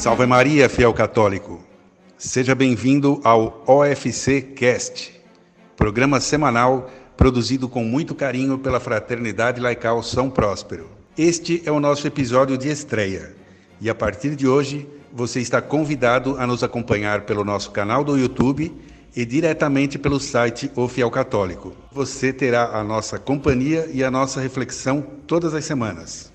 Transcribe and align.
Salve 0.00 0.24
Maria, 0.24 0.66
fiel 0.66 0.94
católico. 0.94 1.62
Seja 2.16 2.54
bem-vindo 2.54 3.20
ao 3.22 3.62
OFC 3.66 4.40
Cast, 4.40 5.12
programa 5.76 6.20
semanal 6.20 6.90
produzido 7.18 7.68
com 7.68 7.84
muito 7.84 8.14
carinho 8.14 8.56
pela 8.56 8.80
Fraternidade 8.80 9.60
Laical 9.60 10.02
São 10.02 10.30
Próspero. 10.30 10.88
Este 11.18 11.62
é 11.66 11.70
o 11.70 11.78
nosso 11.78 12.06
episódio 12.06 12.56
de 12.56 12.70
estreia 12.70 13.36
e 13.78 13.90
a 13.90 13.94
partir 13.94 14.34
de 14.34 14.48
hoje 14.48 14.88
você 15.12 15.38
está 15.38 15.60
convidado 15.60 16.34
a 16.38 16.46
nos 16.46 16.64
acompanhar 16.64 17.26
pelo 17.26 17.44
nosso 17.44 17.70
canal 17.70 18.02
do 18.02 18.16
YouTube 18.16 18.74
e 19.14 19.26
diretamente 19.26 19.98
pelo 19.98 20.18
site 20.18 20.72
O 20.74 20.88
Fiel 20.88 21.10
Católico. 21.10 21.76
Você 21.92 22.32
terá 22.32 22.70
a 22.74 22.82
nossa 22.82 23.18
companhia 23.18 23.86
e 23.92 24.02
a 24.02 24.10
nossa 24.10 24.40
reflexão 24.40 25.04
todas 25.26 25.52
as 25.52 25.66
semanas. 25.66 26.32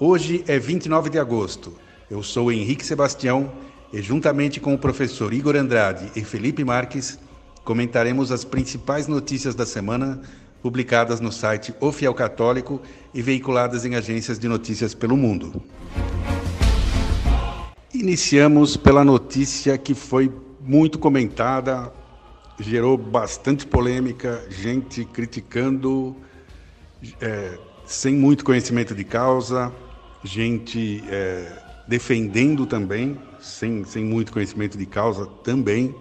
Hoje 0.00 0.42
é 0.48 0.58
29 0.58 1.10
de 1.10 1.18
agosto 1.18 1.86
eu 2.10 2.22
sou 2.22 2.50
Henrique 2.50 2.86
Sebastião 2.86 3.52
e, 3.92 4.00
juntamente 4.00 4.60
com 4.60 4.72
o 4.72 4.78
professor 4.78 5.32
Igor 5.32 5.56
Andrade 5.56 6.10
e 6.16 6.24
Felipe 6.24 6.64
Marques, 6.64 7.18
comentaremos 7.64 8.32
as 8.32 8.44
principais 8.44 9.06
notícias 9.06 9.54
da 9.54 9.66
semana 9.66 10.22
publicadas 10.62 11.20
no 11.20 11.30
site 11.30 11.74
O 11.80 11.92
Fiel 11.92 12.14
Católico 12.14 12.80
e 13.12 13.20
veiculadas 13.20 13.84
em 13.84 13.94
agências 13.94 14.38
de 14.38 14.48
notícias 14.48 14.94
pelo 14.94 15.16
mundo. 15.16 15.62
Iniciamos 17.92 18.76
pela 18.76 19.04
notícia 19.04 19.76
que 19.76 19.94
foi 19.94 20.32
muito 20.60 20.98
comentada, 20.98 21.92
gerou 22.58 22.96
bastante 22.96 23.66
polêmica, 23.66 24.46
gente 24.48 25.04
criticando 25.04 26.16
é, 27.20 27.58
sem 27.84 28.14
muito 28.14 28.44
conhecimento 28.44 28.94
de 28.94 29.04
causa, 29.04 29.72
gente 30.24 31.02
é, 31.08 31.67
defendendo 31.88 32.66
também, 32.66 33.18
sem, 33.40 33.82
sem 33.82 34.04
muito 34.04 34.30
conhecimento 34.30 34.76
de 34.76 34.84
causa 34.84 35.26
também, 35.42 35.94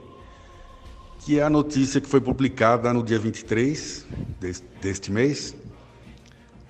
que 1.22 1.40
é 1.40 1.44
a 1.44 1.50
notícia 1.50 2.02
que 2.02 2.10
foi 2.10 2.20
publicada 2.20 2.94
no 2.94 3.02
dia 3.02 3.18
23 3.18 4.06
deste, 4.38 4.66
deste 4.82 5.12
mês, 5.12 5.56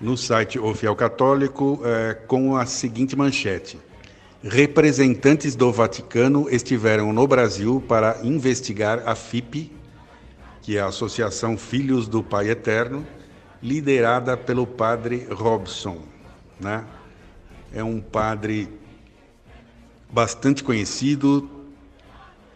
no 0.00 0.16
site 0.16 0.56
O 0.58 0.72
Fiel 0.72 0.94
Católico, 0.94 1.80
é, 1.84 2.14
com 2.14 2.56
a 2.56 2.64
seguinte 2.64 3.16
manchete. 3.16 3.76
Representantes 4.40 5.56
do 5.56 5.72
Vaticano 5.72 6.48
estiveram 6.48 7.12
no 7.12 7.26
Brasil 7.26 7.82
para 7.88 8.20
investigar 8.22 9.02
a 9.04 9.16
FIP, 9.16 9.72
que 10.62 10.76
é 10.76 10.80
a 10.80 10.86
Associação 10.86 11.58
Filhos 11.58 12.06
do 12.06 12.22
Pai 12.22 12.48
Eterno, 12.48 13.04
liderada 13.60 14.36
pelo 14.36 14.64
padre 14.64 15.26
Robson. 15.28 16.02
Né? 16.60 16.84
É 17.72 17.82
um 17.82 18.00
padre 18.00 18.68
bastante 20.10 20.64
conhecido, 20.64 21.48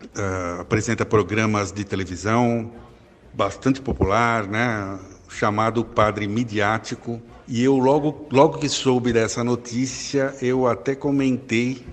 uh, 0.04 0.60
apresenta 0.60 1.04
programas 1.04 1.72
de 1.72 1.84
televisão, 1.84 2.72
bastante 3.32 3.80
popular, 3.80 4.46
né? 4.46 4.98
chamado 5.28 5.84
Padre 5.84 6.26
Midiático. 6.26 7.20
E 7.48 7.62
eu 7.62 7.76
logo, 7.76 8.26
logo 8.30 8.58
que 8.58 8.68
soube 8.68 9.12
dessa 9.12 9.42
notícia, 9.42 10.34
eu 10.40 10.66
até 10.66 10.94
comentei 10.94 11.84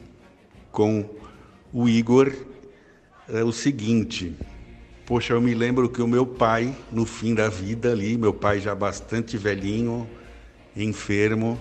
com 0.71 1.05
o 1.73 1.87
Igor 1.89 2.31
uh, 3.27 3.45
o 3.45 3.51
seguinte: 3.51 4.35
Poxa, 5.05 5.33
eu 5.33 5.41
me 5.41 5.53
lembro 5.53 5.89
que 5.89 6.01
o 6.01 6.07
meu 6.07 6.25
pai, 6.25 6.75
no 6.91 7.05
fim 7.05 7.33
da 7.33 7.49
vida 7.49 7.91
ali, 7.91 8.17
meu 8.17 8.33
pai 8.33 8.59
já 8.59 8.75
bastante 8.75 9.37
velhinho, 9.37 10.07
enfermo, 10.75 11.59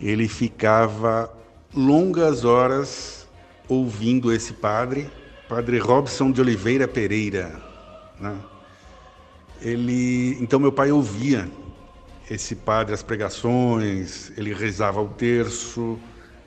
ele 0.00 0.28
ficava 0.28 1.35
longas 1.74 2.44
horas 2.44 3.26
ouvindo 3.68 4.32
esse 4.32 4.52
padre, 4.52 5.10
padre 5.48 5.78
Robson 5.78 6.30
de 6.30 6.40
Oliveira 6.40 6.86
Pereira. 6.86 7.60
Né? 8.20 8.36
Ele, 9.60 10.36
então 10.40 10.60
meu 10.60 10.72
pai 10.72 10.90
ouvia 10.90 11.48
esse 12.30 12.56
padre 12.56 12.92
as 12.94 13.02
pregações, 13.02 14.32
ele 14.36 14.52
rezava 14.52 15.00
o 15.00 15.08
terço 15.08 15.98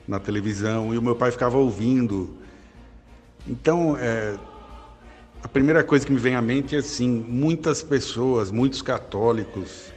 na 0.06 0.18
televisão 0.18 0.94
e 0.94 0.98
o 0.98 1.02
meu 1.02 1.16
pai 1.16 1.30
ficava 1.30 1.56
ouvindo. 1.56 2.36
Então, 3.46 3.96
é, 3.96 4.36
a 5.42 5.48
primeira 5.48 5.82
coisa 5.82 6.04
que 6.04 6.12
me 6.12 6.18
vem 6.18 6.34
à 6.34 6.42
mente 6.42 6.76
é 6.76 6.80
assim, 6.80 7.08
muitas 7.08 7.82
pessoas, 7.82 8.50
muitos 8.50 8.82
católicos, 8.82 9.90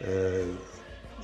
é, 0.00 0.46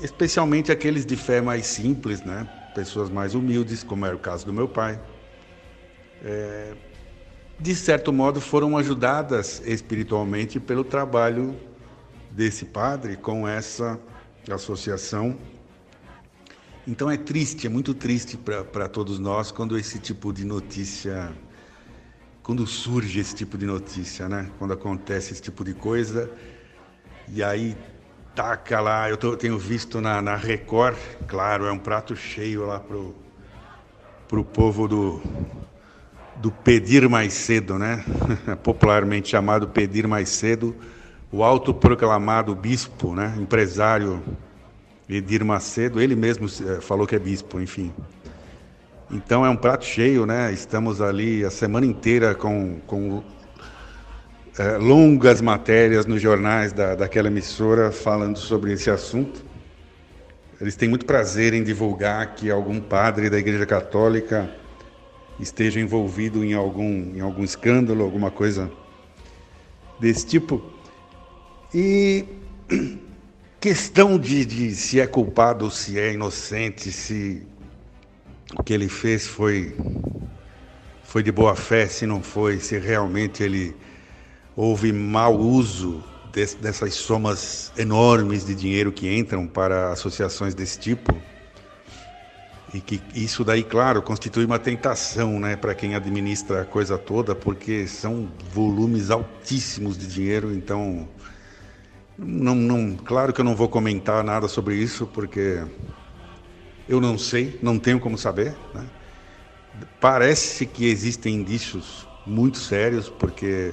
especialmente 0.03 0.73
aqueles 0.73 1.07
de 1.07 1.17
fé 1.17 1.41
mais 1.41 1.67
simples, 1.67 2.23
né? 2.23 2.49
Pessoas 2.75 3.11
mais 3.11 3.35
humildes, 3.35 3.83
como 3.83 4.07
era 4.07 4.15
o 4.15 4.19
caso 4.19 4.47
do 4.47 4.53
meu 4.53 4.69
pai, 4.69 5.01
é, 6.25 6.75
de 7.59 7.75
certo 7.75 8.13
modo 8.13 8.41
foram 8.41 8.77
ajudadas 8.77 9.61
espiritualmente 9.65 10.61
pelo 10.61 10.85
trabalho 10.85 11.57
desse 12.31 12.65
padre 12.65 13.17
com 13.17 13.49
essa 13.49 13.99
associação. 14.51 15.37
Então 16.87 17.11
é 17.11 17.17
triste, 17.17 17.67
é 17.67 17.71
muito 17.71 17.93
triste 17.93 18.37
para 18.37 18.89
todos 18.89 19.19
nós 19.19 19.51
quando 19.51 19.77
esse 19.77 19.99
tipo 19.99 20.33
de 20.33 20.45
notícia, 20.45 21.33
quando 22.43 22.67
surge 22.67 23.21
esse 23.21 23.35
tipo 23.35 23.59
de 23.59 23.67
notícia, 23.67 24.29
né? 24.29 24.51
Quando 24.59 24.73
acontece 24.73 25.33
esse 25.33 25.43
tipo 25.43 25.65
de 25.65 25.75
coisa 25.75 26.31
e 27.29 27.43
aí 27.43 27.77
taca 28.39 28.81
lá, 28.81 29.11
eu 29.11 29.17
tô, 29.17 29.37
tenho 29.37 29.59
visto 29.59 30.01
na, 30.01 30.23
na 30.23 30.37
Record, 30.37 30.97
claro, 31.27 31.67
é 31.67 31.73
um 31.73 31.79
prato 31.79 32.15
cheio 32.15 32.65
lá 32.65 32.79
pro, 32.79 33.13
pro 34.29 34.45
povo 34.45 34.87
do, 34.87 35.21
do 36.37 36.53
pedir 36.53 37.09
mais 37.09 37.33
cedo, 37.33 37.77
né? 37.77 38.05
Popularmente 38.63 39.31
chamado 39.31 39.67
pedir 39.67 40.07
mais 40.07 40.29
cedo, 40.29 40.77
o 41.33 41.43
autoproclamado 41.43 42.55
bispo, 42.55 43.13
né? 43.13 43.35
Empresário 43.41 44.23
Edir 45.09 45.45
Macedo, 45.45 46.01
ele 46.01 46.15
mesmo 46.15 46.47
eh, 46.47 46.81
falou 46.81 47.09
que 47.09 47.17
é 47.17 47.19
bispo, 47.19 47.61
enfim. 47.61 47.93
Então 49.11 49.45
é 49.45 49.51
um 49.51 49.57
prato 49.57 49.85
cheio, 49.85 50.25
né? 50.25 50.53
Estamos 50.53 51.01
ali 51.01 51.45
a 51.45 51.51
semana 51.51 51.85
inteira 51.85 52.37
com, 52.37 52.79
com 52.87 53.21
longas 54.81 55.41
matérias 55.41 56.07
nos 56.07 56.21
jornais 56.21 56.73
da, 56.73 56.95
daquela 56.95 57.29
emissora 57.29 57.93
falando 57.93 58.39
sobre 58.39 58.73
esse 58.73 58.91
assunto. 58.91 59.45
Eles 60.61 60.75
têm 60.75 60.89
muito 60.89 61.07
prazer 61.07 61.55
em 61.55 61.63
divulgar 61.63 62.35
que 62.35 62.51
algum 62.51 62.81
padre 62.81 63.31
da 63.31 63.39
Igreja 63.39 63.65
Católica 63.65 64.51
esteja 65.39 65.79
envolvido 65.79 66.45
em 66.45 66.55
algum, 66.55 67.15
em 67.15 67.21
algum 67.21 67.45
escândalo, 67.45 68.03
alguma 68.03 68.31
coisa 68.31 68.69
desse 70.01 70.27
tipo. 70.27 70.61
E 71.73 72.25
questão 73.61 74.19
de, 74.19 74.45
de 74.45 74.75
se 74.75 74.99
é 74.99 75.07
culpado 75.07 75.67
ou 75.67 75.71
se 75.71 75.99
é 75.99 76.13
inocente, 76.13 76.91
se 76.91 77.47
o 78.59 78.63
que 78.65 78.73
ele 78.73 78.89
fez 78.89 79.27
foi, 79.27 79.77
foi 81.05 81.23
de 81.23 81.31
boa 81.31 81.55
fé, 81.55 81.87
se 81.87 82.07
não 82.07 82.21
foi, 82.21 82.59
se 82.59 82.77
realmente 82.79 83.43
ele 83.43 83.77
houve 84.59 84.93
mau 84.93 85.39
uso 85.39 86.03
dessas 86.61 86.95
somas 86.95 87.73
enormes 87.79 88.45
de 88.45 88.57
dinheiro 88.57 88.91
que 88.91 89.09
entram 89.17 89.47
para 89.47 89.93
associações 89.93 90.53
desse 90.53 90.77
tipo. 90.81 91.17
E 92.75 92.81
que 92.81 93.01
isso 93.15 93.45
daí, 93.45 93.63
claro, 93.63 94.03
constitui 94.03 94.45
uma 94.45 94.59
tentação 94.59 95.39
né, 95.39 95.55
para 95.55 95.77
quem 95.77 95.95
administra 95.95 96.63
a 96.63 96.65
coisa 96.65 96.99
toda, 96.99 97.37
porque 97.37 97.87
são 97.87 98.29
volumes 98.53 99.13
altíssimos 99.13 99.97
de 99.97 100.09
dinheiro, 100.09 100.53
então. 100.53 101.09
Não, 102.19 102.57
não, 102.57 102.97
claro 102.97 103.33
que 103.33 103.41
eu 103.41 103.45
não 103.45 103.55
vou 103.55 103.69
comentar 103.69 104.25
nada 104.25 104.49
sobre 104.49 104.75
isso, 104.75 105.07
porque 105.07 105.65
eu 106.89 107.01
não 107.01 107.17
sei, 107.17 107.57
não 107.63 107.79
tenho 107.79 108.01
como 108.01 108.19
saber. 108.19 108.57
Né? 108.75 108.85
Parece 110.01 110.67
que 110.67 110.87
existem 110.87 111.37
indícios 111.37 112.09
muito 112.27 112.59
sérios, 112.59 113.09
porque 113.09 113.73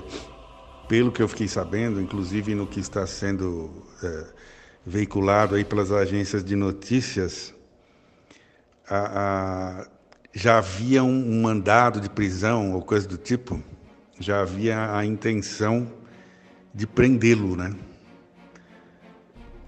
pelo 0.87 1.11
que 1.11 1.21
eu 1.21 1.27
fiquei 1.27 1.47
sabendo, 1.47 1.99
inclusive 2.01 2.53
no 2.55 2.67
que 2.67 2.79
está 2.79 3.05
sendo 3.07 3.83
é, 4.03 4.25
veiculado 4.85 5.55
aí 5.55 5.63
pelas 5.63 5.91
agências 5.91 6.43
de 6.43 6.55
notícias, 6.55 7.53
a, 8.87 9.79
a, 9.81 9.87
já 10.33 10.57
havia 10.59 11.03
um, 11.03 11.37
um 11.37 11.41
mandado 11.41 11.99
de 11.99 12.09
prisão 12.09 12.73
ou 12.73 12.81
coisa 12.81 13.07
do 13.07 13.17
tipo, 13.17 13.61
já 14.19 14.41
havia 14.41 14.95
a 14.95 15.05
intenção 15.05 15.91
de 16.73 16.85
prendê-lo, 16.85 17.55
né? 17.55 17.73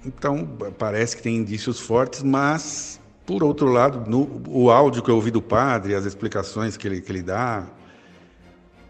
Então, 0.05 0.47
parece 0.77 1.17
que 1.17 1.23
tem 1.23 1.35
indícios 1.35 1.79
fortes, 1.79 2.23
mas, 2.23 2.99
por 3.25 3.43
outro 3.43 3.67
lado, 3.67 4.09
no, 4.09 4.41
o 4.47 4.69
áudio 4.69 5.01
que 5.01 5.09
eu 5.09 5.15
ouvi 5.15 5.31
do 5.31 5.41
padre, 5.41 5.95
as 5.95 6.05
explicações 6.05 6.77
que 6.77 6.87
ele, 6.87 7.01
que 7.01 7.11
ele 7.11 7.21
dá, 7.21 7.67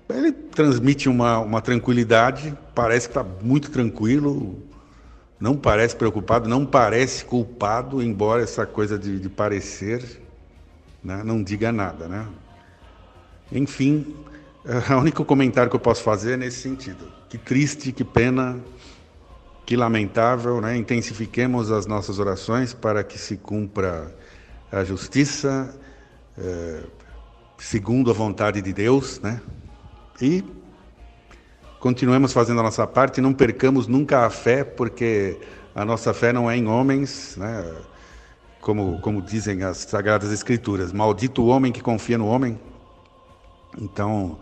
ele 0.09 0.31
transmite 0.31 1.09
uma, 1.09 1.39
uma 1.39 1.61
tranquilidade, 1.61 2.57
parece 2.73 3.07
que 3.07 3.17
está 3.17 3.23
muito 3.41 3.71
tranquilo, 3.71 4.57
não 5.39 5.55
parece 5.55 5.95
preocupado, 5.95 6.47
não 6.47 6.65
parece 6.65 7.25
culpado, 7.25 8.01
embora 8.01 8.41
essa 8.41 8.65
coisa 8.65 8.97
de, 8.97 9.19
de 9.19 9.29
parecer 9.29 10.21
né? 11.07 11.23
não 11.23 11.41
diga 11.41 11.71
nada. 11.71 12.07
Né? 12.07 12.27
Enfim, 13.51 14.15
o 14.91 14.99
único 14.99 15.23
comentário 15.23 15.69
que 15.69 15.75
eu 15.75 15.79
posso 15.79 16.03
fazer 16.03 16.33
é 16.33 16.37
nesse 16.37 16.61
sentido. 16.61 17.11
Que 17.29 17.37
triste, 17.37 17.91
que 17.91 18.03
pena, 18.03 18.59
que 19.65 19.75
lamentável, 19.75 20.59
né? 20.59 20.75
intensifiquemos 20.75 21.71
as 21.71 21.85
nossas 21.85 22.19
orações 22.19 22.73
para 22.73 23.03
que 23.03 23.17
se 23.17 23.37
cumpra 23.37 24.13
a 24.71 24.83
justiça, 24.83 25.73
é, 26.37 26.83
segundo 27.57 28.11
a 28.11 28.13
vontade 28.13 28.61
de 28.61 28.73
Deus, 28.73 29.19
né? 29.21 29.41
E 30.21 30.43
continuemos 31.79 32.33
fazendo 32.33 32.59
a 32.59 32.63
nossa 32.63 32.87
parte, 32.87 33.21
não 33.21 33.33
percamos 33.33 33.87
nunca 33.87 34.25
a 34.25 34.29
fé, 34.29 34.63
porque 34.63 35.37
a 35.75 35.85
nossa 35.85 36.13
fé 36.13 36.33
não 36.33 36.49
é 36.49 36.57
em 36.57 36.67
homens, 36.67 37.35
né? 37.37 37.75
como, 38.59 38.99
como 38.99 39.21
dizem 39.21 39.63
as 39.63 39.77
Sagradas 39.77 40.31
Escrituras. 40.31 40.91
Maldito 40.91 41.43
o 41.43 41.47
homem 41.47 41.71
que 41.71 41.81
confia 41.81 42.17
no 42.17 42.27
homem. 42.27 42.59
Então, 43.79 44.39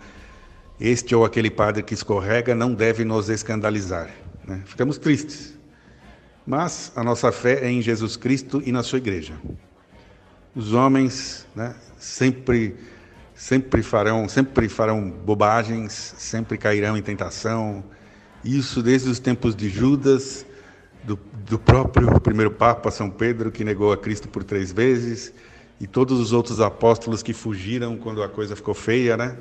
este 0.79 1.13
ou 1.13 1.25
aquele 1.25 1.49
padre 1.49 1.83
que 1.83 1.93
escorrega 1.93 2.55
não 2.55 2.73
deve 2.73 3.03
nos 3.03 3.29
escandalizar. 3.29 4.09
Né? 4.47 4.63
Ficamos 4.65 4.97
tristes. 4.97 5.53
Mas 6.45 6.91
a 6.95 7.03
nossa 7.03 7.31
fé 7.31 7.65
é 7.65 7.69
em 7.69 7.81
Jesus 7.81 8.15
Cristo 8.15 8.61
e 8.65 8.71
na 8.71 8.81
sua 8.81 8.97
igreja. 8.97 9.33
Os 10.55 10.73
homens 10.73 11.45
né, 11.55 11.75
sempre 11.99 12.75
sempre 13.35 13.83
farão, 13.83 14.27
sempre 14.29 14.69
farão 14.69 15.11
bobagens, 15.11 16.15
sempre 16.17 16.57
cairão 16.57 16.97
em 16.97 17.01
tentação. 17.01 17.83
Isso 18.43 18.81
desde 18.81 19.09
os 19.09 19.19
tempos 19.19 19.55
de 19.55 19.69
Judas, 19.69 20.45
do, 21.03 21.19
do 21.47 21.59
próprio 21.59 22.19
primeiro 22.21 22.49
Papa 22.49 22.89
São 22.89 23.09
Pedro, 23.09 23.51
que 23.51 23.63
negou 23.63 23.91
a 23.91 23.97
Cristo 23.97 24.29
por 24.29 24.43
três 24.43 24.71
vezes, 24.71 25.33
e 25.79 25.85
todos 25.85 26.19
os 26.19 26.31
outros 26.31 26.61
apóstolos 26.61 27.21
que 27.21 27.33
fugiram 27.33 27.97
quando 27.97 28.23
a 28.23 28.29
coisa 28.29 28.55
ficou 28.55 28.73
feia, 28.73 29.17
né? 29.17 29.37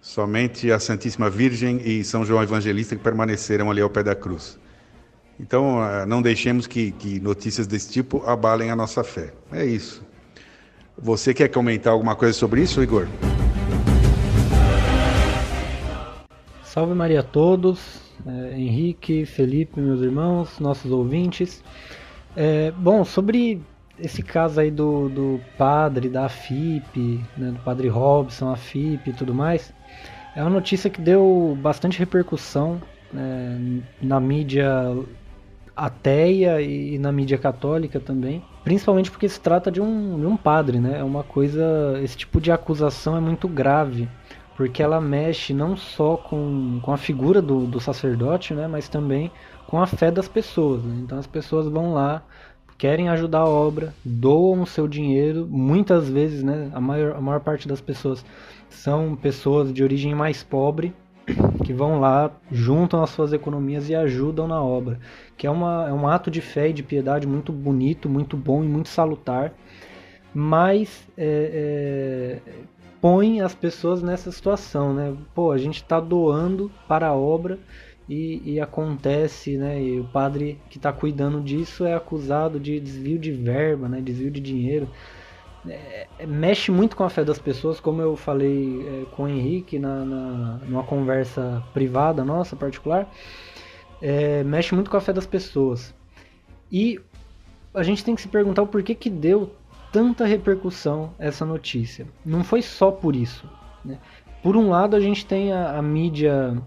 Somente 0.00 0.70
a 0.70 0.78
Santíssima 0.78 1.30
Virgem 1.30 1.80
e 1.84 2.04
São 2.04 2.24
João 2.24 2.42
Evangelista 2.42 2.94
que 2.94 3.02
permaneceram 3.02 3.70
ali 3.70 3.80
ao 3.80 3.90
pé 3.90 4.02
da 4.02 4.14
cruz. 4.14 4.58
Então, 5.40 5.80
ah, 5.80 6.04
não 6.04 6.20
deixemos 6.20 6.66
que, 6.66 6.90
que 6.92 7.18
notícias 7.20 7.66
desse 7.66 7.90
tipo 7.90 8.22
abalem 8.26 8.70
a 8.70 8.76
nossa 8.76 9.02
fé. 9.02 9.32
É 9.50 9.64
isso. 9.64 10.04
Você 11.00 11.32
quer 11.32 11.48
comentar 11.48 11.92
alguma 11.92 12.16
coisa 12.16 12.36
sobre 12.36 12.60
isso, 12.62 12.82
Igor? 12.82 13.06
Salve 16.64 16.92
Maria 16.92 17.20
a 17.20 17.22
todos, 17.22 18.00
é, 18.26 18.58
Henrique, 18.58 19.24
Felipe, 19.24 19.80
meus 19.80 20.00
irmãos, 20.00 20.58
nossos 20.58 20.90
ouvintes. 20.90 21.62
É, 22.36 22.72
bom, 22.72 23.04
sobre 23.04 23.60
esse 23.98 24.22
caso 24.22 24.60
aí 24.60 24.72
do, 24.72 25.08
do 25.08 25.40
padre 25.56 26.08
da 26.08 26.28
FIP, 26.28 27.20
né, 27.36 27.52
do 27.52 27.58
padre 27.60 27.88
Robson, 27.88 28.50
a 28.50 28.56
FIP 28.56 29.10
e 29.10 29.12
tudo 29.12 29.32
mais, 29.32 29.72
é 30.34 30.40
uma 30.42 30.50
notícia 30.50 30.90
que 30.90 31.00
deu 31.00 31.56
bastante 31.60 31.98
repercussão 31.98 32.80
né, 33.12 33.82
na 34.02 34.20
mídia 34.20 34.68
ateia 35.78 36.60
e 36.60 36.98
na 36.98 37.12
mídia 37.12 37.38
católica 37.38 38.00
também. 38.00 38.42
Principalmente 38.64 39.10
porque 39.10 39.28
se 39.28 39.40
trata 39.40 39.70
de 39.70 39.80
um, 39.80 40.18
de 40.18 40.26
um 40.26 40.36
padre, 40.36 40.80
né? 40.80 40.98
É 40.98 41.04
uma 41.04 41.22
coisa. 41.22 41.98
Esse 42.02 42.16
tipo 42.16 42.40
de 42.40 42.50
acusação 42.50 43.16
é 43.16 43.20
muito 43.20 43.48
grave. 43.48 44.08
Porque 44.56 44.82
ela 44.82 45.00
mexe 45.00 45.54
não 45.54 45.76
só 45.76 46.16
com, 46.16 46.80
com 46.82 46.92
a 46.92 46.96
figura 46.96 47.40
do, 47.40 47.64
do 47.64 47.78
sacerdote, 47.78 48.52
né? 48.52 48.66
Mas 48.66 48.88
também 48.88 49.30
com 49.68 49.80
a 49.80 49.86
fé 49.86 50.10
das 50.10 50.26
pessoas. 50.26 50.82
Né? 50.82 51.00
Então 51.04 51.16
as 51.18 51.28
pessoas 51.28 51.68
vão 51.68 51.92
lá, 51.92 52.24
querem 52.76 53.08
ajudar 53.08 53.40
a 53.40 53.48
obra, 53.48 53.94
doam 54.04 54.62
o 54.62 54.66
seu 54.66 54.88
dinheiro. 54.88 55.46
Muitas 55.48 56.08
vezes, 56.08 56.42
né? 56.42 56.70
A 56.74 56.80
maior, 56.80 57.14
a 57.16 57.20
maior 57.20 57.40
parte 57.40 57.68
das 57.68 57.80
pessoas 57.80 58.24
são 58.68 59.14
pessoas 59.14 59.72
de 59.72 59.84
origem 59.84 60.14
mais 60.14 60.42
pobre 60.42 60.92
que 61.64 61.72
vão 61.72 62.00
lá, 62.00 62.30
juntam 62.50 63.02
as 63.02 63.10
suas 63.10 63.32
economias 63.32 63.88
e 63.88 63.94
ajudam 63.94 64.46
na 64.46 64.62
obra, 64.62 64.98
que 65.36 65.46
é, 65.46 65.50
uma, 65.50 65.88
é 65.88 65.92
um 65.92 66.08
ato 66.08 66.30
de 66.30 66.40
fé 66.40 66.68
e 66.70 66.72
de 66.72 66.82
piedade 66.82 67.26
muito 67.26 67.52
bonito, 67.52 68.08
muito 68.08 68.36
bom 68.36 68.64
e 68.64 68.66
muito 68.66 68.88
salutar, 68.88 69.52
mas 70.32 71.06
é, 71.16 72.40
é, 72.44 72.52
põe 73.00 73.40
as 73.40 73.54
pessoas 73.54 74.02
nessa 74.02 74.30
situação, 74.30 74.94
né? 74.94 75.16
Pô, 75.34 75.52
a 75.52 75.58
gente 75.58 75.76
está 75.76 76.00
doando 76.00 76.70
para 76.86 77.08
a 77.08 77.14
obra 77.14 77.58
e, 78.08 78.54
e, 78.54 78.60
acontece, 78.60 79.56
né? 79.56 79.82
E 79.82 80.00
o 80.00 80.04
padre 80.04 80.58
que 80.70 80.78
está 80.78 80.92
cuidando 80.92 81.40
disso 81.40 81.84
é 81.84 81.94
acusado 81.94 82.58
de 82.58 82.80
desvio 82.80 83.18
de 83.18 83.30
verba, 83.30 83.88
né? 83.88 84.00
Desvio 84.00 84.30
de 84.30 84.40
dinheiro 84.40 84.88
é, 85.70 86.26
mexe 86.26 86.70
muito 86.70 86.96
com 86.96 87.04
a 87.04 87.10
fé 87.10 87.24
das 87.24 87.38
pessoas, 87.38 87.80
como 87.80 88.00
eu 88.02 88.16
falei 88.16 88.86
é, 88.86 89.04
com 89.14 89.24
o 89.24 89.28
Henrique 89.28 89.78
na, 89.78 90.04
na, 90.04 90.60
numa 90.66 90.82
conversa 90.82 91.62
privada 91.72 92.24
nossa, 92.24 92.56
particular, 92.56 93.08
é, 94.00 94.42
mexe 94.44 94.74
muito 94.74 94.90
com 94.90 94.96
a 94.96 95.00
fé 95.00 95.12
das 95.12 95.26
pessoas. 95.26 95.94
E 96.70 97.00
a 97.74 97.82
gente 97.82 98.04
tem 98.04 98.14
que 98.14 98.22
se 98.22 98.28
perguntar 98.28 98.62
o 98.62 98.66
porquê 98.66 98.94
que 98.94 99.10
deu 99.10 99.52
tanta 99.92 100.26
repercussão 100.26 101.12
essa 101.18 101.44
notícia. 101.44 102.06
Não 102.24 102.44
foi 102.44 102.62
só 102.62 102.90
por 102.90 103.16
isso. 103.16 103.48
Né? 103.84 103.98
Por 104.42 104.56
um 104.56 104.70
lado, 104.70 104.94
a 104.94 105.00
gente 105.00 105.24
tem 105.26 105.52
a, 105.52 105.78
a 105.78 105.82
mídia, 105.82 106.60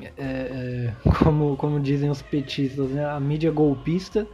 é, 0.00 0.12
é, 0.18 0.94
como, 1.22 1.56
como 1.56 1.80
dizem 1.80 2.10
os 2.10 2.22
petistas, 2.22 2.90
né? 2.90 3.04
a 3.04 3.18
mídia 3.18 3.50
golpista, 3.50 4.26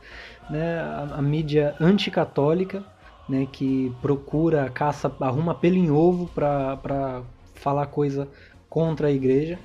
né? 0.50 0.80
a, 0.80 1.16
a 1.16 1.22
mídia 1.22 1.74
anticatólica, 1.80 2.84
né, 3.28 3.46
que 3.50 3.92
procura, 4.00 4.70
caça, 4.70 5.14
arruma 5.20 5.54
pelo 5.54 5.76
em 5.76 5.90
ovo 5.90 6.28
para 6.34 7.22
falar 7.54 7.86
coisa 7.86 8.28
contra 8.68 9.08
a 9.08 9.12
igreja. 9.12 9.58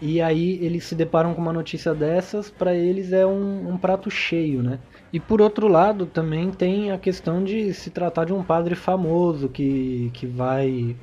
E 0.00 0.20
aí 0.20 0.58
eles 0.62 0.84
se 0.84 0.94
deparam 0.94 1.34
com 1.34 1.40
uma 1.40 1.52
notícia 1.52 1.94
dessas, 1.94 2.50
para 2.50 2.74
eles 2.74 3.12
é 3.12 3.26
um, 3.26 3.70
um, 3.70 3.78
prato 3.78 4.10
cheio, 4.10 4.62
né? 4.62 4.78
E 5.10 5.18
por 5.18 5.40
outro 5.40 5.68
lado, 5.68 6.04
também 6.04 6.50
tem 6.50 6.90
a 6.90 6.98
questão 6.98 7.42
de 7.42 7.72
se 7.72 7.90
tratar 7.90 8.26
de 8.26 8.32
um 8.32 8.42
padre 8.42 8.74
famoso 8.74 9.48
que, 9.48 10.10
que 10.12 10.26
vai 10.26 10.94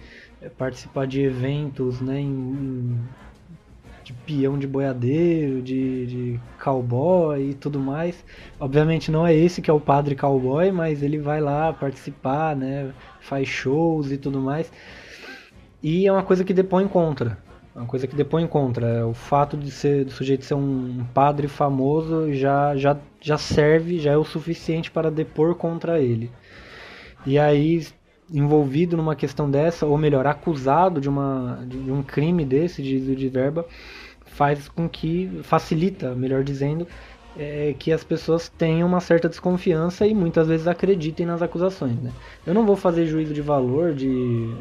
participar 0.58 1.08
de 1.08 1.22
eventos 1.22 2.02
né, 2.02 2.20
em, 2.20 3.00
de 4.04 4.14
peão 4.14 4.58
de 4.58 4.68
boiadeiro, 4.68 5.62
de, 5.62 6.06
de 6.06 6.40
cowboy 6.62 7.52
e 7.52 7.54
tudo 7.54 7.80
mais. 7.80 8.24
Obviamente 8.60 9.10
não 9.10 9.26
é 9.26 9.34
esse 9.34 9.62
que 9.62 9.70
é 9.70 9.74
o 9.74 9.80
padre 9.80 10.16
cowboy, 10.16 10.72
mas 10.72 11.02
ele 11.02 11.18
vai 11.18 11.40
lá 11.40 11.72
participar, 11.72 12.56
né? 12.56 12.92
Faz 13.22 13.48
shows 13.48 14.12
e 14.12 14.18
tudo 14.18 14.40
mais. 14.40 14.72
E 15.82 16.08
é 16.08 16.12
uma 16.12 16.24
coisa 16.24 16.44
que 16.44 16.54
depõe 16.54 16.88
contra. 16.88 17.38
É 17.76 17.80
uma 17.80 17.88
coisa 17.88 18.06
que 18.06 18.16
depõe 18.16 18.46
contra. 18.48 18.88
É 18.88 19.04
o 19.04 19.14
fato 19.14 19.58
de 19.58 19.72
ser 19.72 20.06
do 20.06 20.12
sujeito 20.12 20.46
ser 20.46 20.54
um 20.54 21.06
padre 21.14 21.48
famoso 21.48 22.32
já, 22.34 22.76
já, 22.76 22.98
já 23.20 23.38
serve, 23.38 24.00
já 24.00 24.12
é 24.12 24.18
o 24.18 24.24
suficiente 24.24 24.92
para 24.92 25.10
depor 25.10 25.56
contra 25.56 26.00
ele. 26.00 26.32
E 27.26 27.40
aí 27.40 27.86
envolvido 28.32 28.98
numa 28.98 29.16
questão 29.16 29.50
dessa, 29.50 29.86
ou 29.86 29.98
melhor, 29.98 30.26
acusado 30.26 31.00
de, 31.02 31.10
uma, 31.10 31.64
de 31.68 31.92
um 31.92 32.04
crime 32.04 32.46
desse, 32.46 32.82
de, 32.82 33.16
de 33.16 33.30
verba, 33.30 33.66
faz 34.26 34.68
com 34.68 34.88
que, 34.90 35.40
facilita, 35.44 36.16
melhor 36.16 36.44
dizendo, 36.44 36.88
é, 37.38 37.74
que 37.78 37.92
as 37.92 38.04
pessoas 38.04 38.48
tenham 38.50 38.88
uma 38.88 39.00
certa 39.00 39.28
desconfiança 39.28 40.06
e 40.06 40.14
muitas 40.14 40.48
vezes 40.48 40.68
acreditem 40.68 41.26
nas 41.26 41.42
acusações. 41.42 42.00
Né? 42.00 42.12
Eu 42.46 42.54
não 42.54 42.66
vou 42.66 42.76
fazer 42.76 43.06
juízo 43.06 43.34
de 43.34 43.42
valor 43.42 43.94
de 43.94 44.54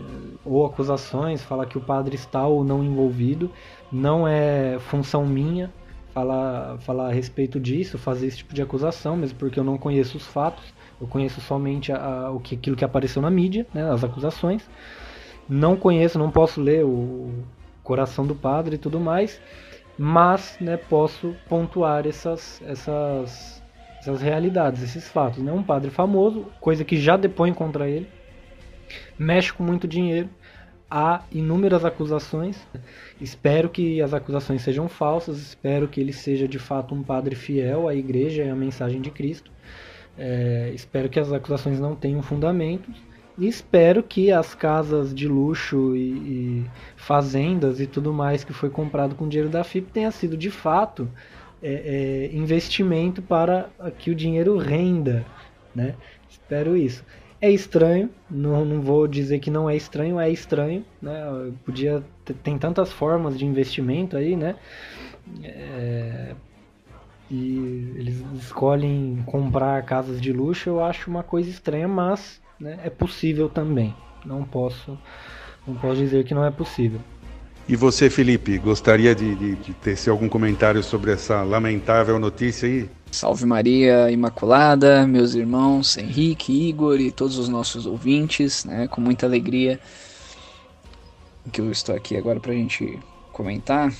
ou 0.44 0.64
acusações, 0.64 1.42
falar 1.42 1.66
que 1.66 1.76
o 1.76 1.80
padre 1.80 2.16
está 2.16 2.46
ou 2.46 2.64
não 2.64 2.82
envolvido, 2.82 3.50
não 3.90 4.26
é 4.26 4.78
função 4.80 5.26
minha 5.26 5.70
falar, 6.12 6.78
falar 6.78 7.08
a 7.08 7.12
respeito 7.12 7.58
disso, 7.58 7.98
fazer 7.98 8.26
esse 8.26 8.38
tipo 8.38 8.54
de 8.54 8.62
acusação, 8.62 9.16
mesmo 9.16 9.38
porque 9.38 9.58
eu 9.58 9.64
não 9.64 9.76
conheço 9.76 10.16
os 10.16 10.26
fatos. 10.26 10.72
Eu 11.02 11.08
conheço 11.08 11.40
somente 11.40 11.90
a, 11.90 12.30
o 12.30 12.38
que, 12.38 12.54
aquilo 12.54 12.76
que 12.76 12.84
apareceu 12.84 13.20
na 13.20 13.28
mídia, 13.28 13.66
né, 13.74 13.90
as 13.90 14.04
acusações. 14.04 14.70
Não 15.48 15.74
conheço, 15.74 16.16
não 16.16 16.30
posso 16.30 16.60
ler 16.60 16.84
o 16.84 17.28
coração 17.82 18.24
do 18.24 18.36
padre 18.36 18.76
e 18.76 18.78
tudo 18.78 19.00
mais, 19.00 19.40
mas 19.98 20.56
né, 20.60 20.76
posso 20.76 21.34
pontuar 21.48 22.06
essas, 22.06 22.62
essas, 22.64 23.60
essas 23.98 24.22
realidades, 24.22 24.80
esses 24.80 25.08
fatos. 25.08 25.42
Né? 25.42 25.52
Um 25.52 25.64
padre 25.64 25.90
famoso, 25.90 26.46
coisa 26.60 26.84
que 26.84 26.96
já 26.96 27.16
depõe 27.16 27.52
contra 27.52 27.88
ele, 27.88 28.08
mexe 29.18 29.52
com 29.52 29.64
muito 29.64 29.88
dinheiro, 29.88 30.30
há 30.88 31.24
inúmeras 31.32 31.84
acusações. 31.84 32.64
Espero 33.20 33.68
que 33.68 34.00
as 34.00 34.14
acusações 34.14 34.62
sejam 34.62 34.88
falsas, 34.88 35.38
espero 35.38 35.88
que 35.88 36.00
ele 36.00 36.12
seja 36.12 36.46
de 36.46 36.60
fato 36.60 36.94
um 36.94 37.02
padre 37.02 37.34
fiel 37.34 37.88
à 37.88 37.94
igreja 37.96 38.44
e 38.44 38.48
à 38.48 38.54
mensagem 38.54 39.00
de 39.00 39.10
Cristo. 39.10 39.51
É, 40.16 40.70
espero 40.74 41.08
que 41.08 41.18
as 41.18 41.32
acusações 41.32 41.80
não 41.80 41.94
tenham 41.94 42.22
fundamentos. 42.22 42.94
E 43.38 43.48
espero 43.48 44.02
que 44.02 44.30
as 44.30 44.54
casas 44.54 45.14
de 45.14 45.26
luxo 45.26 45.96
e, 45.96 46.10
e, 46.10 46.66
fazendas 46.96 47.80
e 47.80 47.86
tudo 47.86 48.12
mais 48.12 48.44
que 48.44 48.52
foi 48.52 48.68
comprado 48.68 49.14
com 49.14 49.26
dinheiro 49.26 49.50
da 49.50 49.64
FIP 49.64 49.90
tenha 49.90 50.10
sido 50.10 50.36
de 50.36 50.50
fato 50.50 51.08
é, 51.62 52.28
é, 52.30 52.36
investimento 52.36 53.22
para 53.22 53.70
que 53.98 54.10
o 54.10 54.14
dinheiro 54.14 54.58
renda. 54.58 55.24
Né? 55.74 55.94
Espero 56.28 56.76
isso. 56.76 57.04
É 57.40 57.50
estranho, 57.50 58.08
não, 58.30 58.64
não 58.64 58.80
vou 58.80 59.08
dizer 59.08 59.40
que 59.40 59.50
não 59.50 59.68
é 59.68 59.74
estranho, 59.74 60.20
é 60.20 60.30
estranho, 60.30 60.84
né? 61.00 61.50
Podia 61.64 62.00
ter, 62.24 62.34
tem 62.34 62.56
tantas 62.56 62.92
formas 62.92 63.36
de 63.36 63.44
investimento 63.44 64.16
aí, 64.16 64.36
né? 64.36 64.54
É, 65.42 66.36
e 67.32 67.94
eles 67.96 68.22
escolhem 68.38 69.22
comprar 69.24 69.82
casas 69.84 70.20
de 70.20 70.30
luxo, 70.30 70.68
eu 70.68 70.84
acho 70.84 71.08
uma 71.08 71.22
coisa 71.22 71.48
estranha, 71.48 71.88
mas 71.88 72.38
né, 72.60 72.78
é 72.84 72.90
possível 72.90 73.48
também. 73.48 73.94
Não 74.22 74.44
posso, 74.44 74.98
não 75.66 75.74
posso 75.74 75.96
dizer 75.96 76.24
que 76.24 76.34
não 76.34 76.44
é 76.44 76.50
possível. 76.50 77.00
E 77.66 77.74
você, 77.74 78.10
Felipe, 78.10 78.58
gostaria 78.58 79.14
de, 79.14 79.34
de, 79.34 79.54
de 79.54 79.72
ter 79.72 80.10
algum 80.10 80.28
comentário 80.28 80.82
sobre 80.82 81.12
essa 81.12 81.42
lamentável 81.42 82.18
notícia 82.18 82.68
aí? 82.68 82.90
Salve 83.10 83.46
Maria 83.46 84.10
Imaculada, 84.10 85.06
meus 85.06 85.34
irmãos 85.34 85.96
Henrique, 85.96 86.68
Igor 86.68 87.00
e 87.00 87.10
todos 87.10 87.38
os 87.38 87.48
nossos 87.48 87.86
ouvintes, 87.86 88.64
né? 88.66 88.88
Com 88.88 89.00
muita 89.00 89.24
alegria 89.24 89.80
que 91.50 91.60
eu 91.60 91.70
estou 91.70 91.94
aqui 91.94 92.16
agora 92.16 92.38
para 92.40 92.52
a 92.52 92.54
gente 92.54 92.98
comentar 93.32 93.90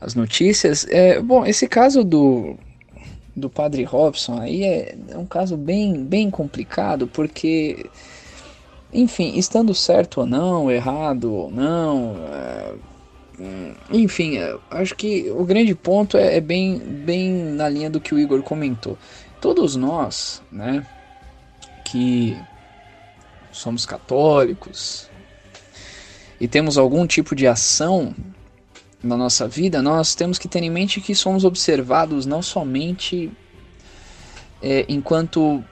as 0.00 0.14
notícias. 0.14 0.86
É, 0.88 1.20
bom, 1.20 1.44
esse 1.44 1.66
caso 1.66 2.04
do, 2.04 2.56
do 3.34 3.48
padre 3.50 3.84
Robson 3.84 4.40
aí 4.40 4.64
é, 4.64 4.96
é 5.10 5.18
um 5.18 5.26
caso 5.26 5.56
bem, 5.56 6.04
bem 6.04 6.30
complicado, 6.30 7.06
porque, 7.06 7.86
enfim, 8.92 9.36
estando 9.36 9.74
certo 9.74 10.20
ou 10.20 10.26
não, 10.26 10.70
errado 10.70 11.32
ou 11.32 11.50
não, 11.50 12.16
é, 12.32 12.74
enfim, 13.90 14.38
é, 14.38 14.56
acho 14.70 14.94
que 14.94 15.30
o 15.30 15.44
grande 15.44 15.74
ponto 15.74 16.16
é, 16.16 16.36
é, 16.36 16.40
bem, 16.40 16.78
bem 16.78 17.30
na 17.30 17.68
linha 17.68 17.90
do 17.90 18.00
que 18.00 18.14
o 18.14 18.18
Igor 18.18 18.42
comentou. 18.42 18.96
Todos 19.40 19.76
nós, 19.76 20.42
né, 20.50 20.86
que 21.84 22.36
somos 23.52 23.86
católicos 23.86 25.08
e 26.40 26.48
temos 26.48 26.76
algum 26.76 27.06
tipo 27.06 27.34
de 27.34 27.46
ação 27.46 28.14
na 29.02 29.16
nossa 29.16 29.46
vida, 29.46 29.82
nós 29.82 30.14
temos 30.14 30.38
que 30.38 30.48
ter 30.48 30.62
em 30.62 30.70
mente 30.70 31.00
que 31.00 31.14
somos 31.14 31.44
observados 31.44 32.26
não 32.26 32.42
somente 32.42 33.30
é, 34.62 34.84
enquanto 34.88 35.62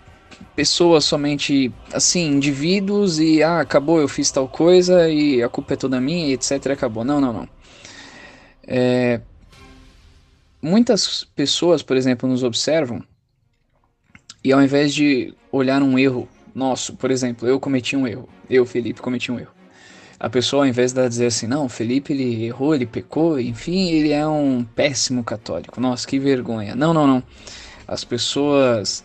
pessoas, 0.54 1.04
somente 1.04 1.72
assim, 1.92 2.26
indivíduos 2.26 3.18
e 3.18 3.42
ah, 3.42 3.60
acabou, 3.60 4.00
eu 4.00 4.08
fiz 4.08 4.30
tal 4.30 4.48
coisa 4.48 5.08
e 5.08 5.42
a 5.42 5.48
culpa 5.48 5.74
é 5.74 5.76
toda 5.76 6.00
minha, 6.00 6.32
etc. 6.32 6.66
Acabou. 6.72 7.04
Não, 7.04 7.20
não, 7.20 7.32
não. 7.32 7.48
É, 8.66 9.20
muitas 10.60 11.24
pessoas, 11.24 11.82
por 11.82 11.96
exemplo, 11.96 12.28
nos 12.28 12.42
observam 12.42 13.02
e 14.42 14.52
ao 14.52 14.62
invés 14.62 14.94
de 14.94 15.34
olhar 15.50 15.82
um 15.82 15.98
erro 15.98 16.28
nosso, 16.54 16.94
por 16.94 17.10
exemplo, 17.10 17.48
eu 17.48 17.58
cometi 17.58 17.96
um 17.96 18.06
erro, 18.06 18.28
eu, 18.48 18.64
Felipe, 18.64 19.00
cometi 19.00 19.32
um 19.32 19.38
erro 19.38 19.53
a 20.18 20.30
pessoa, 20.30 20.62
ao 20.62 20.66
invés 20.66 20.92
de 20.92 21.08
dizer 21.08 21.26
assim, 21.26 21.46
não, 21.46 21.68
Felipe 21.68 22.12
ele 22.12 22.44
errou, 22.44 22.74
ele 22.74 22.86
pecou, 22.86 23.38
enfim, 23.38 23.90
ele 23.90 24.12
é 24.12 24.26
um 24.26 24.64
péssimo 24.64 25.24
católico. 25.24 25.80
Nossa, 25.80 26.06
que 26.06 26.18
vergonha. 26.18 26.74
Não, 26.74 26.94
não, 26.94 27.06
não. 27.06 27.22
As 27.86 28.04
pessoas, 28.04 29.04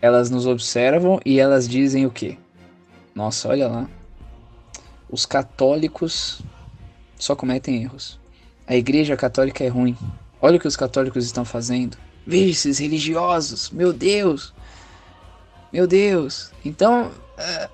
elas 0.00 0.30
nos 0.30 0.46
observam 0.46 1.20
e 1.24 1.38
elas 1.38 1.68
dizem 1.68 2.04
o 2.04 2.10
quê? 2.10 2.36
Nossa, 3.14 3.48
olha 3.48 3.68
lá. 3.68 3.88
Os 5.08 5.24
católicos 5.24 6.42
só 7.18 7.34
cometem 7.34 7.82
erros. 7.82 8.18
A 8.66 8.76
igreja 8.76 9.16
católica 9.16 9.64
é 9.64 9.68
ruim. 9.68 9.96
Olha 10.40 10.56
o 10.56 10.60
que 10.60 10.68
os 10.68 10.76
católicos 10.76 11.24
estão 11.24 11.44
fazendo. 11.44 11.96
Veja 12.26 12.50
esses 12.50 12.78
religiosos. 12.78 13.70
Meu 13.70 13.92
Deus. 13.92 14.54
Meu 15.72 15.86
Deus. 15.86 16.52
Então, 16.64 17.10
é, 17.36 17.68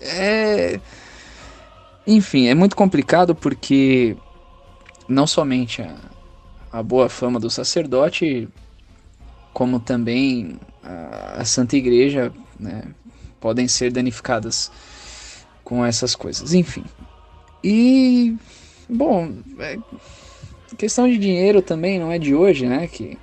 é 0.00 0.80
enfim, 2.06 2.46
é 2.46 2.54
muito 2.54 2.76
complicado 2.76 3.34
porque 3.34 4.16
não 5.08 5.26
somente 5.26 5.82
a, 5.82 5.94
a 6.72 6.82
boa 6.82 7.08
fama 7.08 7.40
do 7.40 7.50
sacerdote, 7.50 8.48
como 9.52 9.80
também 9.80 10.58
a, 10.82 11.40
a 11.40 11.44
Santa 11.44 11.76
Igreja 11.76 12.32
né, 12.58 12.82
podem 13.40 13.66
ser 13.66 13.90
danificadas 13.90 14.70
com 15.64 15.84
essas 15.84 16.14
coisas. 16.14 16.54
Enfim. 16.54 16.84
E, 17.62 18.36
bom, 18.88 19.32
é, 19.58 19.76
questão 20.76 21.08
de 21.08 21.18
dinheiro 21.18 21.60
também 21.60 21.98
não 21.98 22.12
é 22.12 22.18
de 22.18 22.34
hoje, 22.34 22.66
né? 22.66 22.86
Que, 22.86 23.18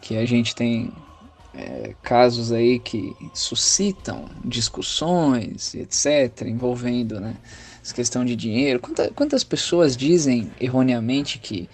que 0.00 0.16
a 0.16 0.24
gente 0.24 0.54
tem 0.54 0.90
é, 1.56 1.94
casos 2.02 2.52
aí 2.52 2.78
que 2.78 3.14
suscitam 3.32 4.26
discussões, 4.44 5.74
etc., 5.74 6.46
envolvendo 6.46 7.20
né, 7.20 7.36
essa 7.82 7.94
questão 7.94 8.24
de 8.24 8.34
dinheiro. 8.34 8.80
Quanta, 8.80 9.10
quantas 9.14 9.44
pessoas 9.44 9.96
dizem 9.96 10.50
erroneamente 10.60 11.38
que 11.38 11.68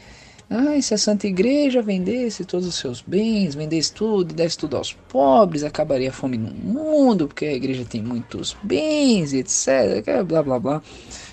ah, 0.52 0.82
se 0.82 0.92
a 0.92 0.98
Santa 0.98 1.28
Igreja 1.28 1.80
vendesse 1.80 2.44
todos 2.44 2.66
os 2.66 2.74
seus 2.74 3.00
bens, 3.00 3.54
vendesse 3.54 3.92
tudo 3.92 4.34
desse 4.34 4.58
tudo 4.58 4.76
aos 4.76 4.92
pobres, 4.92 5.62
acabaria 5.62 6.10
a 6.10 6.12
fome 6.12 6.36
no 6.36 6.52
mundo, 6.52 7.28
porque 7.28 7.44
a 7.44 7.54
igreja 7.54 7.84
tem 7.88 8.02
muitos 8.02 8.56
bens, 8.60 9.32
etc. 9.32 10.24
Blá 10.26 10.42
blá 10.42 10.58
blá. 10.58 10.82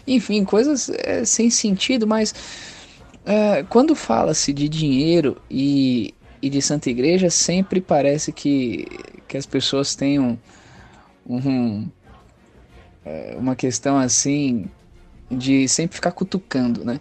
Enfim, 0.06 0.46
coisas 0.46 0.90
é, 0.90 1.26
sem 1.26 1.50
sentido, 1.50 2.06
mas 2.06 2.32
é, 3.26 3.64
quando 3.64 3.96
fala-se 3.96 4.54
de 4.54 4.70
dinheiro 4.70 5.36
e 5.50 6.14
e 6.42 6.50
de 6.50 6.62
Santa 6.62 6.90
Igreja, 6.90 7.30
sempre 7.30 7.82
parece 7.82 8.32
que, 8.32 8.88
que 9.28 9.38
as 9.38 9.46
pessoas 9.46 9.96
têm 9.96 10.20
um, 10.20 10.38
um, 11.28 11.88
é, 13.06 13.36
uma 13.38 13.56
questão 13.56 13.98
assim 13.98 14.66
de 15.30 15.68
sempre 15.68 15.96
ficar 15.96 16.12
cutucando, 16.12 16.86
né? 16.86 17.00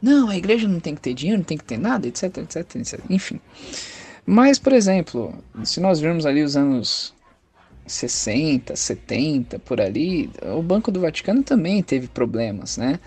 Não, 0.00 0.28
a 0.28 0.36
igreja 0.36 0.68
não 0.68 0.78
tem 0.78 0.94
que 0.94 1.00
ter 1.00 1.14
dinheiro, 1.14 1.38
não 1.38 1.44
tem 1.44 1.58
que 1.58 1.64
ter 1.64 1.78
nada, 1.78 2.06
etc, 2.06 2.38
etc, 2.38 2.76
etc. 2.76 3.00
Enfim. 3.08 3.40
Mas, 4.24 4.58
por 4.58 4.72
exemplo, 4.72 5.34
se 5.64 5.80
nós 5.80 6.00
virmos 6.00 6.26
ali 6.26 6.42
os 6.42 6.56
anos 6.56 7.14
60, 7.86 8.74
70, 8.74 9.58
por 9.60 9.80
ali, 9.80 10.30
o 10.54 10.62
Banco 10.62 10.90
do 10.90 11.00
Vaticano 11.00 11.42
também 11.42 11.82
teve 11.82 12.08
problemas, 12.08 12.76
né? 12.76 12.98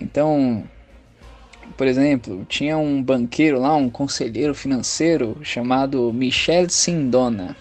Então, 0.00 0.64
por 1.80 1.86
exemplo, 1.86 2.44
tinha 2.46 2.76
um 2.76 3.02
banqueiro 3.02 3.58
lá, 3.58 3.74
um 3.74 3.88
conselheiro 3.88 4.54
financeiro 4.54 5.38
chamado 5.42 6.12
Michel 6.12 6.68
Sindona. 6.68 7.56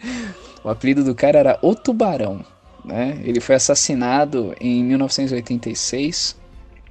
O 0.62 0.68
apelido 0.68 1.02
do 1.02 1.16
cara 1.16 1.38
era 1.38 1.58
O 1.60 1.74
Tubarão. 1.74 2.44
Né? 2.84 3.20
Ele 3.24 3.40
foi 3.40 3.56
assassinado 3.56 4.54
em 4.60 4.84
1986 4.84 6.36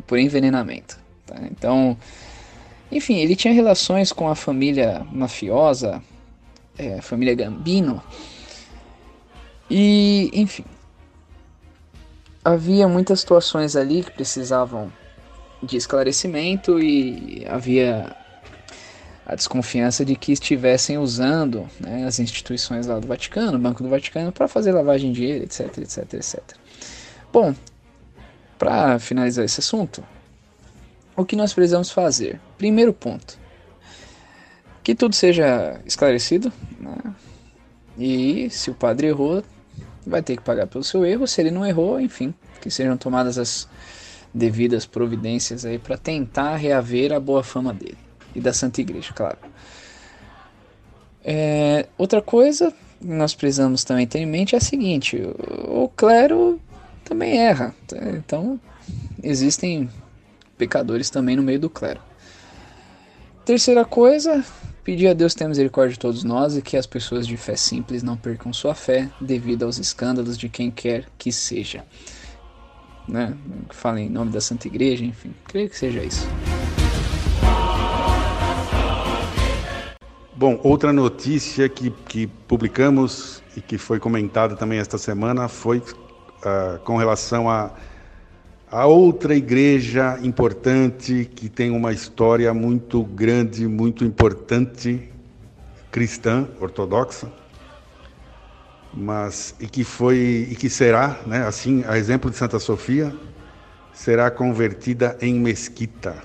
por 0.05 0.19
envenenamento. 0.19 0.99
Tá? 1.25 1.35
Então, 1.49 1.95
enfim, 2.91 3.19
ele 3.19 3.37
tinha 3.37 3.53
relações 3.53 4.11
com 4.11 4.27
a 4.27 4.35
família 4.35 5.07
mafiosa, 5.13 6.03
é, 6.77 6.99
família 6.99 7.35
Gambino. 7.35 8.03
E, 9.71 10.29
enfim, 10.33 10.65
havia 12.43 12.85
muitas 12.85 13.21
situações 13.21 13.77
ali 13.77 14.03
que 14.03 14.11
precisavam 14.11 14.91
de 15.61 15.77
esclarecimento 15.77 16.79
e 16.79 17.45
havia 17.47 18.15
a 19.25 19.35
desconfiança 19.35 20.03
de 20.03 20.15
que 20.15 20.31
estivessem 20.31 20.97
usando 20.97 21.69
né, 21.79 22.05
as 22.05 22.19
instituições 22.19 22.87
lá 22.87 22.99
do 22.99 23.07
Vaticano, 23.07 23.57
o 23.57 23.61
Banco 23.61 23.83
do 23.83 23.89
Vaticano, 23.89 24.31
para 24.31 24.47
fazer 24.47 24.71
lavagem 24.71 25.11
de 25.11 25.21
dinheiro, 25.21 25.43
etc, 25.43 25.77
etc, 25.77 26.13
etc. 26.15 26.41
Bom, 27.31 27.53
para 28.57 28.97
finalizar 28.97 29.45
esse 29.45 29.59
assunto, 29.59 30.03
o 31.15 31.23
que 31.23 31.35
nós 31.35 31.53
precisamos 31.53 31.91
fazer? 31.91 32.39
Primeiro 32.57 32.91
ponto, 32.91 33.37
que 34.83 34.95
tudo 34.95 35.13
seja 35.13 35.79
esclarecido, 35.85 36.51
né? 36.79 36.95
e 37.97 38.49
se 38.49 38.71
o 38.71 38.73
padre 38.73 39.07
errou, 39.07 39.43
vai 40.07 40.23
ter 40.23 40.37
que 40.37 40.43
pagar 40.43 40.65
pelo 40.65 40.83
seu 40.83 41.05
erro, 41.05 41.27
se 41.27 41.39
ele 41.39 41.51
não 41.51 41.63
errou, 41.63 42.01
enfim, 42.01 42.33
que 42.59 42.71
sejam 42.71 42.97
tomadas 42.97 43.37
as 43.37 43.69
devidas 44.33 44.85
providências 44.85 45.65
aí 45.65 45.79
para 45.79 45.97
tentar 45.97 46.55
reaver 46.55 47.11
a 47.11 47.19
boa 47.19 47.43
fama 47.43 47.73
dele 47.73 47.97
e 48.35 48.39
da 48.39 48.53
Santa 48.53 48.81
Igreja, 48.81 49.11
claro. 49.13 49.37
É, 51.23 51.87
outra 51.97 52.21
coisa 52.21 52.71
que 52.99 53.07
nós 53.07 53.33
precisamos 53.33 53.83
também 53.83 54.07
ter 54.07 54.19
em 54.19 54.25
mente 54.25 54.55
é 54.55 54.57
a 54.57 54.61
seguinte: 54.61 55.17
o, 55.17 55.83
o 55.83 55.89
clero 55.89 56.59
também 57.03 57.37
erra, 57.37 57.73
tá? 57.87 57.97
então 58.11 58.59
existem 59.21 59.89
pecadores 60.57 61.09
também 61.09 61.35
no 61.35 61.43
meio 61.43 61.59
do 61.59 61.69
clero. 61.69 61.99
Terceira 63.43 63.83
coisa, 63.83 64.45
pedir 64.83 65.07
a 65.07 65.13
Deus 65.13 65.33
ter 65.33 65.47
misericórdia 65.47 65.93
de 65.93 65.99
todos 65.99 66.23
nós 66.23 66.55
e 66.55 66.61
que 66.61 66.77
as 66.77 66.85
pessoas 66.85 67.25
de 67.25 67.35
fé 67.35 67.55
simples 67.55 68.03
não 68.03 68.15
percam 68.15 68.53
sua 68.53 68.75
fé 68.75 69.09
devido 69.19 69.63
aos 69.63 69.79
escândalos 69.79 70.37
de 70.37 70.47
quem 70.47 70.69
quer 70.69 71.07
que 71.17 71.31
seja 71.31 71.83
né? 73.07 73.35
Que 73.67 73.75
fala 73.75 73.99
em 73.99 74.09
nome 74.09 74.31
da 74.31 74.41
Santa 74.41 74.67
Igreja, 74.67 75.03
enfim, 75.03 75.33
creio 75.45 75.69
que 75.69 75.77
seja 75.77 76.03
isso. 76.03 76.27
Bom, 80.35 80.57
outra 80.63 80.93
notícia 80.93 81.67
que, 81.67 81.91
que 82.07 82.25
publicamos 82.25 83.43
e 83.57 83.61
que 83.61 83.77
foi 83.77 83.99
comentada 83.99 84.55
também 84.55 84.79
esta 84.79 84.97
semana 84.97 85.49
foi 85.49 85.79
uh, 85.79 86.79
com 86.85 86.95
relação 86.95 87.49
a, 87.49 87.71
a 88.71 88.85
outra 88.85 89.35
igreja 89.35 90.17
importante 90.23 91.29
que 91.35 91.49
tem 91.49 91.71
uma 91.71 91.91
história 91.91 92.53
muito 92.53 93.03
grande, 93.03 93.67
muito 93.67 94.05
importante, 94.05 95.09
cristã, 95.91 96.47
ortodoxa, 96.61 97.29
mas 98.93 99.55
e 99.59 99.67
que 99.67 99.83
foi 99.83 100.47
e 100.49 100.55
que 100.55 100.69
será, 100.69 101.19
né, 101.25 101.45
assim, 101.45 101.83
a 101.87 101.97
exemplo 101.97 102.29
de 102.29 102.37
Santa 102.37 102.59
Sofia, 102.59 103.15
será 103.93 104.31
convertida 104.31 105.17
em 105.21 105.35
mesquita. 105.39 106.15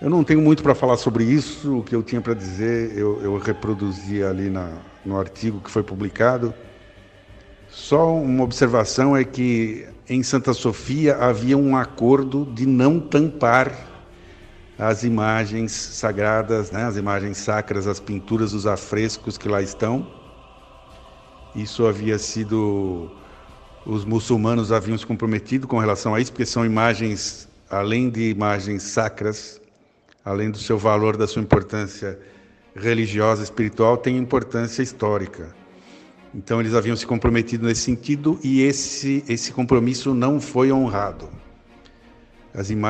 Eu 0.00 0.10
não 0.10 0.24
tenho 0.24 0.40
muito 0.40 0.62
para 0.62 0.74
falar 0.74 0.96
sobre 0.96 1.24
isso, 1.24 1.78
o 1.78 1.82
que 1.82 1.94
eu 1.94 2.02
tinha 2.02 2.20
para 2.20 2.34
dizer 2.34 2.96
eu, 2.96 3.22
eu 3.22 3.38
reproduzi 3.38 4.22
ali 4.22 4.50
na, 4.50 4.70
no 5.04 5.18
artigo 5.18 5.60
que 5.60 5.70
foi 5.70 5.82
publicado. 5.82 6.52
Só 7.68 8.14
uma 8.14 8.44
observação 8.44 9.16
é 9.16 9.24
que 9.24 9.86
em 10.08 10.22
Santa 10.22 10.52
Sofia 10.52 11.16
havia 11.16 11.56
um 11.56 11.76
acordo 11.76 12.44
de 12.44 12.66
não 12.66 13.00
tampar 13.00 13.72
as 14.78 15.04
imagens 15.04 15.72
sagradas, 15.72 16.70
né, 16.70 16.84
as 16.84 16.96
imagens 16.96 17.38
sacras, 17.38 17.86
as 17.86 18.00
pinturas, 18.00 18.52
os 18.52 18.66
afrescos 18.66 19.38
que 19.38 19.48
lá 19.48 19.62
estão. 19.62 20.06
Isso 21.54 21.86
havia 21.86 22.18
sido. 22.18 23.10
Os 23.86 24.04
muçulmanos 24.04 24.72
haviam 24.72 24.96
se 24.96 25.06
comprometido 25.06 25.68
com 25.68 25.78
relação 25.78 26.14
a 26.14 26.20
isso, 26.20 26.32
porque 26.32 26.46
são 26.46 26.64
imagens, 26.64 27.48
além 27.70 28.08
de 28.08 28.30
imagens 28.30 28.82
sacras, 28.82 29.60
além 30.24 30.50
do 30.50 30.58
seu 30.58 30.78
valor, 30.78 31.16
da 31.16 31.26
sua 31.26 31.42
importância 31.42 32.18
religiosa, 32.74 33.42
espiritual, 33.42 33.96
tem 33.96 34.16
importância 34.16 34.82
histórica. 34.82 35.54
Então 36.34 36.60
eles 36.60 36.74
haviam 36.74 36.96
se 36.96 37.06
comprometido 37.06 37.66
nesse 37.66 37.82
sentido 37.82 38.40
e 38.42 38.62
esse 38.62 39.22
esse 39.28 39.52
compromisso 39.52 40.12
não 40.12 40.40
foi 40.40 40.72
honrado. 40.72 41.28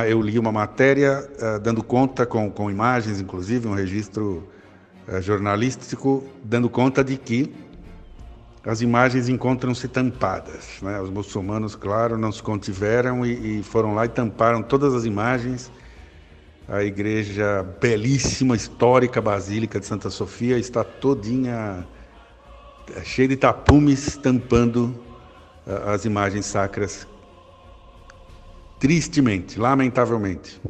Eu 0.09 0.23
li 0.23 0.39
uma 0.39 0.53
matéria 0.53 1.29
uh, 1.39 1.59
dando 1.59 1.83
conta 1.83 2.25
com, 2.27 2.51
com 2.51 2.71
imagens, 2.71 3.21
inclusive 3.21 3.67
um 3.67 3.75
registro 3.75 4.49
uh, 5.09 5.21
jornalístico 5.21 6.25
dando 6.43 6.71
conta 6.71 7.03
de 7.03 7.17
que 7.17 7.53
as 8.67 8.81
imagens 8.81 9.29
encontram-se 9.29 9.87
tampadas. 9.89 10.79
Né? 10.81 11.01
Os 11.01 11.11
muçulmanos, 11.11 11.75
claro, 11.75 12.17
não 12.17 12.33
se 12.33 12.43
contiveram 12.43 13.25
e, 13.25 13.61
e 13.61 13.63
foram 13.63 13.95
lá 13.95 14.07
e 14.07 14.09
tamparam 14.09 14.63
todas 14.63 14.95
as 14.95 15.05
imagens 15.05 15.71
a 16.67 16.83
igreja 16.83 17.63
belíssima, 17.79 18.57
histórica 18.57 19.21
Basílica 19.21 19.79
de 19.79 19.85
Santa 19.85 20.09
Sofia 20.09 20.59
está 20.59 20.83
todinha 20.83 21.87
é, 22.97 23.05
cheia 23.05 23.29
de 23.29 23.37
tapumes 23.37 24.17
tampando 24.17 24.99
as 25.87 26.05
imagens 26.05 26.47
sacras. 26.47 27.07
Tristemente, 28.79 29.59
lamentavelmente. 29.59 30.61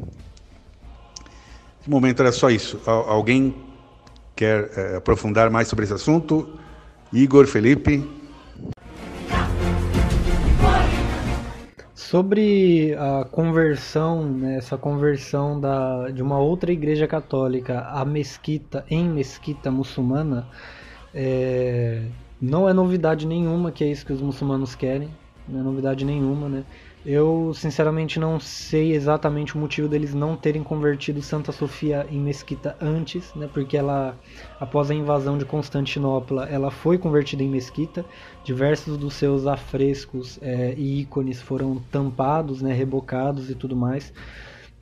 De 1.83 1.91
momento 1.91 2.21
era 2.21 2.33
só 2.33 2.51
isso. 2.51 2.81
Alguém 2.87 3.55
quer 4.35 4.71
é, 4.77 4.97
aprofundar 4.97 5.51
mais 5.51 5.69
sobre 5.69 5.85
esse 5.85 5.95
assunto? 5.95 6.59
Igor, 7.15 7.47
Felipe? 7.47 8.05
Sobre 11.95 12.93
a 12.99 13.25
conversão, 13.25 14.29
né, 14.29 14.57
essa 14.57 14.77
conversão 14.77 15.61
da, 15.61 16.11
de 16.11 16.21
uma 16.21 16.41
outra 16.41 16.73
igreja 16.73 17.07
católica 17.07 17.83
à 17.83 18.05
mesquita, 18.05 18.85
em 18.91 19.09
mesquita 19.09 19.71
muçulmana, 19.71 20.49
é, 21.15 22.03
não 22.43 22.69
é 22.69 22.73
novidade 22.73 23.29
nenhuma 23.29 23.71
que 23.71 23.85
é 23.85 23.87
isso 23.87 24.05
que 24.05 24.13
os 24.13 24.21
muçulmanos 24.21 24.75
querem, 24.75 25.09
não 25.49 25.61
é 25.61 25.63
novidade 25.63 26.05
nenhuma, 26.05 26.49
né? 26.49 26.65
Eu, 27.05 27.53
sinceramente, 27.53 28.19
não 28.19 28.41
sei 28.41 28.93
exatamente 28.93 29.55
o 29.55 29.59
motivo 29.59 29.87
deles 29.87 30.15
não 30.15 30.37
terem 30.37 30.63
convertido 30.63 31.21
Santa 31.21 31.53
Sofia 31.53 32.07
em 32.11 32.19
mesquita 32.19 32.79
antes, 32.81 33.35
né? 33.35 33.47
Porque 33.53 33.77
ela, 33.77 34.19
após 34.59 34.91
a 34.91 34.95
invasão 34.95 35.37
de 35.37 35.45
Constantinopla, 35.45 36.47
ela 36.49 36.71
foi 36.71 36.97
convertida 36.97 37.43
em 37.43 37.49
mesquita. 37.49 38.07
Diversos 38.43 38.97
dos 38.97 39.13
seus 39.15 39.47
afrescos 39.47 40.39
é, 40.41 40.73
e 40.79 41.03
ícones 41.03 41.43
foram 41.43 41.77
tampados, 41.93 42.63
né? 42.63 42.73
Rebocados 42.73 43.51
e 43.51 43.55
tudo 43.55 43.77
mais. 43.77 44.11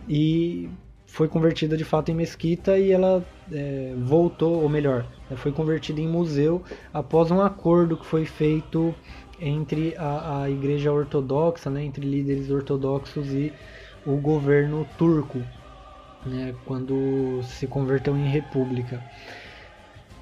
E 0.08 0.70
foi 1.12 1.28
convertida 1.28 1.76
de 1.76 1.84
fato 1.84 2.10
em 2.10 2.14
mesquita 2.14 2.78
e 2.78 2.90
ela 2.90 3.22
é, 3.50 3.94
voltou, 3.98 4.62
ou 4.62 4.68
melhor, 4.68 5.06
foi 5.36 5.52
convertida 5.52 6.00
em 6.00 6.08
museu 6.08 6.62
após 6.92 7.30
um 7.30 7.40
acordo 7.42 7.98
que 7.98 8.06
foi 8.06 8.24
feito 8.24 8.94
entre 9.42 9.94
a, 9.98 10.42
a 10.42 10.50
Igreja 10.50 10.92
Ortodoxa, 10.92 11.68
né, 11.68 11.82
entre 11.82 12.06
líderes 12.06 12.48
ortodoxos 12.48 13.32
e 13.32 13.52
o 14.06 14.16
governo 14.16 14.86
turco, 14.96 15.42
né, 16.24 16.54
quando 16.64 17.40
se 17.42 17.66
converteu 17.66 18.16
em 18.16 18.28
república. 18.28 19.02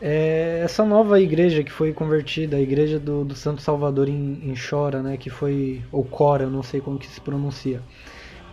É, 0.00 0.62
essa 0.64 0.82
nova 0.82 1.20
igreja 1.20 1.62
que 1.62 1.70
foi 1.70 1.92
convertida, 1.92 2.56
a 2.56 2.60
igreja 2.60 2.98
do, 2.98 3.22
do 3.22 3.34
Santo 3.34 3.60
Salvador 3.60 4.08
em, 4.08 4.40
em 4.42 4.54
Chora, 4.54 5.02
né, 5.02 5.18
que 5.18 5.28
foi, 5.28 5.82
ou 5.92 6.02
Cora, 6.02 6.46
não 6.46 6.62
sei 6.62 6.80
como 6.80 6.98
que 6.98 7.06
se 7.06 7.20
pronuncia, 7.20 7.82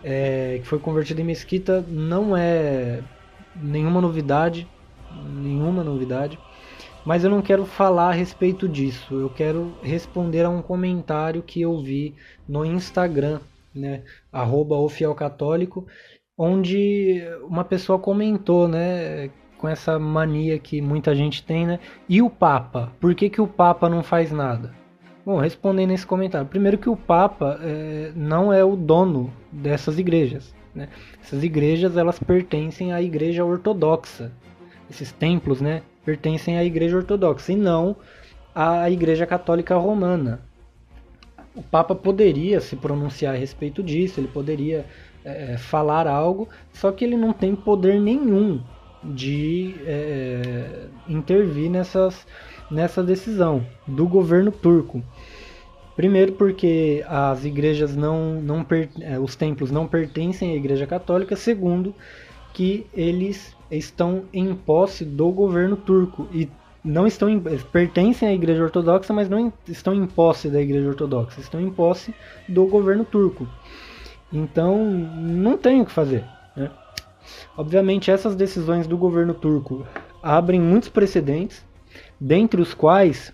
é, 0.04 0.58
que 0.60 0.66
foi 0.68 0.78
convertida 0.78 1.22
em 1.22 1.24
mesquita, 1.24 1.82
não 1.88 2.36
é 2.36 3.00
nenhuma 3.56 4.02
novidade, 4.02 4.68
nenhuma 5.26 5.82
novidade. 5.82 6.38
Mas 7.04 7.24
eu 7.24 7.30
não 7.30 7.40
quero 7.40 7.64
falar 7.64 8.08
a 8.08 8.12
respeito 8.12 8.68
disso. 8.68 9.14
Eu 9.14 9.30
quero 9.30 9.72
responder 9.82 10.44
a 10.44 10.50
um 10.50 10.62
comentário 10.62 11.42
que 11.42 11.60
eu 11.60 11.80
vi 11.80 12.14
no 12.48 12.64
Instagram, 12.64 13.40
né, 13.74 14.02
arroba 14.32 14.76
onde 16.36 17.22
uma 17.42 17.64
pessoa 17.64 17.98
comentou, 17.98 18.68
né, 18.68 19.30
com 19.58 19.68
essa 19.68 19.98
mania 19.98 20.58
que 20.58 20.80
muita 20.80 21.14
gente 21.14 21.42
tem, 21.42 21.66
né? 21.66 21.80
E 22.08 22.22
o 22.22 22.30
Papa? 22.30 22.92
Por 23.00 23.14
que, 23.14 23.28
que 23.28 23.40
o 23.40 23.46
Papa 23.46 23.88
não 23.88 24.02
faz 24.02 24.30
nada? 24.30 24.72
Bom, 25.26 25.38
respondendo 25.38 25.92
esse 25.92 26.06
comentário, 26.06 26.46
primeiro 26.46 26.78
que 26.78 26.88
o 26.88 26.96
Papa 26.96 27.58
é, 27.60 28.12
não 28.14 28.52
é 28.52 28.64
o 28.64 28.76
dono 28.76 29.30
dessas 29.52 29.98
igrejas. 29.98 30.54
Né? 30.74 30.88
Essas 31.20 31.42
igrejas 31.42 31.96
elas 31.96 32.18
pertencem 32.18 32.92
à 32.92 33.02
Igreja 33.02 33.44
Ortodoxa. 33.44 34.32
Esses 34.88 35.12
templos, 35.12 35.60
né? 35.60 35.82
Pertencem 36.08 36.56
à 36.56 36.64
Igreja 36.64 36.96
Ortodoxa 36.96 37.52
e 37.52 37.56
não 37.56 37.94
à 38.54 38.90
Igreja 38.90 39.26
Católica 39.26 39.76
Romana. 39.76 40.40
O 41.54 41.62
Papa 41.62 41.94
poderia 41.94 42.62
se 42.62 42.76
pronunciar 42.76 43.34
a 43.34 43.36
respeito 43.36 43.82
disso, 43.82 44.18
ele 44.18 44.28
poderia 44.28 44.86
é, 45.22 45.58
falar 45.58 46.06
algo, 46.06 46.48
só 46.72 46.90
que 46.90 47.04
ele 47.04 47.14
não 47.14 47.34
tem 47.34 47.54
poder 47.54 48.00
nenhum 48.00 48.62
de 49.04 49.74
é, 49.84 50.86
intervir 51.06 51.68
nessas, 51.70 52.26
nessa 52.70 53.02
decisão 53.02 53.66
do 53.86 54.08
governo 54.08 54.50
turco. 54.50 55.02
Primeiro 55.94 56.32
porque 56.32 57.04
as 57.06 57.44
igrejas 57.44 57.94
não, 57.94 58.40
não 58.40 58.64
é, 59.02 59.18
os 59.18 59.36
templos 59.36 59.70
não 59.70 59.86
pertencem 59.86 60.52
à 60.52 60.56
Igreja 60.56 60.86
Católica. 60.86 61.36
Segundo, 61.36 61.94
que 62.54 62.86
eles 62.94 63.57
estão 63.70 64.24
em 64.32 64.54
posse 64.54 65.04
do 65.04 65.30
governo 65.30 65.76
turco 65.76 66.26
e 66.32 66.48
não 66.84 67.06
estão 67.06 67.28
em, 67.28 67.40
pertencem 67.72 68.28
à 68.28 68.32
Igreja 68.32 68.62
Ortodoxa, 68.62 69.12
mas 69.12 69.28
não 69.28 69.52
estão 69.66 69.94
em 69.94 70.06
posse 70.06 70.48
da 70.48 70.60
Igreja 70.60 70.88
Ortodoxa, 70.88 71.40
estão 71.40 71.60
em 71.60 71.70
posse 71.70 72.14
do 72.48 72.66
governo 72.66 73.04
turco. 73.04 73.46
Então, 74.32 74.84
não 74.86 75.56
tem 75.56 75.80
o 75.80 75.86
que 75.86 75.92
fazer. 75.92 76.24
Né? 76.56 76.70
Obviamente, 77.56 78.10
essas 78.10 78.34
decisões 78.34 78.86
do 78.86 78.96
governo 78.96 79.34
turco 79.34 79.86
abrem 80.22 80.60
muitos 80.60 80.88
precedentes, 80.88 81.64
dentre 82.20 82.60
os 82.60 82.74
quais 82.74 83.32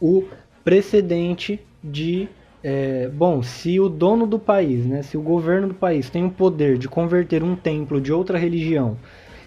o 0.00 0.24
precedente 0.64 1.60
de 1.82 2.28
é, 2.62 3.08
bom, 3.08 3.42
se 3.42 3.80
o 3.80 3.88
dono 3.88 4.24
do 4.24 4.38
país, 4.38 4.86
né, 4.86 5.02
se 5.02 5.16
o 5.16 5.20
governo 5.20 5.68
do 5.68 5.74
país 5.74 6.08
tem 6.08 6.24
o 6.24 6.30
poder 6.30 6.78
de 6.78 6.88
converter 6.88 7.42
um 7.42 7.56
templo 7.56 8.00
de 8.00 8.12
outra 8.12 8.38
religião 8.38 8.96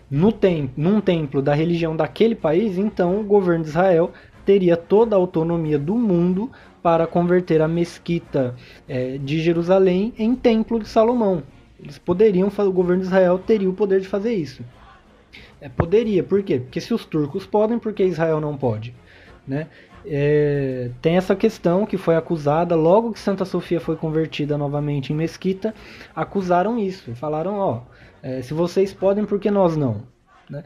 no 0.09 0.31
tem, 0.31 0.69
num 0.77 1.01
templo 1.01 1.41
da 1.41 1.53
religião 1.53 1.95
daquele 1.95 2.35
país, 2.35 2.77
então 2.77 3.19
o 3.19 3.23
governo 3.23 3.63
de 3.63 3.69
Israel 3.69 4.11
teria 4.45 4.77
toda 4.77 5.15
a 5.15 5.19
autonomia 5.19 5.79
do 5.79 5.95
mundo 5.95 6.51
para 6.81 7.07
converter 7.07 7.61
a 7.61 7.67
mesquita 7.67 8.55
é, 8.87 9.17
de 9.17 9.39
Jerusalém 9.39 10.13
em 10.17 10.35
templo 10.35 10.79
de 10.79 10.87
Salomão. 10.87 11.41
Eles 11.81 11.97
poderiam, 11.97 12.47
o 12.47 12.71
governo 12.71 13.01
de 13.01 13.07
Israel 13.07 13.39
teria 13.39 13.69
o 13.69 13.73
poder 13.73 13.99
de 14.01 14.07
fazer 14.07 14.33
isso. 14.33 14.63
É, 15.59 15.67
poderia, 15.67 16.23
por 16.23 16.43
quê? 16.43 16.59
Porque 16.59 16.79
se 16.79 16.93
os 16.93 17.05
turcos 17.05 17.45
podem, 17.45 17.79
por 17.79 17.91
que 17.91 18.03
Israel 18.03 18.39
não 18.39 18.55
pode? 18.55 18.93
Né? 19.47 19.67
É, 20.05 20.91
tem 21.01 21.17
essa 21.17 21.35
questão 21.35 21.85
que 21.85 21.97
foi 21.97 22.15
acusada 22.15 22.75
logo 22.75 23.11
que 23.11 23.19
Santa 23.19 23.43
Sofia 23.43 23.79
foi 23.79 23.95
convertida 23.95 24.57
novamente 24.57 25.11
em 25.11 25.15
mesquita, 25.15 25.73
acusaram 26.15 26.77
isso, 26.77 27.15
falaram 27.15 27.55
ó, 27.55 27.81
é, 28.25 28.41
se 28.41 28.55
vocês 28.55 28.91
podem, 28.91 29.23
por 29.23 29.39
que 29.39 29.51
nós 29.51 29.77
não? 29.77 30.01
Né? 30.49 30.63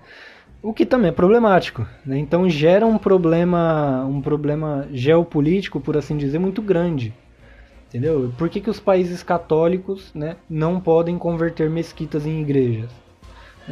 O 0.64 0.74
que 0.74 0.86
também 0.86 1.10
é 1.10 1.12
problemático, 1.12 1.86
né? 2.06 2.18
então 2.18 2.50
gera 2.50 2.86
um 2.86 2.98
problema, 2.98 4.06
um 4.06 4.22
problema 4.22 4.88
geopolítico, 4.94 5.82
por 5.82 5.98
assim 5.98 6.16
dizer, 6.16 6.40
muito 6.40 6.62
grande. 6.62 7.14
Entendeu? 7.90 8.32
Por 8.38 8.48
que, 8.48 8.62
que 8.62 8.70
os 8.70 8.80
países 8.80 9.22
católicos 9.24 10.14
né, 10.14 10.38
não 10.50 10.80
podem 10.80 11.18
converter 11.18 11.70
mesquitas 11.70 12.26
em 12.26 12.40
igrejas? 12.42 12.92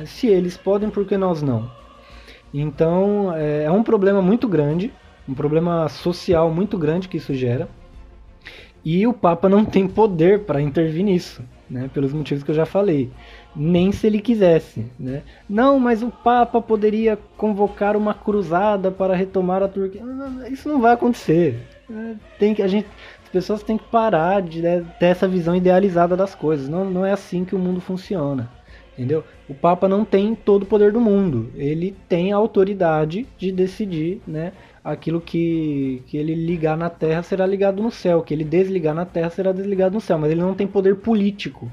Se 0.06 0.28
eles 0.28 0.58
podem, 0.58 0.90
por 0.90 1.06
que 1.06 1.16
nós 1.16 1.42
não? 1.42 1.72
Então 2.54 3.34
é, 3.38 3.64
é 3.64 3.72
um 3.72 3.84
problema 3.84 4.22
muito 4.22 4.50
grande, 4.50 4.92
um 5.30 5.34
problema 5.34 5.88
social 5.88 6.52
muito 6.52 6.78
grande 6.78 7.08
que 7.08 7.18
isso 7.18 7.34
gera. 7.34 7.70
E 8.84 9.08
o 9.08 9.14
Papa 9.14 9.48
não 9.48 9.64
tem 9.64 9.88
poder 9.88 10.42
para 10.42 10.62
intervir 10.62 11.06
nisso, 11.06 11.42
né, 11.70 11.90
pelos 11.94 12.12
motivos 12.12 12.44
que 12.44 12.52
eu 12.52 12.56
já 12.56 12.66
falei 12.66 13.12
nem 13.58 13.92
se 13.92 14.06
ele 14.06 14.20
quisesse, 14.22 14.86
né? 15.00 15.24
Não, 15.50 15.80
mas 15.80 16.04
o 16.04 16.12
Papa 16.12 16.62
poderia 16.62 17.18
convocar 17.36 17.98
uma 17.98 18.14
cruzada 18.14 18.92
para 18.92 19.16
retomar 19.16 19.64
a 19.64 19.68
Turquia. 19.68 20.02
Isso 20.52 20.70
não 20.70 20.80
vai 20.80 20.94
acontecer. 20.94 21.58
É, 21.90 22.14
tem 22.38 22.54
que 22.54 22.62
a 22.62 22.68
gente, 22.68 22.88
as 23.24 23.30
pessoas 23.30 23.64
têm 23.64 23.78
que 23.78 23.86
parar 23.86 24.42
de 24.42 24.62
né, 24.62 24.86
ter 25.00 25.08
essa 25.08 25.28
visão 25.28 25.56
idealizada 25.56 26.16
das 26.16 26.36
coisas. 26.36 26.70
Não, 26.70 26.86
não 26.86 27.04
é 27.04 27.12
assim 27.12 27.44
que 27.44 27.56
o 27.56 27.60
mundo 27.60 27.82
funciona, 27.82 28.48
entendeu? 28.94 29.24
O 29.50 29.56
Papa 29.56 29.88
não 29.88 30.06
tem 30.06 30.36
todo 30.36 30.64
o 30.64 30.68
poder 30.68 30.92
do 30.92 31.02
mundo. 31.02 31.52
Ele 31.56 31.96
tem 32.08 32.32
a 32.32 32.38
autoridade 32.38 33.28
de 33.38 33.52
decidir, 33.52 34.22
né? 34.28 34.54
Aquilo 34.84 35.20
que, 35.20 36.04
que 36.08 36.16
ele 36.16 36.36
ligar 36.36 36.78
na 36.78 36.90
Terra 36.90 37.24
será 37.24 37.46
ligado 37.46 37.82
no 37.82 37.92
céu, 37.92 38.22
que 38.22 38.34
ele 38.34 38.44
desligar 38.44 38.94
na 38.94 39.06
Terra 39.06 39.30
será 39.30 39.52
desligado 39.52 39.96
no 39.96 40.02
céu, 40.02 40.18
mas 40.18 40.32
ele 40.32 40.42
não 40.42 40.54
tem 40.54 40.68
poder 40.68 40.96
político 40.98 41.70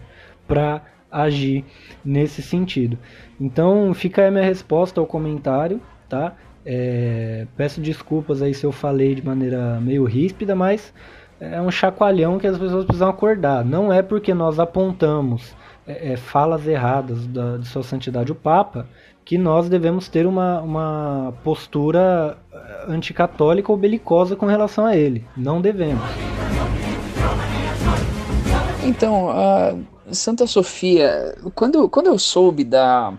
para 0.48 0.82
agir 1.14 1.64
nesse 2.04 2.42
sentido. 2.42 2.98
Então 3.40 3.94
fica 3.94 4.26
a 4.26 4.30
minha 4.30 4.44
resposta 4.44 5.00
ao 5.00 5.06
comentário, 5.06 5.80
tá? 6.08 6.34
É, 6.66 7.46
peço 7.56 7.80
desculpas 7.80 8.42
aí 8.42 8.54
se 8.54 8.64
eu 8.64 8.72
falei 8.72 9.14
de 9.14 9.24
maneira 9.24 9.78
meio 9.80 10.04
ríspida, 10.04 10.54
mas 10.54 10.92
é 11.38 11.60
um 11.60 11.70
chacoalhão 11.70 12.38
que 12.38 12.46
as 12.46 12.58
pessoas 12.58 12.84
precisam 12.84 13.08
acordar. 13.08 13.64
Não 13.64 13.92
é 13.92 14.02
porque 14.02 14.34
nós 14.34 14.58
apontamos 14.58 15.54
é, 15.86 16.12
é 16.12 16.16
falas 16.16 16.66
erradas 16.66 17.26
da, 17.26 17.58
de 17.58 17.68
Sua 17.68 17.82
Santidade 17.82 18.32
o 18.32 18.34
Papa 18.34 18.88
que 19.24 19.38
nós 19.38 19.68
devemos 19.68 20.08
ter 20.08 20.26
uma, 20.26 20.60
uma 20.60 21.34
postura 21.42 22.36
é, 22.52 22.92
anticatólica 22.92 23.72
ou 23.72 23.78
belicosa 23.78 24.36
com 24.36 24.46
relação 24.46 24.84
a 24.84 24.96
ele. 24.96 25.24
Não 25.36 25.60
devemos. 25.62 26.02
Então, 28.82 29.28
uh, 29.30 29.93
Santa 30.14 30.46
Sofia, 30.46 31.36
quando, 31.54 31.88
quando 31.88 32.06
eu 32.06 32.18
soube 32.18 32.64
da, 32.64 33.14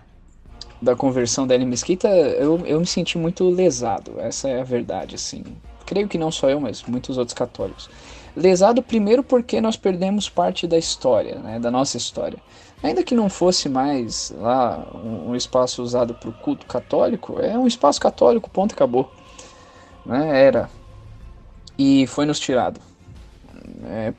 da 0.80 0.94
conversão 0.94 1.46
da 1.46 1.54
Ellen 1.54 1.68
Mesquita, 1.68 2.08
eu, 2.08 2.64
eu 2.66 2.80
me 2.80 2.86
senti 2.86 3.18
muito 3.18 3.48
lesado. 3.48 4.14
Essa 4.18 4.48
é 4.48 4.60
a 4.60 4.64
verdade, 4.64 5.14
assim. 5.14 5.44
Creio 5.84 6.08
que 6.08 6.18
não 6.18 6.30
só 6.30 6.50
eu, 6.50 6.60
mas 6.60 6.82
muitos 6.82 7.16
outros 7.16 7.34
católicos. 7.34 7.88
Lesado 8.36 8.82
primeiro 8.82 9.22
porque 9.22 9.60
nós 9.60 9.76
perdemos 9.76 10.28
parte 10.28 10.66
da 10.66 10.76
história, 10.76 11.36
né, 11.38 11.58
da 11.58 11.70
nossa 11.70 11.96
história. 11.96 12.38
Ainda 12.82 13.02
que 13.02 13.14
não 13.14 13.30
fosse 13.30 13.68
mais 13.68 14.34
lá 14.36 14.86
um, 14.94 15.34
espaço 15.34 15.82
usado 15.82 16.14
para 16.14 16.28
o 16.28 16.32
culto 16.32 16.66
católico, 16.66 17.40
é 17.40 17.58
um 17.58 17.66
espaço 17.66 17.98
católico, 17.98 18.50
ponto, 18.50 18.74
acabou. 18.74 19.10
Né, 20.04 20.44
era. 20.44 20.68
E 21.78 22.06
foi 22.06 22.26
nos 22.26 22.38
tirado. 22.38 22.80
É, 23.84 24.12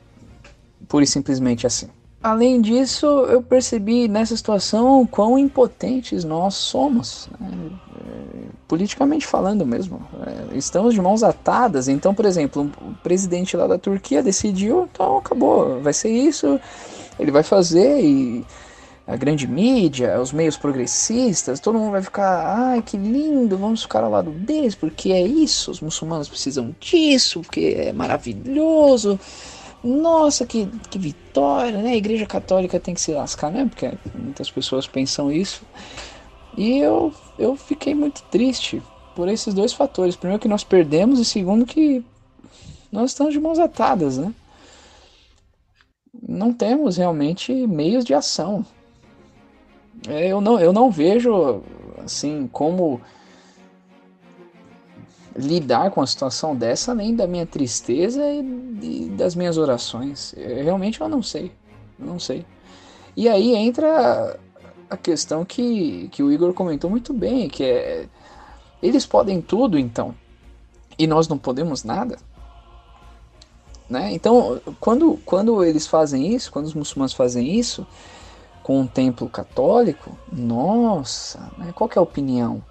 pura 0.88 1.04
e 1.04 1.06
simplesmente 1.06 1.66
assim. 1.66 1.88
Além 2.22 2.60
disso, 2.60 3.06
eu 3.06 3.40
percebi 3.40 4.08
nessa 4.08 4.36
situação 4.36 5.06
quão 5.06 5.38
impotentes 5.38 6.24
nós 6.24 6.54
somos, 6.54 7.28
né? 7.38 7.48
politicamente 8.66 9.26
falando 9.26 9.64
mesmo. 9.64 10.06
É, 10.26 10.56
estamos 10.56 10.94
de 10.94 11.00
mãos 11.00 11.22
atadas. 11.22 11.88
Então, 11.88 12.14
por 12.14 12.24
exemplo, 12.24 12.70
o 12.82 12.94
presidente 13.02 13.56
lá 13.56 13.66
da 13.66 13.78
Turquia 13.78 14.22
decidiu, 14.22 14.88
então 14.92 15.18
acabou, 15.18 15.80
vai 15.80 15.92
ser 15.92 16.10
isso, 16.10 16.60
ele 17.18 17.30
vai 17.30 17.42
fazer 17.42 18.00
e 18.04 18.44
a 19.06 19.16
grande 19.16 19.46
mídia, 19.46 20.20
os 20.20 20.32
meios 20.32 20.58
progressistas, 20.58 21.60
todo 21.60 21.78
mundo 21.78 21.92
vai 21.92 22.02
ficar, 22.02 22.58
ai 22.58 22.82
que 22.82 22.98
lindo, 22.98 23.56
vamos 23.56 23.82
ficar 23.82 24.04
ao 24.04 24.10
lado 24.10 24.30
deles, 24.30 24.74
porque 24.74 25.12
é 25.12 25.22
isso, 25.22 25.70
os 25.70 25.80
muçulmanos 25.80 26.28
precisam 26.28 26.76
disso, 26.78 27.40
porque 27.40 27.74
é 27.78 27.92
maravilhoso 27.92 29.18
nossa, 29.88 30.46
que, 30.46 30.66
que 30.90 30.98
vitória, 30.98 31.80
né? 31.80 31.92
A 31.92 31.96
igreja 31.96 32.26
católica 32.26 32.78
tem 32.78 32.94
que 32.94 33.00
se 33.00 33.12
lascar, 33.12 33.50
né? 33.50 33.66
Porque 33.66 33.92
muitas 34.14 34.50
pessoas 34.50 34.86
pensam 34.86 35.32
isso. 35.32 35.62
E 36.56 36.78
eu, 36.78 37.12
eu 37.38 37.56
fiquei 37.56 37.94
muito 37.94 38.22
triste 38.24 38.82
por 39.14 39.28
esses 39.28 39.54
dois 39.54 39.72
fatores. 39.72 40.16
Primeiro 40.16 40.40
que 40.40 40.48
nós 40.48 40.62
perdemos 40.62 41.18
e 41.18 41.24
segundo 41.24 41.64
que 41.64 42.04
nós 42.92 43.10
estamos 43.10 43.32
de 43.32 43.40
mãos 43.40 43.58
atadas, 43.58 44.18
né? 44.18 44.32
Não 46.26 46.52
temos 46.52 46.96
realmente 46.96 47.52
meios 47.52 48.04
de 48.04 48.12
ação. 48.12 48.64
Eu 50.06 50.40
não, 50.40 50.60
eu 50.60 50.72
não 50.72 50.90
vejo 50.90 51.62
assim 52.04 52.48
como 52.52 53.00
lidar 55.38 55.90
com 55.92 56.00
a 56.00 56.06
situação 56.06 56.54
dessa, 56.54 56.90
além 56.90 57.14
da 57.14 57.26
minha 57.26 57.46
tristeza 57.46 58.20
e, 58.22 58.40
e 58.82 59.08
das 59.10 59.34
minhas 59.34 59.56
orações. 59.56 60.34
Eu, 60.36 60.64
realmente 60.64 61.00
eu 61.00 61.08
não 61.08 61.22
sei. 61.22 61.52
Não 61.98 62.18
sei. 62.18 62.44
E 63.16 63.28
aí 63.28 63.54
entra 63.54 64.38
a 64.90 64.96
questão 64.96 65.44
que, 65.44 66.08
que 66.08 66.22
o 66.22 66.32
Igor 66.32 66.52
comentou 66.52 66.90
muito 66.90 67.12
bem, 67.12 67.48
que 67.48 67.64
é 67.64 68.08
eles 68.80 69.04
podem 69.04 69.40
tudo 69.40 69.76
então 69.76 70.14
e 70.98 71.06
nós 71.06 71.28
não 71.28 71.38
podemos 71.38 71.84
nada. 71.84 72.18
Né? 73.88 74.12
Então, 74.12 74.60
quando, 74.78 75.18
quando 75.24 75.64
eles 75.64 75.86
fazem 75.86 76.34
isso, 76.34 76.52
quando 76.52 76.66
os 76.66 76.74
muçulmanos 76.74 77.12
fazem 77.12 77.58
isso 77.58 77.86
com 78.62 78.82
o 78.82 78.86
templo 78.86 79.28
católico, 79.28 80.16
nossa, 80.30 81.50
né? 81.56 81.72
qual 81.74 81.88
é 81.94 81.98
a 81.98 82.02
opinião? 82.02 82.62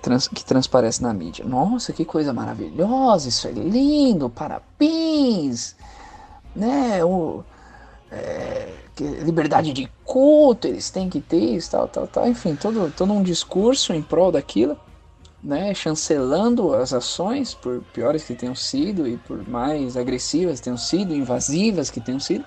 Trans, 0.00 0.28
que 0.28 0.44
transparece 0.44 1.02
na 1.02 1.12
mídia. 1.12 1.44
Nossa, 1.44 1.92
que 1.92 2.04
coisa 2.04 2.32
maravilhosa, 2.32 3.28
isso 3.28 3.46
é 3.46 3.52
lindo, 3.52 4.28
parabéns, 4.28 5.76
né? 6.54 7.04
O, 7.04 7.44
é, 8.10 8.72
liberdade 8.98 9.72
de 9.72 9.90
culto, 10.04 10.66
eles 10.66 10.90
têm 10.90 11.08
que 11.08 11.20
ter 11.20 11.56
isso, 11.56 11.70
tal, 11.70 11.88
tal, 11.88 12.06
tal. 12.06 12.28
Enfim, 12.28 12.54
todo, 12.54 12.92
todo 12.96 13.12
um 13.12 13.22
discurso 13.22 13.92
em 13.92 14.02
prol 14.02 14.32
daquilo, 14.32 14.76
né? 15.42 15.72
Chancelando 15.74 16.74
as 16.74 16.92
ações, 16.92 17.54
por 17.54 17.82
piores 17.92 18.24
que 18.24 18.34
tenham 18.34 18.54
sido 18.54 19.06
e 19.06 19.16
por 19.16 19.48
mais 19.48 19.96
agressivas 19.96 20.58
que 20.58 20.64
tenham 20.64 20.76
sido, 20.76 21.14
invasivas 21.14 21.90
que 21.90 22.00
tenham 22.00 22.20
sido. 22.20 22.44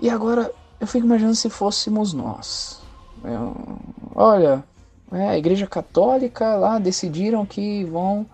E 0.00 0.08
agora 0.08 0.52
eu 0.80 0.86
fico 0.86 1.04
imaginando 1.04 1.34
se 1.34 1.50
fôssemos 1.50 2.12
nós. 2.12 2.80
Eu, 3.24 3.54
olha, 4.14 4.64
é, 5.12 5.28
a 5.28 5.38
Igreja 5.38 5.66
Católica 5.66 6.56
lá 6.56 6.78
decidiram 6.78 7.46
que 7.46 7.84
vão 7.84 8.26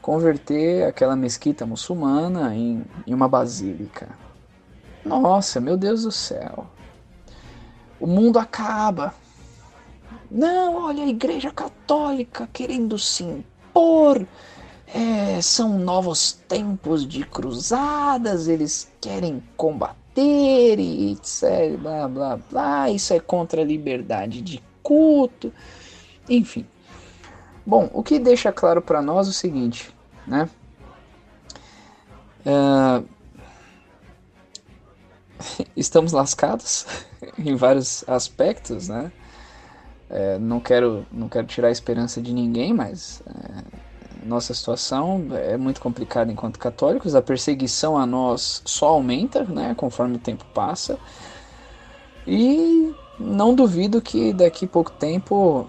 converter 0.00 0.84
aquela 0.84 1.16
mesquita 1.16 1.66
muçulmana 1.66 2.54
em, 2.54 2.84
em 3.06 3.12
uma 3.12 3.28
basílica. 3.28 4.08
Nossa, 5.04 5.60
meu 5.60 5.76
Deus 5.76 6.02
do 6.02 6.12
céu. 6.12 6.66
O 7.98 8.06
mundo 8.06 8.38
acaba. 8.38 9.14
Não, 10.30 10.84
olha 10.84 11.02
a 11.02 11.08
Igreja 11.08 11.50
Católica 11.50 12.48
querendo 12.52 12.98
se 12.98 13.24
impor. 13.24 14.26
É, 14.94 15.40
são 15.42 15.78
novos 15.78 16.32
tempos 16.32 17.06
de 17.06 17.24
cruzadas, 17.24 18.46
eles 18.46 18.90
querem 19.00 19.42
combater 19.56 20.78
e 20.78 21.12
etc. 21.12 21.76
Blá 21.80 22.06
blá 22.06 22.36
blá. 22.36 22.90
Isso 22.90 23.12
é 23.12 23.18
contra 23.18 23.62
a 23.62 23.64
liberdade 23.64 24.40
de 24.40 24.62
culto. 24.82 25.52
Enfim. 26.28 26.66
Bom, 27.64 27.90
o 27.92 28.02
que 28.02 28.18
deixa 28.18 28.52
claro 28.52 28.80
para 28.80 29.02
nós 29.02 29.26
é 29.26 29.30
o 29.30 29.32
seguinte, 29.32 29.94
né? 30.26 30.48
Uh, 32.46 33.04
estamos 35.76 36.12
lascados 36.12 36.86
em 37.38 37.56
vários 37.56 38.08
aspectos, 38.08 38.88
né? 38.88 39.10
É, 40.08 40.38
não 40.38 40.60
quero 40.60 41.04
não 41.10 41.28
quero 41.28 41.48
tirar 41.48 41.66
a 41.66 41.72
esperança 41.72 42.22
de 42.22 42.32
ninguém, 42.32 42.72
mas 42.72 43.20
é, 43.26 43.64
nossa 44.24 44.54
situação 44.54 45.26
é 45.32 45.56
muito 45.56 45.80
complicada 45.80 46.30
enquanto 46.30 46.58
católicos. 46.58 47.14
A 47.14 47.22
perseguição 47.22 47.96
a 47.96 48.06
nós 48.06 48.62
só 48.64 48.88
aumenta, 48.88 49.44
né? 49.44 49.74
Conforme 49.76 50.16
o 50.16 50.20
tempo 50.20 50.44
passa. 50.54 50.98
E 52.26 52.94
não 53.18 53.54
duvido 53.54 54.00
que 54.00 54.32
daqui 54.32 54.64
a 54.64 54.68
pouco 54.68 54.90
tempo 54.92 55.66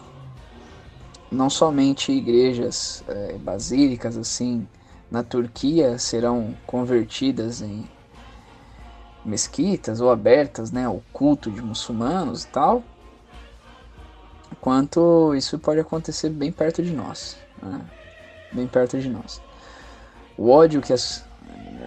não 1.31 1.49
somente 1.49 2.11
igrejas 2.11 3.03
é, 3.07 3.33
basílicas 3.37 4.17
assim 4.17 4.67
na 5.09 5.23
Turquia 5.23 5.97
serão 5.97 6.55
convertidas 6.65 7.61
em 7.61 7.85
mesquitas 9.23 9.99
ou 9.99 10.09
abertas 10.09 10.71
né, 10.71 10.85
ao 10.85 11.03
culto 11.11 11.51
de 11.51 11.61
muçulmanos 11.61 12.43
e 12.43 12.47
tal, 12.47 12.83
quanto 14.61 15.35
isso 15.35 15.59
pode 15.59 15.79
acontecer 15.79 16.29
bem 16.29 16.51
perto 16.51 16.81
de 16.81 16.91
nós. 16.91 17.37
Né? 17.61 17.81
Bem 18.51 18.67
perto 18.67 18.99
de 18.99 19.09
nós. 19.09 19.41
O 20.37 20.49
ódio 20.49 20.81
que 20.81 20.93
as, 20.93 21.25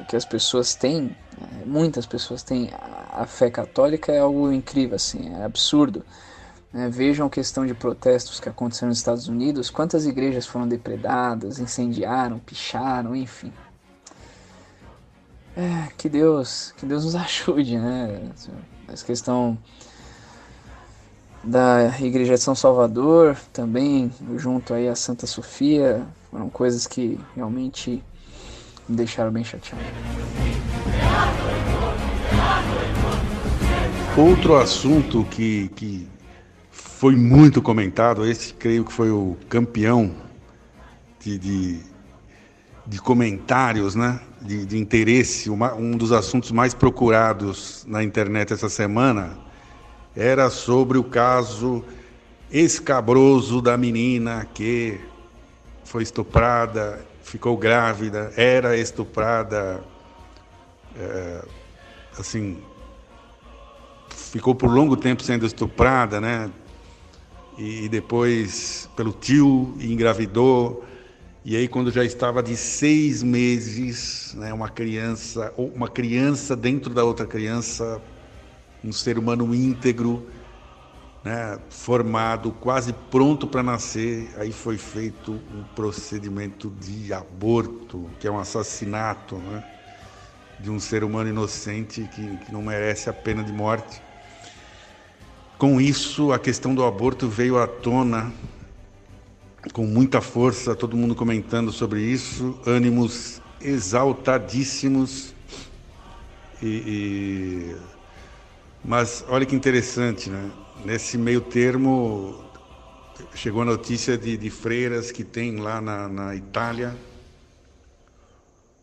que 0.08 0.16
as 0.16 0.24
pessoas 0.24 0.74
têm, 0.74 1.16
muitas 1.64 2.04
pessoas 2.04 2.42
têm 2.42 2.70
a 3.10 3.26
fé 3.26 3.50
católica 3.50 4.12
é 4.12 4.18
algo 4.18 4.52
incrível, 4.52 4.96
assim, 4.96 5.34
é 5.34 5.44
absurdo. 5.44 6.04
Né? 6.72 6.88
Vejam 6.88 7.26
a 7.26 7.30
questão 7.30 7.66
de 7.66 7.74
protestos 7.74 8.38
que 8.38 8.48
aconteceram 8.48 8.88
nos 8.88 8.98
Estados 8.98 9.28
Unidos, 9.28 9.70
quantas 9.70 10.06
igrejas 10.06 10.46
foram 10.46 10.68
depredadas, 10.68 11.58
incendiaram, 11.58 12.38
picharam, 12.38 13.14
enfim. 13.14 13.52
É, 15.56 15.88
que 15.98 16.08
Deus, 16.08 16.72
que 16.76 16.86
Deus 16.86 17.04
nos 17.04 17.14
ajude, 17.16 17.76
né? 17.78 18.30
Essa 18.88 19.04
questão 19.04 19.58
da 21.42 21.98
Igreja 22.00 22.34
de 22.34 22.40
São 22.40 22.54
Salvador, 22.54 23.36
também 23.52 24.12
junto 24.36 24.74
aí 24.74 24.88
a 24.88 24.94
Santa 24.94 25.26
Sofia, 25.26 26.06
foram 26.30 26.50
coisas 26.50 26.86
que 26.86 27.18
realmente 27.34 28.02
me 28.88 28.96
deixaram 28.96 29.32
bem 29.32 29.42
chateado. 29.42 29.82
Outro 34.16 34.56
assunto 34.56 35.24
que, 35.30 35.68
que 35.70 36.09
foi 37.00 37.16
muito 37.16 37.62
comentado, 37.62 38.26
esse 38.26 38.52
creio 38.52 38.84
que 38.84 38.92
foi 38.92 39.10
o 39.10 39.34
campeão 39.48 40.14
de, 41.18 41.38
de, 41.38 41.80
de 42.86 43.00
comentários, 43.00 43.94
né? 43.94 44.20
de, 44.38 44.66
de 44.66 44.76
interesse, 44.76 45.48
uma, 45.48 45.72
um 45.72 45.92
dos 45.92 46.12
assuntos 46.12 46.52
mais 46.52 46.74
procurados 46.74 47.86
na 47.88 48.04
internet 48.04 48.52
essa 48.52 48.68
semana 48.68 49.38
era 50.14 50.50
sobre 50.50 50.98
o 50.98 51.02
caso 51.02 51.82
escabroso 52.50 53.62
da 53.62 53.78
menina 53.78 54.46
que 54.52 55.00
foi 55.84 56.02
estuprada, 56.02 57.02
ficou 57.22 57.56
grávida, 57.56 58.30
era 58.36 58.76
estuprada, 58.76 59.82
é, 60.94 61.44
assim, 62.18 62.58
ficou 64.10 64.54
por 64.54 64.70
longo 64.70 64.98
tempo 64.98 65.22
sendo 65.22 65.46
estuprada, 65.46 66.20
né? 66.20 66.50
E, 67.56 67.84
e 67.84 67.88
depois 67.88 68.88
pelo 68.96 69.12
tio 69.12 69.76
engravidou. 69.80 70.84
E 71.44 71.56
aí 71.56 71.68
quando 71.68 71.90
já 71.90 72.04
estava 72.04 72.42
de 72.42 72.56
seis 72.56 73.22
meses, 73.22 74.34
né, 74.36 74.52
uma 74.52 74.68
criança, 74.68 75.52
uma 75.56 75.88
criança 75.88 76.56
dentro 76.56 76.92
da 76.92 77.04
outra 77.04 77.26
criança, 77.26 78.02
um 78.84 78.92
ser 78.92 79.18
humano 79.18 79.54
íntegro, 79.54 80.28
né, 81.24 81.58
formado, 81.70 82.52
quase 82.52 82.92
pronto 82.92 83.46
para 83.46 83.62
nascer, 83.62 84.32
aí 84.38 84.52
foi 84.52 84.78
feito 84.78 85.32
um 85.50 85.64
procedimento 85.64 86.70
de 86.70 87.12
aborto, 87.12 88.10
que 88.18 88.26
é 88.26 88.30
um 88.30 88.38
assassinato 88.38 89.36
né, 89.38 89.62
de 90.58 90.70
um 90.70 90.78
ser 90.80 91.04
humano 91.04 91.30
inocente 91.30 92.06
que, 92.08 92.38
que 92.38 92.52
não 92.52 92.62
merece 92.62 93.08
a 93.10 93.12
pena 93.12 93.42
de 93.44 93.52
morte. 93.52 94.02
Com 95.60 95.78
isso, 95.78 96.32
a 96.32 96.38
questão 96.38 96.74
do 96.74 96.82
aborto 96.82 97.28
veio 97.28 97.58
à 97.58 97.66
tona 97.66 98.32
com 99.74 99.84
muita 99.84 100.22
força, 100.22 100.74
todo 100.74 100.96
mundo 100.96 101.14
comentando 101.14 101.70
sobre 101.70 102.00
isso, 102.00 102.58
ânimos 102.64 103.42
exaltadíssimos. 103.60 105.34
E, 106.62 106.66
e... 106.66 107.76
Mas 108.82 109.22
olha 109.28 109.44
que 109.44 109.54
interessante, 109.54 110.30
né? 110.30 110.50
Nesse 110.82 111.18
meio 111.18 111.42
termo, 111.42 112.42
chegou 113.34 113.60
a 113.60 113.66
notícia 113.66 114.16
de, 114.16 114.38
de 114.38 114.48
freiras 114.48 115.12
que 115.12 115.22
tem 115.22 115.56
lá 115.58 115.78
na, 115.78 116.08
na 116.08 116.34
Itália 116.34 116.96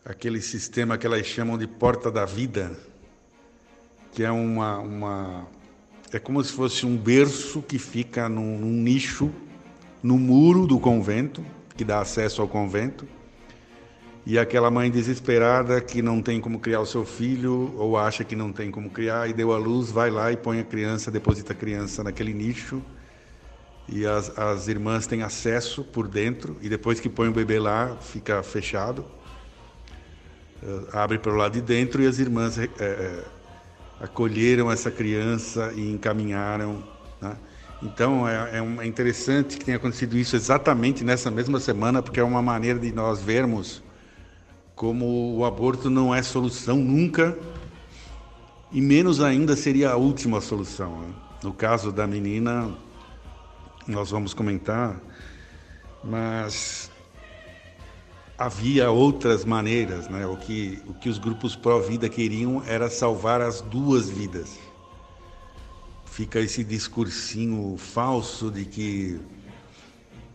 aquele 0.04 0.40
sistema 0.40 0.96
que 0.96 1.08
elas 1.08 1.26
chamam 1.26 1.58
de 1.58 1.66
porta 1.66 2.08
da 2.08 2.24
vida, 2.24 2.70
que 4.12 4.22
é 4.22 4.30
uma, 4.30 4.78
uma 4.78 5.57
é 6.16 6.18
como 6.18 6.42
se 6.42 6.52
fosse 6.52 6.86
um 6.86 6.96
berço 6.96 7.60
que 7.62 7.78
fica 7.78 8.28
num, 8.28 8.58
num 8.58 8.72
nicho 8.72 9.30
no 10.02 10.16
muro 10.16 10.66
do 10.66 10.78
convento, 10.78 11.44
que 11.76 11.84
dá 11.84 12.00
acesso 12.00 12.40
ao 12.40 12.48
convento, 12.48 13.06
e 14.24 14.38
aquela 14.38 14.70
mãe 14.70 14.90
desesperada 14.90 15.80
que 15.80 16.02
não 16.02 16.20
tem 16.20 16.40
como 16.40 16.60
criar 16.60 16.80
o 16.80 16.86
seu 16.86 17.04
filho 17.04 17.74
ou 17.78 17.96
acha 17.96 18.22
que 18.24 18.36
não 18.36 18.52
tem 18.52 18.70
como 18.70 18.90
criar 18.90 19.28
e 19.28 19.32
deu 19.32 19.52
a 19.52 19.58
luz, 19.58 19.90
vai 19.90 20.10
lá 20.10 20.30
e 20.30 20.36
põe 20.36 20.60
a 20.60 20.64
criança, 20.64 21.10
deposita 21.10 21.52
a 21.52 21.56
criança 21.56 22.04
naquele 22.04 22.34
nicho. 22.34 22.82
E 23.88 24.04
as, 24.04 24.36
as 24.38 24.68
irmãs 24.68 25.06
têm 25.06 25.22
acesso 25.22 25.82
por 25.82 26.06
dentro 26.06 26.58
e 26.60 26.68
depois 26.68 27.00
que 27.00 27.08
põe 27.08 27.28
o 27.28 27.32
bebê 27.32 27.58
lá 27.58 27.96
fica 27.96 28.42
fechado, 28.42 29.06
uh, 30.62 30.88
abre 30.92 31.18
para 31.18 31.32
o 31.32 31.36
lado 31.36 31.54
de 31.54 31.62
dentro 31.62 32.02
e 32.02 32.06
as 32.06 32.18
irmãs 32.18 32.58
uh, 32.58 32.68
acolheram 34.00 34.70
essa 34.70 34.90
criança 34.90 35.72
e 35.74 35.90
encaminharam. 35.90 36.82
Né? 37.20 37.36
Então 37.82 38.28
é, 38.28 38.58
é, 38.58 38.86
interessante 38.86 39.56
que 39.56 39.64
tenha 39.64 39.76
acontecido 39.76 40.16
isso 40.16 40.34
exatamente 40.34 41.04
nessa 41.04 41.30
mesma 41.30 41.60
semana, 41.60 42.02
porque 42.02 42.20
é 42.20 42.24
uma 42.24 42.42
maneira 42.42 42.78
de 42.78 42.92
nós 42.92 43.20
vermos 43.22 43.82
como 44.74 45.36
o 45.36 45.44
aborto 45.44 45.90
não 45.90 46.14
é 46.14 46.22
solução 46.22 46.76
nunca, 46.76 47.36
e 48.70 48.80
menos 48.80 49.20
ainda 49.20 49.56
seria 49.56 49.90
a 49.90 49.96
última 49.96 50.40
solução. 50.40 51.00
Né? 51.00 51.08
No 51.42 51.52
caso 51.52 51.90
da 51.90 52.06
menina, 52.06 52.70
nós 53.88 54.10
vamos 54.10 54.32
comentar, 54.32 55.00
mas 56.04 56.92
havia 58.38 58.88
outras 58.88 59.44
maneiras, 59.44 60.08
né? 60.08 60.24
O 60.24 60.36
que, 60.36 60.80
o 60.86 60.94
que 60.94 61.08
os 61.08 61.18
grupos 61.18 61.56
pró-vida 61.56 62.08
queriam 62.08 62.62
era 62.64 62.88
salvar 62.88 63.40
as 63.40 63.60
duas 63.60 64.08
vidas. 64.08 64.56
Fica 66.06 66.38
esse 66.38 66.62
discursinho 66.62 67.76
falso 67.76 68.50
de 68.50 68.64
que 68.64 69.20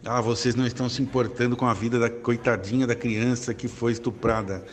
ah, 0.06 0.20
vocês 0.20 0.54
não 0.54 0.68
estão 0.68 0.89
se 0.89 1.02
importando 1.02 1.56
com 1.56 1.66
a 1.66 1.74
vida 1.74 1.98
da 1.98 2.10
coitadinha 2.10 2.86
da 2.86 2.96
criança 2.96 3.54
que 3.54 3.70
foi 3.70 3.94
estuprada. 3.94 4.66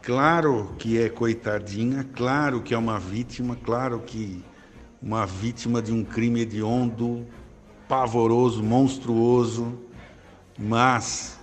Claro 0.00 0.72
que 0.78 1.00
é 1.00 1.08
coitadinha, 1.08 2.08
claro 2.14 2.60
que 2.62 2.74
é 2.74 2.78
uma 2.78 2.98
vítima, 2.98 3.56
claro 3.56 4.00
que 4.00 4.42
uma 5.00 5.26
vítima 5.26 5.82
de 5.82 5.92
um 5.92 6.04
crime 6.04 6.42
hediondo, 6.42 7.26
pavoroso, 7.88 8.62
monstruoso, 8.62 9.78
mas 10.56 11.41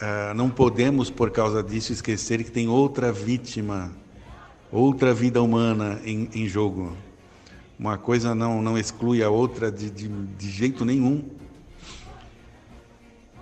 ah, 0.00 0.32
não 0.34 0.48
podemos, 0.48 1.10
por 1.10 1.30
causa 1.30 1.62
disso, 1.62 1.92
esquecer 1.92 2.44
que 2.44 2.50
tem 2.50 2.68
outra 2.68 3.10
vítima, 3.10 3.92
outra 4.70 5.12
vida 5.12 5.42
humana 5.42 6.00
em, 6.04 6.28
em 6.32 6.46
jogo. 6.46 6.96
Uma 7.78 7.98
coisa 7.98 8.34
não, 8.34 8.62
não 8.62 8.78
exclui 8.78 9.22
a 9.22 9.30
outra 9.30 9.70
de, 9.70 9.90
de, 9.90 10.08
de 10.08 10.50
jeito 10.50 10.84
nenhum. 10.84 11.24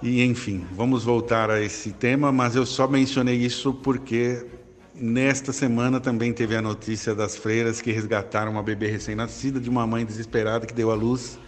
E, 0.02 0.22
enfim, 0.22 0.66
vamos 0.72 1.04
voltar 1.04 1.50
a 1.50 1.60
esse 1.60 1.92
tema, 1.92 2.30
mas 2.30 2.54
eu 2.54 2.66
só 2.66 2.86
mencionei 2.86 3.36
isso 3.36 3.72
porque 3.72 4.46
nesta 4.94 5.52
semana 5.52 6.00
também 6.00 6.32
teve 6.32 6.56
a 6.56 6.62
notícia 6.62 7.14
das 7.14 7.36
freiras 7.36 7.82
que 7.82 7.92
resgataram 7.92 8.52
uma 8.52 8.62
bebê 8.62 8.90
recém-nascida 8.90 9.60
de 9.60 9.68
uma 9.68 9.86
mãe 9.86 10.04
desesperada 10.04 10.66
que 10.66 10.72
deu 10.72 10.90
à 10.90 10.94
luz 10.94 11.38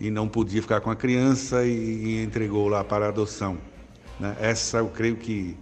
e 0.00 0.10
não 0.10 0.28
podia 0.28 0.62
ficar 0.62 0.80
com 0.80 0.90
a 0.90 0.96
criança 0.96 1.64
e, 1.64 1.70
e 1.70 2.22
entregou 2.22 2.68
lá 2.68 2.82
para 2.82 3.08
adoção. 3.08 3.58
Né? 4.20 4.36
Essa 4.38 4.78
eu 4.78 4.88
creio 4.88 5.16
que, 5.16 5.56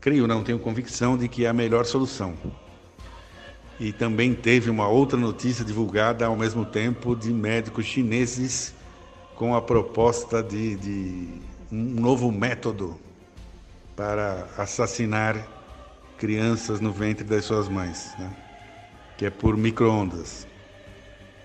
creio 0.00 0.26
não, 0.26 0.42
tenho 0.42 0.58
convicção 0.58 1.16
de 1.16 1.28
que 1.28 1.46
é 1.46 1.48
a 1.48 1.52
melhor 1.52 1.86
solução. 1.86 2.34
E 3.78 3.92
também 3.92 4.34
teve 4.34 4.68
uma 4.68 4.88
outra 4.88 5.18
notícia 5.18 5.64
divulgada 5.64 6.26
ao 6.26 6.36
mesmo 6.36 6.64
tempo 6.64 7.14
de 7.14 7.32
médicos 7.32 7.86
chineses 7.86 8.74
com 9.36 9.54
a 9.54 9.62
proposta 9.62 10.42
de, 10.42 10.76
de 10.76 11.28
um 11.72 12.00
novo 12.00 12.30
método 12.30 12.98
para 13.96 14.48
assassinar 14.58 15.48
crianças 16.18 16.80
no 16.80 16.92
ventre 16.92 17.24
das 17.24 17.44
suas 17.44 17.68
mães, 17.68 18.12
né? 18.18 18.34
que 19.16 19.26
é 19.26 19.30
por 19.30 19.56
microondas, 19.56 20.46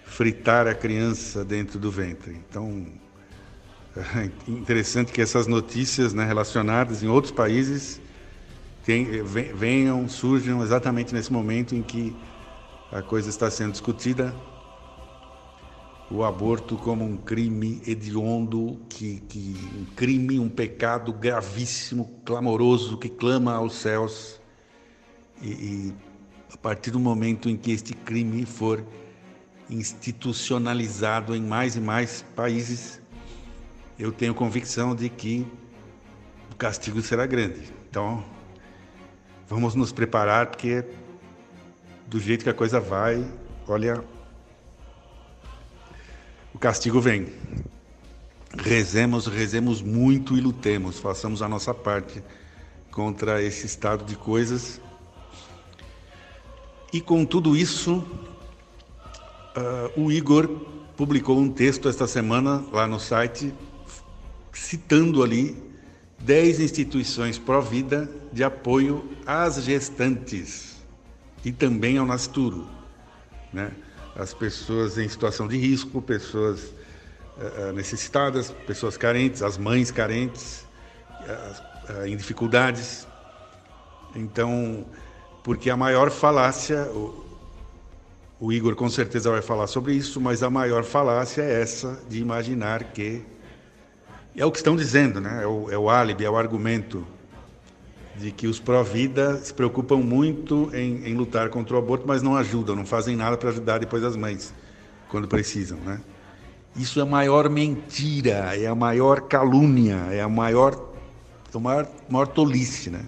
fritar 0.03 0.67
a 0.67 0.73
criança 0.73 1.43
dentro 1.43 1.79
do 1.79 1.91
ventre. 1.91 2.39
Então, 2.49 2.87
é 3.95 4.29
interessante 4.47 5.11
que 5.11 5.21
essas 5.21 5.47
notícias 5.47 6.13
né, 6.13 6.25
relacionadas 6.25 7.01
em 7.01 7.07
outros 7.07 7.31
países 7.31 7.99
tem, 8.85 9.05
venham, 9.23 10.07
surjam 10.07 10.63
exatamente 10.63 11.13
nesse 11.13 11.31
momento 11.31 11.75
em 11.75 11.81
que 11.81 12.15
a 12.91 13.01
coisa 13.01 13.29
está 13.29 13.49
sendo 13.49 13.71
discutida. 13.71 14.33
O 16.11 16.23
aborto 16.23 16.75
como 16.75 17.05
um 17.05 17.17
crime 17.17 17.81
hediondo, 17.85 18.79
que, 18.89 19.19
que, 19.29 19.55
um 19.77 19.85
crime, 19.95 20.39
um 20.39 20.49
pecado 20.49 21.13
gravíssimo, 21.13 22.19
clamoroso, 22.25 22.97
que 22.97 23.09
clama 23.09 23.53
aos 23.53 23.75
céus. 23.75 24.41
E, 25.39 25.49
e 25.49 25.93
a 26.51 26.57
partir 26.57 26.89
do 26.89 26.99
momento 26.99 27.47
em 27.47 27.55
que 27.55 27.71
este 27.71 27.93
crime 27.93 28.43
for 28.45 28.83
institucionalizado 29.69 31.35
em 31.35 31.41
mais 31.43 31.75
e 31.75 31.79
mais 31.79 32.25
países, 32.35 32.99
eu 33.99 34.13
tenho 34.13 34.33
convicção 34.33 34.95
de 34.95 35.09
que 35.09 35.45
o 36.49 36.55
castigo 36.55 37.01
será 37.01 37.25
grande. 37.25 37.61
Então, 37.89 38.23
vamos 39.45 39.75
nos 39.75 39.91
preparar, 39.91 40.47
porque 40.47 40.85
do 42.07 42.17
jeito 42.17 42.45
que 42.45 42.49
a 42.49 42.53
coisa 42.53 42.79
vai, 42.79 43.25
olha, 43.67 44.01
o 46.53 46.57
castigo 46.57 47.01
vem. 47.01 47.27
Rezemos, 48.57 49.27
rezemos 49.27 49.81
muito 49.81 50.37
e 50.37 50.41
lutemos, 50.41 50.97
façamos 50.97 51.41
a 51.41 51.49
nossa 51.49 51.73
parte 51.73 52.23
contra 52.89 53.43
esse 53.43 53.65
estado 53.65 54.05
de 54.05 54.15
coisas. 54.15 54.79
E 56.93 57.01
com 57.01 57.25
tudo 57.25 57.55
isso, 57.55 57.97
uh, 59.57 60.01
o 60.01 60.09
Igor 60.09 60.47
publicou 60.95 61.37
um 61.37 61.51
texto 61.51 61.87
esta 61.89 62.07
semana 62.07 62.63
lá 62.71 62.87
no 62.87 62.99
site, 62.99 63.53
citando 64.53 65.23
ali 65.23 65.55
10 66.19 66.59
instituições 66.59 67.37
pró-vida 67.37 68.09
de 68.31 68.43
apoio 68.43 69.09
às 69.25 69.63
gestantes 69.63 70.77
e 71.43 71.51
também 71.51 71.97
ao 71.97 72.05
nascituro. 72.05 72.67
Né? 73.53 73.71
As 74.15 74.33
pessoas 74.33 74.97
em 74.97 75.07
situação 75.07 75.47
de 75.47 75.57
risco, 75.57 76.01
pessoas 76.01 76.73
uh, 77.37 77.71
necessitadas, 77.73 78.51
pessoas 78.67 78.97
carentes, 78.97 79.41
as 79.41 79.57
mães 79.57 79.91
carentes, 79.91 80.65
uh, 81.21 82.05
em 82.05 82.17
dificuldades. 82.17 83.07
Então, 84.15 84.85
porque 85.43 85.69
a 85.69 85.77
maior 85.77 86.11
falácia, 86.11 86.89
o 88.39 88.51
Igor 88.51 88.75
com 88.75 88.89
certeza 88.89 89.31
vai 89.31 89.41
falar 89.41 89.67
sobre 89.67 89.93
isso, 89.93 90.19
mas 90.19 90.43
a 90.43 90.49
maior 90.49 90.83
falácia 90.83 91.41
é 91.41 91.61
essa 91.61 91.99
de 92.09 92.19
imaginar 92.19 92.83
que. 92.91 93.23
É 94.39 94.45
o 94.45 94.51
que 94.53 94.57
estão 94.59 94.73
dizendo, 94.73 95.19
né? 95.19 95.41
é, 95.43 95.45
o, 95.45 95.69
é 95.69 95.77
o 95.77 95.89
álibi, 95.89 96.23
é 96.23 96.29
o 96.29 96.37
argumento 96.37 97.05
de 98.15 98.31
que 98.31 98.47
os 98.47 98.57
pró-vida 98.57 99.37
se 99.39 99.53
preocupam 99.53 99.97
muito 99.97 100.71
em, 100.73 101.09
em, 101.09 101.13
lutar 101.13 101.49
contra 101.49 101.75
o 101.75 101.77
aborto, 101.77 102.05
mas 102.07 102.21
não 102.21 102.37
ajudam, 102.37 102.73
não 102.73 102.85
fazem 102.85 103.17
nada 103.17 103.35
para 103.35 103.49
ajudar 103.49 103.79
depois 103.79 104.01
as 104.01 104.15
mães, 104.15 104.53
quando 105.09 105.27
precisam. 105.27 105.77
Né? 105.79 105.99
Isso 106.73 107.01
é 107.01 107.03
a 107.03 107.05
maior 107.05 107.49
mentira, 107.49 108.55
é 108.57 108.65
a 108.65 108.73
maior 108.73 109.23
calúnia, 109.23 110.07
é 110.09 110.21
a 110.21 110.29
maior, 110.29 110.89
é 111.53 111.57
a 111.57 111.59
maior, 111.59 111.91
maior 112.07 112.27
tolice. 112.27 112.89
Né? 112.89 113.01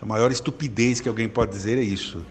A 0.00 0.06
maior 0.06 0.30
estupidez 0.30 1.00
que 1.00 1.08
alguém 1.08 1.28
pode 1.28 1.50
dizer 1.50 1.76
é 1.76 1.82
isso. 1.82 2.24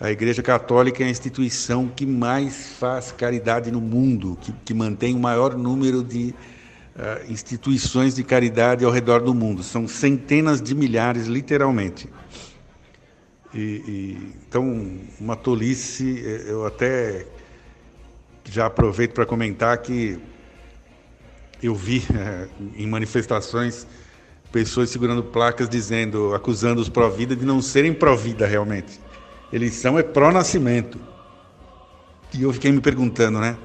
A 0.00 0.10
Igreja 0.10 0.42
Católica 0.42 1.04
é 1.04 1.06
a 1.06 1.10
instituição 1.10 1.88
que 1.88 2.06
mais 2.06 2.68
faz 2.78 3.12
caridade 3.12 3.70
no 3.70 3.82
mundo, 3.82 4.38
que, 4.40 4.50
que 4.64 4.72
mantém 4.72 5.14
o 5.14 5.18
maior 5.18 5.54
número 5.58 6.02
de 6.02 6.34
instituições 7.28 8.14
de 8.14 8.22
caridade 8.22 8.84
ao 8.84 8.90
redor 8.90 9.20
do 9.20 9.34
mundo. 9.34 9.62
São 9.62 9.88
centenas 9.88 10.62
de 10.62 10.74
milhares, 10.74 11.26
literalmente. 11.26 12.08
E, 13.52 13.58
e, 13.58 14.32
então, 14.48 14.98
uma 15.20 15.36
tolice, 15.36 16.22
eh, 16.24 16.44
eu 16.48 16.66
até 16.66 17.26
já 18.44 18.66
aproveito 18.66 19.12
para 19.12 19.24
comentar 19.24 19.78
que 19.78 20.18
eu 21.62 21.74
vi 21.74 21.98
uh, 22.10 22.50
em 22.76 22.86
manifestações 22.86 23.86
pessoas 24.50 24.90
segurando 24.90 25.22
placas 25.22 25.68
dizendo, 25.68 26.32
acusando 26.34 26.80
os 26.80 26.88
pró-vida 26.88 27.34
de 27.34 27.44
não 27.44 27.60
serem 27.60 27.92
pró-vida 27.92 28.46
realmente. 28.46 29.00
Eles 29.52 29.74
são 29.74 29.98
é 29.98 30.02
pró-nascimento. 30.02 30.98
E 32.32 32.42
eu 32.42 32.52
fiquei 32.52 32.70
me 32.70 32.80
perguntando, 32.80 33.40
né? 33.40 33.56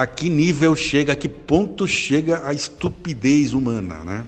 A 0.00 0.06
que 0.06 0.30
nível 0.30 0.74
chega, 0.74 1.12
a 1.12 1.14
que 1.14 1.28
ponto 1.28 1.86
chega 1.86 2.48
a 2.48 2.54
estupidez 2.54 3.52
humana, 3.52 4.02
né? 4.02 4.24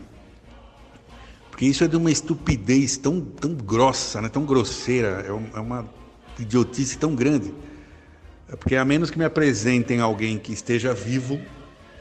Porque 1.50 1.64
isso 1.64 1.82
é 1.82 1.88
de 1.88 1.96
uma 1.96 2.10
estupidez 2.10 2.98
tão, 2.98 3.22
tão 3.22 3.54
grossa, 3.54 4.20
né? 4.20 4.28
tão 4.28 4.44
grosseira, 4.44 5.24
é, 5.26 5.28
é 5.28 5.60
uma 5.60 5.88
idiotice 6.38 6.98
tão 6.98 7.14
grande. 7.14 7.54
É 8.50 8.54
porque 8.54 8.76
a 8.76 8.84
menos 8.84 9.10
que 9.10 9.18
me 9.18 9.24
apresentem 9.24 9.98
alguém 9.98 10.38
que 10.38 10.52
esteja 10.52 10.92
vivo, 10.92 11.40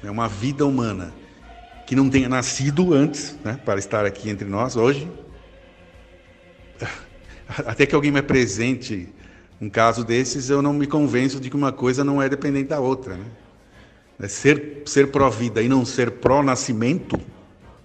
é 0.03 0.11
uma 0.11 0.27
vida 0.27 0.65
humana, 0.65 1.13
que 1.87 1.95
não 1.95 2.09
tenha 2.09 2.27
nascido 2.27 2.93
antes, 2.93 3.37
né, 3.41 3.57
para 3.63 3.79
estar 3.79 4.05
aqui 4.05 4.29
entre 4.29 4.49
nós 4.49 4.75
hoje. 4.75 5.09
Até 7.47 7.85
que 7.85 7.95
alguém 7.95 8.11
me 8.11 8.19
apresente 8.19 9.07
um 9.61 9.69
caso 9.69 10.03
desses, 10.03 10.49
eu 10.49 10.61
não 10.61 10.73
me 10.73 10.87
convenço 10.87 11.39
de 11.39 11.49
que 11.49 11.55
uma 11.55 11.71
coisa 11.71 12.03
não 12.03 12.21
é 12.21 12.27
dependente 12.27 12.67
da 12.67 12.81
outra. 12.81 13.15
Né? 13.15 13.23
É 14.21 14.27
ser, 14.27 14.83
ser 14.85 15.07
pró-vida 15.07 15.61
e 15.61 15.67
não 15.67 15.83
ser 15.85 16.11
pró-nascimento, 16.11 17.19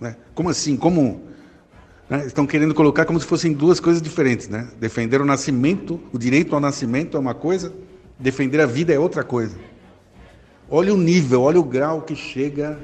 né? 0.01 0.17
como 0.35 0.51
assim? 0.51 0.77
Como 0.77 1.23
né? 2.09 2.27
estão 2.27 2.47
querendo 2.47 2.75
colocar 2.75 3.05
como 3.05 3.19
se 3.19 3.27
fossem 3.27 3.53
duas 3.53 3.81
coisas 3.81 4.03
diferentes, 4.03 4.49
né? 4.49 4.69
Defender 4.79 5.21
o 5.21 5.25
nascimento, 5.25 6.01
o 6.13 6.19
direito 6.19 6.55
ao 6.55 6.61
nascimento 6.61 7.17
é 7.17 7.21
uma 7.21 7.35
coisa, 7.35 7.73
defender 8.19 8.61
a 8.61 8.67
vida 8.67 8.93
é 8.93 8.99
outra 8.99 9.25
coisa. 9.25 9.57
Olha 10.69 10.93
o 10.93 10.97
nível, 10.97 11.43
olha 11.43 11.59
o 11.59 11.65
grau 11.65 12.03
que 12.03 12.15
chega 12.15 12.79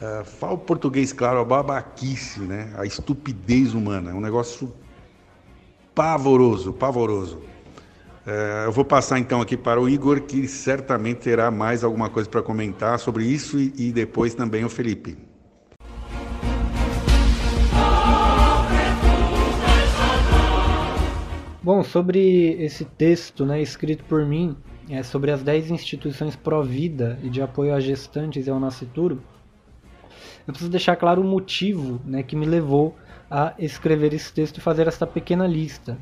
Uh, 0.00 0.24
fala 0.24 0.54
o 0.54 0.58
português 0.58 1.12
claro, 1.12 1.40
a 1.40 1.44
babaquice, 1.44 2.40
né? 2.40 2.72
a 2.78 2.86
estupidez 2.86 3.74
humana, 3.74 4.12
é 4.12 4.14
um 4.14 4.20
negócio 4.20 4.72
pavoroso, 5.94 6.72
pavoroso. 6.72 7.42
Uh, 8.26 8.66
eu 8.66 8.72
vou 8.72 8.84
passar 8.84 9.18
então 9.18 9.40
aqui 9.40 9.56
para 9.56 9.80
o 9.80 9.88
Igor, 9.88 10.20
que 10.20 10.46
certamente 10.46 11.20
terá 11.20 11.50
mais 11.50 11.82
alguma 11.82 12.10
coisa 12.10 12.28
para 12.28 12.42
comentar 12.42 12.98
sobre 12.98 13.24
isso 13.24 13.58
e, 13.58 13.90
depois 13.90 14.34
também 14.34 14.62
o 14.62 14.68
Felipe. 14.68 15.16
Bom, 21.62 21.82
sobre 21.82 22.62
esse 22.62 22.84
texto 22.84 23.46
né, 23.46 23.62
escrito 23.62 24.04
por 24.04 24.26
mim, 24.26 24.56
é 24.90 25.02
sobre 25.02 25.30
as 25.30 25.42
10 25.42 25.70
instituições 25.70 26.36
pró-vida 26.36 27.18
e 27.22 27.30
de 27.30 27.40
apoio 27.40 27.74
a 27.74 27.80
gestantes 27.80 28.46
e 28.46 28.50
ao 28.50 28.60
nascituro, 28.60 29.22
eu 30.46 30.52
preciso 30.52 30.70
deixar 30.70 30.96
claro 30.96 31.22
o 31.22 31.24
motivo 31.24 32.00
né, 32.04 32.22
que 32.22 32.34
me 32.34 32.44
levou 32.44 32.96
a 33.30 33.54
escrever 33.58 34.12
esse 34.12 34.32
texto 34.32 34.58
e 34.58 34.60
fazer 34.60 34.88
essa 34.88 35.06
pequena 35.06 35.46
lista. 35.46 35.96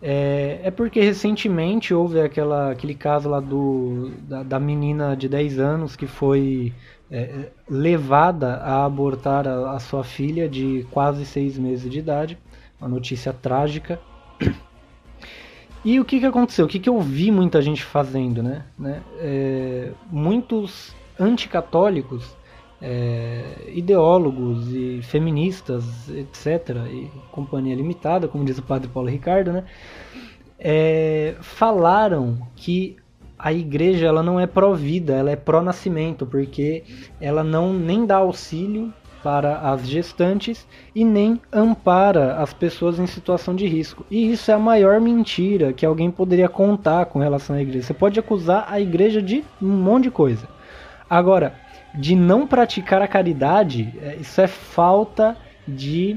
É, 0.00 0.60
é 0.62 0.70
porque 0.70 1.00
recentemente 1.00 1.92
houve 1.92 2.20
aquela, 2.20 2.70
aquele 2.70 2.94
caso 2.94 3.28
lá 3.28 3.40
do, 3.40 4.12
da, 4.22 4.42
da 4.44 4.60
menina 4.60 5.16
de 5.16 5.28
10 5.28 5.58
anos 5.58 5.96
que 5.96 6.06
foi 6.06 6.72
é, 7.10 7.48
levada 7.68 8.56
a 8.56 8.84
abortar 8.84 9.48
a, 9.48 9.72
a, 9.72 9.78
sua 9.80 10.04
filha 10.04 10.48
de 10.48 10.86
quase 10.90 11.26
6 11.26 11.58
meses 11.58 11.90
de 11.90 11.98
idade. 11.98 12.38
Uma 12.80 12.88
notícia 12.88 13.32
trágica. 13.32 14.00
E 15.84 15.98
o 15.98 16.04
que, 16.04 16.20
que 16.20 16.26
aconteceu? 16.26 16.66
O 16.66 16.68
que, 16.68 16.78
que 16.78 16.88
eu 16.88 17.00
vi 17.00 17.30
muita 17.30 17.62
gente 17.62 17.82
fazendo? 17.82 18.42
Né? 18.42 18.64
né? 18.78 19.02
É, 19.18 19.90
muitos 20.10 20.94
anticatólicos 21.18 22.36
é, 22.80 23.42
ideólogos 23.74 24.72
e 24.72 25.00
feministas, 25.02 26.08
etc., 26.10 26.76
e 26.90 27.10
companhia 27.30 27.74
limitada, 27.74 28.28
como 28.28 28.44
diz 28.44 28.58
o 28.58 28.62
padre 28.62 28.88
Paulo 28.88 29.08
Ricardo, 29.08 29.52
né, 29.52 29.64
é, 30.58 31.36
falaram 31.40 32.38
que 32.56 32.96
a 33.38 33.52
igreja 33.52 34.06
ela 34.06 34.22
não 34.22 34.40
é 34.40 34.46
pró-vida, 34.46 35.14
ela 35.14 35.30
é 35.30 35.36
pró-nascimento, 35.36 36.26
porque 36.26 36.82
ela 37.20 37.44
não 37.44 37.72
nem 37.72 38.04
dá 38.04 38.16
auxílio 38.16 38.92
para 39.22 39.58
as 39.70 39.86
gestantes 39.86 40.66
e 40.94 41.04
nem 41.04 41.40
ampara 41.52 42.36
as 42.36 42.52
pessoas 42.52 42.98
em 42.98 43.06
situação 43.06 43.54
de 43.54 43.66
risco. 43.66 44.04
E 44.10 44.32
isso 44.32 44.50
é 44.50 44.54
a 44.54 44.58
maior 44.58 45.00
mentira 45.00 45.72
que 45.72 45.86
alguém 45.86 46.10
poderia 46.10 46.48
contar 46.48 47.06
com 47.06 47.18
relação 47.18 47.54
à 47.54 47.62
igreja. 47.62 47.86
Você 47.86 47.94
pode 47.94 48.18
acusar 48.18 48.66
a 48.68 48.80
igreja 48.80 49.22
de 49.22 49.44
um 49.60 49.68
monte 49.68 50.04
de 50.04 50.10
coisa. 50.10 50.48
Agora, 51.08 51.54
de 51.98 52.14
não 52.14 52.46
praticar 52.46 53.02
a 53.02 53.08
caridade, 53.08 53.92
é, 54.00 54.16
isso 54.20 54.40
é 54.40 54.46
falta 54.46 55.36
de 55.66 56.16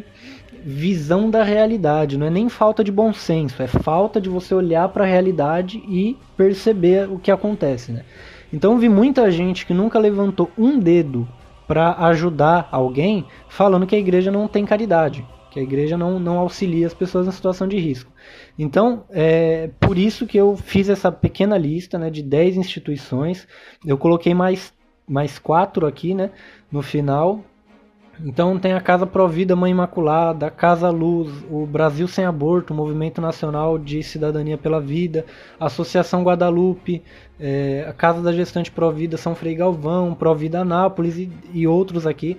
visão 0.63 1.27
da 1.27 1.43
realidade, 1.43 2.19
não 2.19 2.27
é 2.27 2.29
nem 2.29 2.47
falta 2.47 2.83
de 2.83 2.91
bom 2.91 3.11
senso, 3.11 3.63
é 3.63 3.67
falta 3.67 4.21
de 4.21 4.29
você 4.29 4.53
olhar 4.53 4.87
para 4.89 5.03
a 5.03 5.07
realidade 5.07 5.79
e 5.89 6.15
perceber 6.37 7.09
o 7.09 7.17
que 7.17 7.31
acontece, 7.31 7.91
né? 7.91 8.05
Então 8.53 8.77
vi 8.77 8.87
muita 8.87 9.31
gente 9.31 9.65
que 9.65 9.73
nunca 9.73 9.97
levantou 9.97 10.51
um 10.55 10.77
dedo 10.77 11.27
para 11.67 11.93
ajudar 12.07 12.69
alguém, 12.71 13.25
falando 13.49 13.87
que 13.87 13.95
a 13.95 13.99
igreja 13.99 14.29
não 14.29 14.47
tem 14.47 14.65
caridade, 14.65 15.25
que 15.49 15.59
a 15.59 15.63
igreja 15.63 15.97
não, 15.97 16.19
não 16.19 16.37
auxilia 16.37 16.85
as 16.85 16.93
pessoas 16.93 17.27
em 17.27 17.31
situação 17.31 17.67
de 17.67 17.79
risco. 17.79 18.11
Então, 18.59 19.05
é 19.09 19.71
por 19.79 19.97
isso 19.97 20.27
que 20.27 20.37
eu 20.37 20.55
fiz 20.55 20.89
essa 20.89 21.11
pequena 21.11 21.57
lista 21.57 21.97
né, 21.97 22.09
de 22.09 22.21
10 22.21 22.57
instituições. 22.57 23.47
Eu 23.85 23.97
coloquei 23.97 24.33
mais 24.33 24.73
mais 25.11 25.37
quatro 25.37 25.85
aqui, 25.85 26.13
né? 26.13 26.31
No 26.71 26.81
final, 26.81 27.43
Então 28.23 28.59
tem 28.59 28.73
a 28.73 28.81
Casa 28.81 29.07
Provida 29.07 29.55
Mãe 29.55 29.71
Imaculada, 29.71 30.45
a 30.47 30.51
Casa 30.51 30.89
Luz, 30.89 31.31
o 31.49 31.65
Brasil 31.65 32.07
Sem 32.07 32.25
Aborto, 32.25 32.73
o 32.73 32.75
Movimento 32.75 33.19
Nacional 33.19 33.79
de 33.79 34.03
Cidadania 34.03 34.57
pela 34.57 34.79
Vida, 34.79 35.25
a 35.59 35.65
Associação 35.65 36.23
Guadalupe, 36.23 37.03
é, 37.39 37.85
a 37.89 37.93
Casa 37.93 38.21
da 38.21 38.31
Gestante 38.31 38.71
Provida 38.71 39.17
São 39.17 39.33
Frei 39.35 39.55
Galvão, 39.55 40.13
Provida 40.13 40.59
Anápolis 40.61 41.17
e, 41.17 41.31
e 41.53 41.67
outros 41.67 42.05
aqui 42.05 42.37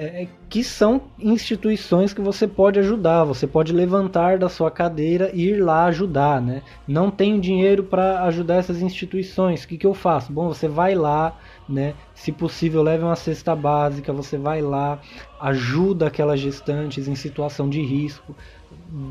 é, 0.00 0.26
que 0.48 0.64
são 0.64 1.02
instituições 1.18 2.14
que 2.14 2.22
você 2.22 2.48
pode 2.48 2.78
ajudar, 2.78 3.24
você 3.24 3.46
pode 3.46 3.70
levantar 3.70 4.38
da 4.38 4.48
sua 4.48 4.70
cadeira 4.70 5.30
e 5.34 5.48
ir 5.48 5.62
lá 5.62 5.84
ajudar, 5.84 6.40
né? 6.40 6.62
Não 6.88 7.10
tenho 7.10 7.38
dinheiro 7.38 7.84
para 7.84 8.22
ajudar 8.24 8.56
essas 8.56 8.80
instituições, 8.80 9.62
o 9.62 9.68
que, 9.68 9.76
que 9.76 9.86
eu 9.86 9.92
faço? 9.92 10.32
Bom, 10.32 10.48
você 10.48 10.66
vai 10.66 10.94
lá, 10.94 11.38
né? 11.70 11.94
Se 12.14 12.32
possível, 12.32 12.82
leve 12.82 13.04
uma 13.04 13.16
cesta 13.16 13.54
básica, 13.54 14.12
você 14.12 14.36
vai 14.36 14.60
lá, 14.60 15.00
ajuda 15.40 16.08
aquelas 16.08 16.40
gestantes 16.40 17.06
em 17.06 17.14
situação 17.14 17.68
de 17.68 17.80
risco, 17.80 18.34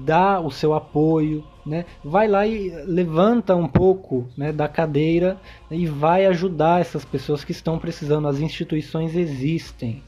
dá 0.05 0.39
o 0.39 0.51
seu 0.51 0.73
apoio, 0.73 1.43
né? 1.65 1.85
Vai 2.03 2.27
lá 2.27 2.45
e 2.45 2.69
levanta 2.85 3.55
um 3.55 3.67
pouco 3.67 4.27
né, 4.37 4.51
da 4.51 4.67
cadeira 4.67 5.39
e 5.71 5.85
vai 5.85 6.25
ajudar 6.25 6.81
essas 6.81 7.05
pessoas 7.05 7.43
que 7.43 7.51
estão 7.51 7.79
precisando. 7.79 8.27
As 8.27 8.39
instituições 8.39 9.15
existem, 9.15 10.03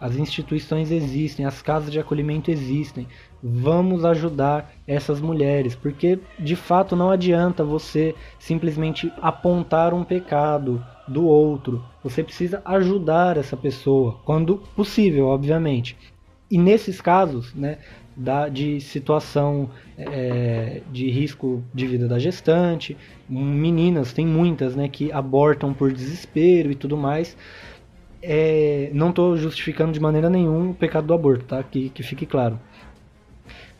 as 0.00 0.16
instituições 0.16 0.90
existem, 0.90 1.46
as 1.46 1.62
casas 1.62 1.90
de 1.92 2.00
acolhimento 2.00 2.50
existem. 2.50 3.06
Vamos 3.40 4.04
ajudar 4.04 4.72
essas 4.86 5.20
mulheres, 5.20 5.76
porque 5.76 6.18
de 6.38 6.56
fato 6.56 6.96
não 6.96 7.10
adianta 7.10 7.62
você 7.62 8.14
simplesmente 8.38 9.12
apontar 9.20 9.94
um 9.94 10.02
pecado 10.02 10.84
do 11.12 11.26
outro. 11.26 11.84
Você 12.02 12.22
precisa 12.22 12.62
ajudar 12.64 13.36
essa 13.36 13.56
pessoa, 13.56 14.18
quando 14.24 14.58
possível, 14.74 15.26
obviamente. 15.26 15.96
E 16.50 16.58
nesses 16.58 17.00
casos, 17.00 17.54
né, 17.54 17.78
da, 18.16 18.48
de 18.48 18.80
situação 18.80 19.70
é, 19.96 20.82
de 20.90 21.10
risco 21.10 21.62
de 21.72 21.86
vida 21.86 22.06
da 22.08 22.18
gestante, 22.18 22.96
meninas, 23.28 24.12
tem 24.12 24.26
muitas, 24.26 24.76
né, 24.76 24.88
que 24.88 25.10
abortam 25.12 25.72
por 25.72 25.92
desespero 25.92 26.70
e 26.70 26.74
tudo 26.74 26.96
mais 26.96 27.36
é, 28.22 28.90
não 28.94 29.10
estou 29.10 29.36
justificando 29.36 29.92
de 29.92 30.00
maneira 30.00 30.30
nenhuma 30.30 30.70
o 30.70 30.74
pecado 30.74 31.06
do 31.08 31.14
aborto, 31.14 31.44
tá? 31.44 31.62
Que, 31.62 31.90
que 31.90 32.02
fique 32.02 32.24
claro. 32.24 32.58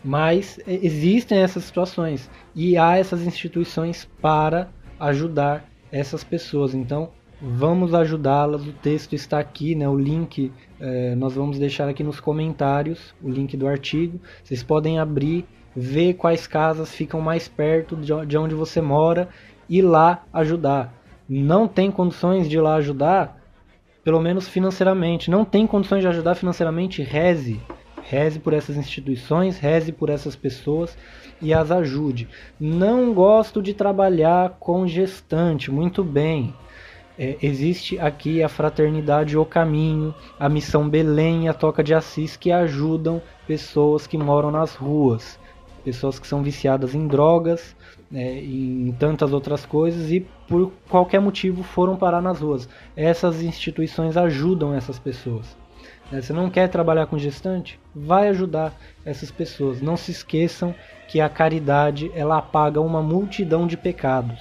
Mas 0.04 0.58
é, 0.66 0.74
existem 0.82 1.38
essas 1.38 1.64
situações 1.64 2.28
e 2.54 2.76
há 2.76 2.96
essas 2.96 3.22
instituições 3.22 4.08
para 4.20 4.68
ajudar 4.98 5.64
essas 5.92 6.24
pessoas. 6.24 6.74
Então, 6.74 7.10
vamos 7.42 7.92
ajudá-las. 7.94 8.66
O 8.66 8.72
texto 8.72 9.14
está 9.14 9.38
aqui, 9.38 9.74
né? 9.74 9.88
O 9.88 9.98
link 9.98 10.52
é, 10.80 11.14
nós 11.14 11.34
vamos 11.34 11.58
deixar 11.58 11.88
aqui 11.88 12.04
nos 12.04 12.20
comentários, 12.20 13.14
o 13.22 13.28
link 13.28 13.56
do 13.56 13.66
artigo. 13.66 14.20
Vocês 14.42 14.62
podem 14.62 14.98
abrir, 14.98 15.44
ver 15.74 16.14
quais 16.14 16.46
casas 16.46 16.94
ficam 16.94 17.20
mais 17.20 17.48
perto 17.48 17.96
de 17.96 18.38
onde 18.38 18.54
você 18.54 18.80
mora 18.80 19.28
e 19.68 19.82
lá 19.82 20.24
ajudar. 20.32 20.94
Não 21.28 21.66
tem 21.66 21.90
condições 21.90 22.48
de 22.48 22.56
ir 22.56 22.60
lá 22.60 22.76
ajudar? 22.76 23.42
pelo 24.04 24.20
menos 24.20 24.48
financeiramente. 24.48 25.30
Não 25.30 25.44
tem 25.44 25.66
condições 25.66 26.00
de 26.00 26.08
ajudar 26.08 26.34
financeiramente, 26.34 27.02
reze. 27.02 27.60
Reze 28.02 28.38
por 28.40 28.52
essas 28.52 28.76
instituições, 28.76 29.58
reze 29.58 29.92
por 29.92 30.10
essas 30.10 30.34
pessoas 30.34 30.96
e 31.40 31.54
as 31.54 31.70
ajude. 31.70 32.28
Não 32.58 33.14
gosto 33.14 33.62
de 33.62 33.72
trabalhar 33.72 34.56
com 34.58 34.86
gestante, 34.86 35.70
muito 35.70 36.02
bem. 36.02 36.52
É, 37.24 37.36
existe 37.40 38.00
aqui 38.00 38.42
a 38.42 38.48
Fraternidade 38.48 39.38
O 39.38 39.44
Caminho, 39.44 40.12
a 40.40 40.48
Missão 40.48 40.88
Belém 40.88 41.44
e 41.44 41.48
a 41.48 41.54
Toca 41.54 41.80
de 41.80 41.94
Assis 41.94 42.36
que 42.36 42.50
ajudam 42.50 43.22
pessoas 43.46 44.08
que 44.08 44.18
moram 44.18 44.50
nas 44.50 44.74
ruas, 44.74 45.38
pessoas 45.84 46.18
que 46.18 46.26
são 46.26 46.42
viciadas 46.42 46.96
em 46.96 47.06
drogas, 47.06 47.76
né, 48.10 48.40
em 48.40 48.92
tantas 48.98 49.32
outras 49.32 49.64
coisas 49.64 50.10
e 50.10 50.26
por 50.48 50.72
qualquer 50.88 51.20
motivo 51.20 51.62
foram 51.62 51.94
parar 51.94 52.20
nas 52.20 52.40
ruas. 52.40 52.68
Essas 52.96 53.40
instituições 53.40 54.16
ajudam 54.16 54.74
essas 54.74 54.98
pessoas. 54.98 55.56
Né, 56.10 56.20
você 56.20 56.32
não 56.32 56.50
quer 56.50 56.66
trabalhar 56.66 57.06
com 57.06 57.16
gestante? 57.16 57.78
Vai 57.94 58.30
ajudar 58.30 58.74
essas 59.04 59.30
pessoas. 59.30 59.80
Não 59.80 59.96
se 59.96 60.10
esqueçam 60.10 60.74
que 61.06 61.20
a 61.20 61.28
caridade 61.28 62.10
ela 62.16 62.38
apaga 62.38 62.80
uma 62.80 63.00
multidão 63.00 63.64
de 63.64 63.76
pecados. 63.76 64.40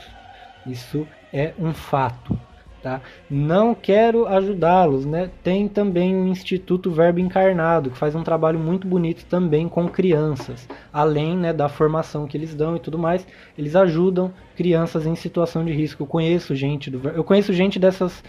Isso 0.66 1.08
é 1.32 1.54
um 1.60 1.76
fato. 1.76 2.36
Tá? 2.82 3.00
Não 3.30 3.76
quero 3.76 4.26
ajudá-los, 4.26 5.06
né? 5.06 5.30
Tem 5.44 5.68
também 5.68 6.16
o 6.16 6.28
Instituto 6.28 6.90
Verbo 6.90 7.20
Encarnado, 7.20 7.92
que 7.92 7.98
faz 7.98 8.16
um 8.16 8.24
trabalho 8.24 8.58
muito 8.58 8.88
bonito 8.88 9.24
também 9.26 9.70
com 9.70 9.88
crianças, 9.88 10.68
além 10.92 11.38
né, 11.38 11.54
da 11.54 11.70
formação 11.70 12.26
que 12.26 12.36
eles 12.36 12.56
dão 12.56 12.76
e 12.76 12.80
tudo 12.80 12.98
mais, 12.98 13.28
eles 13.56 13.76
ajudam 13.76 14.34
crianças 14.56 15.06
em 15.06 15.16
situação 15.16 15.64
de 15.64 15.72
risco. 15.72 16.02
Eu 16.02 16.08
conheço 16.08 16.56
gente 16.56 16.90
do, 16.90 17.08
eu 17.10 17.24
conheço 17.24 17.54
gente 17.54 17.78
dessas 17.78 18.24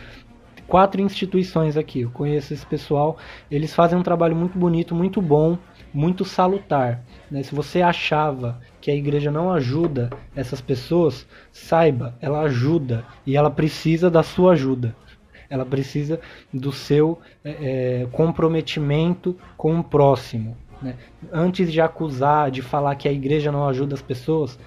quatro 0.66 1.00
instituições 1.00 1.76
aqui. 1.76 2.00
Eu 2.00 2.11
conheço 2.11 2.53
esse 2.53 2.66
pessoal, 2.66 3.16
eles 3.50 3.74
fazem 3.74 3.98
um 3.98 4.03
trabalho 4.03 4.36
muito 4.36 4.59
bonito, 4.59 4.94
muito 4.94 5.20
bom, 5.20 5.59
muito 5.92 6.24
salutar. 6.24 7.03
Né? 7.30 7.42
Se 7.42 7.55
você 7.55 7.82
achava 7.82 8.61
que 8.83 8.91
a 8.91 8.95
igreja 8.95 9.30
não 9.30 9.53
ajuda 9.53 10.11
essas 10.35 10.61
pessoas, 10.61 11.24
saiba, 11.53 12.16
ela 12.20 12.41
ajuda 12.41 13.07
e 13.24 13.37
ela 13.37 13.49
precisa 13.49 14.11
da 14.11 14.24
sua 14.24 14.53
ajuda. 14.53 14.95
Ela 15.49 15.64
precisa 15.64 16.18
do 16.53 16.72
seu 16.72 17.20
é, 17.45 17.51
é, 18.03 18.07
comprometimento 18.11 19.37
com 19.57 19.78
o 19.78 19.85
próximo. 19.85 20.57
Né? 20.83 20.97
Antes 21.33 21.70
de 21.70 21.80
acusar, 21.80 22.51
de 22.51 22.61
falar 22.61 22.97
que 22.97 23.07
a 23.07 23.12
igreja 23.12 23.53
não 23.53 23.68
ajuda 23.68 23.95
as 23.95 24.03
pessoas, 24.03 24.59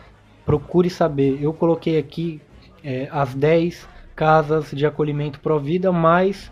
procure 0.45 0.89
saber. 0.89 1.37
Eu 1.41 1.51
coloquei 1.51 1.97
aqui 1.97 2.39
é, 2.83 3.09
as 3.11 3.33
10 3.33 3.85
casas 4.15 4.71
de 4.71 4.85
acolhimento 4.85 5.41
Provida, 5.41 5.91
mais 5.91 6.49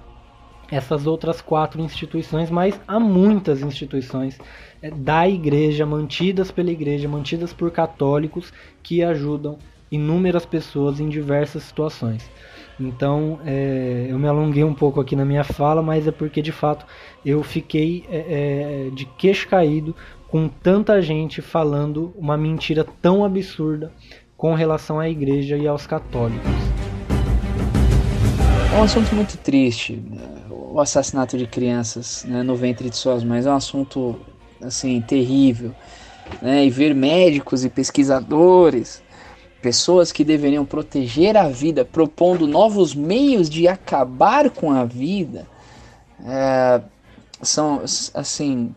essas 0.75 1.05
outras 1.07 1.41
quatro 1.41 1.81
instituições, 1.81 2.49
mas 2.49 2.79
há 2.87 2.99
muitas 2.99 3.61
instituições 3.61 4.39
é, 4.81 4.89
da 4.89 5.27
igreja, 5.27 5.85
mantidas 5.85 6.51
pela 6.51 6.71
igreja, 6.71 7.07
mantidas 7.07 7.53
por 7.53 7.71
católicos, 7.71 8.51
que 8.81 9.03
ajudam 9.03 9.57
inúmeras 9.91 10.45
pessoas 10.45 10.99
em 10.99 11.07
diversas 11.07 11.63
situações. 11.63 12.29
Então, 12.79 13.39
é, 13.45 14.07
eu 14.09 14.17
me 14.17 14.27
alonguei 14.27 14.63
um 14.63 14.73
pouco 14.73 14.99
aqui 14.99 15.15
na 15.15 15.23
minha 15.23 15.43
fala, 15.43 15.81
mas 15.81 16.07
é 16.07 16.11
porque 16.11 16.41
de 16.41 16.51
fato 16.51 16.85
eu 17.23 17.43
fiquei 17.43 18.03
é, 18.09 18.87
é, 18.87 18.89
de 18.89 19.05
queixo 19.05 19.47
caído 19.47 19.95
com 20.27 20.47
tanta 20.47 20.99
gente 20.99 21.41
falando 21.41 22.11
uma 22.17 22.35
mentira 22.35 22.83
tão 23.01 23.23
absurda 23.23 23.91
com 24.35 24.55
relação 24.55 24.99
à 24.99 25.07
igreja 25.07 25.55
e 25.55 25.67
aos 25.67 25.85
católicos. 25.85 26.51
É 28.73 28.77
um 28.77 28.83
assunto 28.83 29.13
muito 29.13 29.37
triste, 29.37 29.93
né? 29.93 30.32
O 30.73 30.81
assassinato 30.81 31.37
de 31.37 31.45
crianças 31.45 32.25
né, 32.27 32.41
no 32.41 32.55
ventre 32.55 32.89
de 32.89 32.97
suas 32.97 33.23
mães. 33.23 33.45
É 33.45 33.51
um 33.51 33.55
assunto 33.55 34.19
assim 34.59 34.99
terrível, 35.01 35.71
né? 36.41 36.65
E 36.65 36.69
ver 36.71 36.95
médicos 36.95 37.63
e 37.63 37.69
pesquisadores, 37.69 39.03
pessoas 39.61 40.11
que 40.11 40.23
deveriam 40.23 40.65
proteger 40.65 41.37
a 41.37 41.47
vida, 41.47 41.85
propondo 41.85 42.47
novos 42.47 42.95
meios 42.95 43.51
de 43.51 43.67
acabar 43.67 44.49
com 44.49 44.71
a 44.71 44.83
vida, 44.83 45.45
é, 46.25 46.81
são 47.43 47.83
assim 48.15 48.73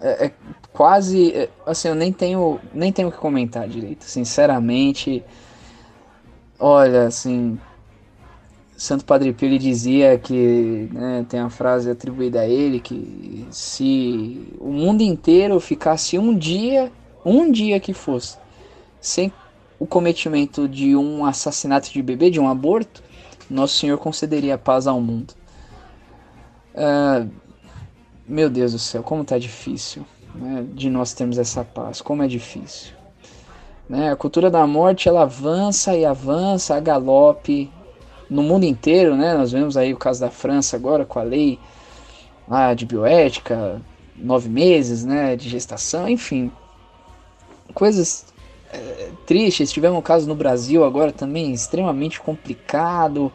é, 0.00 0.26
é 0.26 0.32
quase 0.72 1.32
é, 1.32 1.48
assim 1.66 1.88
eu 1.88 1.96
nem 1.96 2.12
tenho 2.12 2.60
nem 2.72 2.92
tenho 2.92 3.08
o 3.08 3.12
que 3.12 3.18
comentar 3.18 3.66
direito, 3.66 4.04
sinceramente. 4.04 5.24
Olha, 6.60 7.06
assim, 7.06 7.58
Santo 8.80 9.04
Padre 9.04 9.34
Pio 9.34 9.46
ele 9.46 9.58
dizia 9.58 10.18
que 10.18 10.88
né, 10.90 11.26
tem 11.28 11.38
a 11.38 11.50
frase 11.50 11.90
atribuída 11.90 12.40
a 12.40 12.48
ele 12.48 12.80
que 12.80 13.46
se 13.50 14.56
o 14.58 14.72
mundo 14.72 15.02
inteiro 15.02 15.60
ficasse 15.60 16.18
um 16.18 16.34
dia, 16.34 16.90
um 17.22 17.52
dia 17.52 17.78
que 17.78 17.92
fosse, 17.92 18.38
sem 18.98 19.30
o 19.78 19.86
cometimento 19.86 20.66
de 20.66 20.96
um 20.96 21.26
assassinato 21.26 21.92
de 21.92 22.00
bebê, 22.00 22.30
de 22.30 22.40
um 22.40 22.48
aborto, 22.48 23.02
Nosso 23.50 23.76
Senhor 23.76 23.98
concederia 23.98 24.56
paz 24.56 24.86
ao 24.86 24.98
mundo. 24.98 25.34
Uh, 26.74 27.28
meu 28.26 28.48
Deus 28.48 28.72
do 28.72 28.78
céu, 28.78 29.02
como 29.02 29.26
tá 29.26 29.36
difícil 29.36 30.06
né, 30.34 30.64
de 30.72 30.88
nós 30.88 31.12
termos 31.12 31.36
essa 31.36 31.62
paz, 31.62 32.00
como 32.00 32.22
é 32.22 32.26
difícil. 32.26 32.94
Né, 33.86 34.10
a 34.10 34.16
cultura 34.16 34.50
da 34.50 34.66
morte 34.66 35.06
ela 35.06 35.24
avança 35.24 35.94
e 35.94 36.06
avança 36.06 36.76
a 36.76 36.80
galope 36.80 37.70
no 38.30 38.42
mundo 38.42 38.64
inteiro, 38.64 39.16
né? 39.16 39.34
Nós 39.34 39.50
vemos 39.50 39.76
aí 39.76 39.92
o 39.92 39.98
caso 39.98 40.20
da 40.20 40.30
França 40.30 40.76
agora 40.76 41.04
com 41.04 41.18
a 41.18 41.22
lei 41.24 41.58
lá 42.48 42.72
de 42.72 42.86
bioética, 42.86 43.82
nove 44.16 44.48
meses, 44.48 45.04
né, 45.04 45.36
de 45.36 45.48
gestação, 45.48 46.08
enfim, 46.08 46.50
coisas 47.74 48.26
é, 48.72 49.10
tristes. 49.26 49.72
Tivemos 49.72 49.98
um 49.98 50.02
caso 50.02 50.28
no 50.28 50.34
Brasil 50.34 50.84
agora 50.84 51.12
também 51.12 51.52
extremamente 51.52 52.20
complicado. 52.20 53.32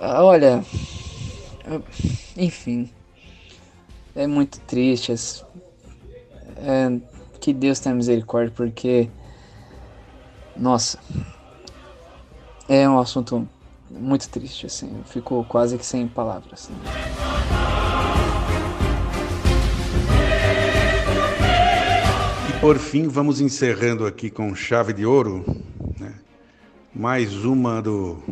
Ah, 0.00 0.24
olha, 0.24 0.64
enfim, 2.36 2.90
é 4.14 4.26
muito 4.26 4.60
triste. 4.60 5.12
É, 6.56 6.98
que 7.40 7.52
Deus 7.52 7.78
tenha 7.78 7.94
misericórdia, 7.94 8.52
porque. 8.56 9.10
Nossa. 10.56 10.98
É 12.68 12.88
um 12.88 12.98
assunto 12.98 13.46
muito 13.90 14.28
triste, 14.30 14.64
assim. 14.66 14.96
Eu 14.96 15.04
fico 15.04 15.44
quase 15.48 15.76
que 15.76 15.84
sem 15.84 16.08
palavras. 16.08 16.64
Assim. 16.64 16.74
E 22.48 22.60
por 22.60 22.78
fim, 22.78 23.06
vamos 23.06 23.40
encerrando 23.40 24.06
aqui 24.06 24.30
com 24.30 24.54
chave 24.54 24.94
de 24.94 25.04
ouro. 25.04 25.44
Né? 26.00 26.14
Mais 26.94 27.44
uma 27.44 27.82
do, 27.82 28.22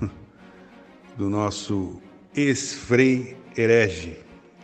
do 1.16 1.28
nosso 1.28 2.00
ex-frei 2.34 3.36
herege, 3.54 4.18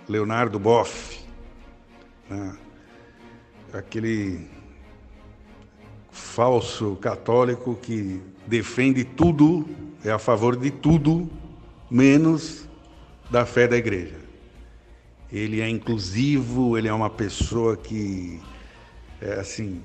Leonardo 0.08 0.58
Boff. 0.58 1.20
Né? 2.28 2.56
Aquele 3.74 4.48
falso 6.10 6.96
católico 6.96 7.76
que 7.76 8.20
defende 8.46 9.04
tudo, 9.04 9.66
é 10.04 10.10
a 10.10 10.18
favor 10.18 10.56
de 10.56 10.70
tudo, 10.70 11.28
menos 11.90 12.68
da 13.30 13.46
fé 13.46 13.68
da 13.68 13.76
igreja. 13.76 14.16
Ele 15.32 15.60
é 15.60 15.68
inclusivo, 15.68 16.76
ele 16.76 16.88
é 16.88 16.92
uma 16.92 17.10
pessoa 17.10 17.76
que, 17.76 18.40
é, 19.20 19.34
assim, 19.34 19.80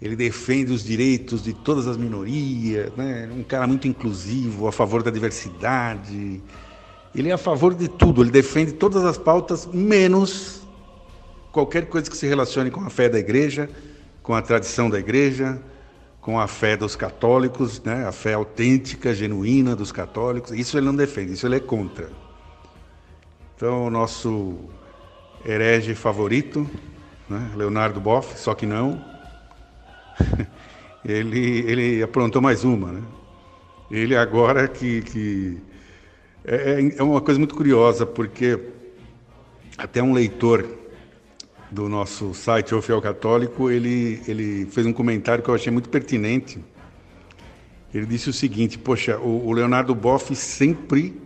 ele 0.00 0.16
defende 0.16 0.72
os 0.72 0.84
direitos 0.84 1.42
de 1.42 1.52
todas 1.52 1.86
as 1.86 1.96
minorias, 1.96 2.92
né? 2.96 3.28
um 3.32 3.42
cara 3.42 3.66
muito 3.66 3.86
inclusivo, 3.86 4.66
a 4.66 4.72
favor 4.72 5.02
da 5.02 5.10
diversidade. 5.10 6.40
Ele 7.14 7.28
é 7.28 7.32
a 7.32 7.38
favor 7.38 7.74
de 7.74 7.88
tudo, 7.88 8.22
ele 8.22 8.30
defende 8.30 8.72
todas 8.72 9.04
as 9.04 9.18
pautas, 9.18 9.66
menos 9.66 10.62
qualquer 11.50 11.86
coisa 11.86 12.08
que 12.08 12.16
se 12.16 12.26
relacione 12.26 12.70
com 12.70 12.80
a 12.80 12.90
fé 12.90 13.08
da 13.08 13.18
igreja, 13.18 13.68
com 14.22 14.34
a 14.34 14.42
tradição 14.42 14.88
da 14.88 14.98
igreja, 14.98 15.60
com 16.20 16.38
a 16.38 16.46
fé 16.46 16.76
dos 16.76 16.96
católicos, 16.96 17.82
né? 17.82 18.06
a 18.06 18.12
fé 18.12 18.34
autêntica, 18.34 19.14
genuína 19.14 19.74
dos 19.74 19.92
católicos. 19.92 20.52
Isso 20.52 20.76
ele 20.76 20.86
não 20.86 20.94
defende, 20.94 21.32
isso 21.32 21.46
ele 21.46 21.56
é 21.56 21.60
contra. 21.60 22.10
Então, 23.56 23.86
o 23.86 23.90
nosso 23.90 24.56
herege 25.44 25.94
favorito, 25.94 26.68
né? 27.28 27.50
Leonardo 27.56 28.00
Boff, 28.00 28.38
só 28.38 28.54
que 28.54 28.66
não, 28.66 29.04
ele, 31.04 31.60
ele 31.60 32.02
aprontou 32.02 32.40
mais 32.40 32.64
uma. 32.64 32.92
Né? 32.92 33.02
Ele 33.90 34.16
agora 34.16 34.68
que, 34.68 35.02
que 35.02 35.58
é, 36.44 36.80
é, 36.80 36.98
é 36.98 37.02
uma 37.02 37.20
coisa 37.20 37.38
muito 37.38 37.54
curiosa, 37.54 38.06
porque 38.06 38.58
até 39.76 40.02
um 40.02 40.12
leitor 40.12 40.77
do 41.70 41.88
nosso 41.88 42.34
site 42.34 42.74
O 42.74 42.80
Fiel 42.80 43.00
Católico, 43.00 43.70
ele, 43.70 44.22
ele 44.26 44.66
fez 44.66 44.86
um 44.86 44.92
comentário 44.92 45.42
que 45.42 45.50
eu 45.50 45.54
achei 45.54 45.72
muito 45.72 45.88
pertinente. 45.88 46.58
Ele 47.92 48.06
disse 48.06 48.30
o 48.30 48.32
seguinte: 48.32 48.78
Poxa, 48.78 49.18
o, 49.18 49.46
o 49.46 49.52
Leonardo 49.52 49.94
Boff 49.94 50.34
sempre 50.34 51.20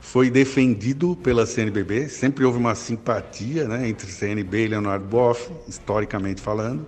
foi 0.00 0.30
defendido 0.30 1.16
pela 1.16 1.46
CNBB, 1.46 2.08
sempre 2.08 2.44
houve 2.44 2.58
uma 2.58 2.74
simpatia 2.74 3.66
né, 3.66 3.88
entre 3.88 4.06
CNB 4.06 4.64
e 4.64 4.68
Leonardo 4.68 5.06
Boff, 5.06 5.50
historicamente 5.66 6.40
falando. 6.40 6.86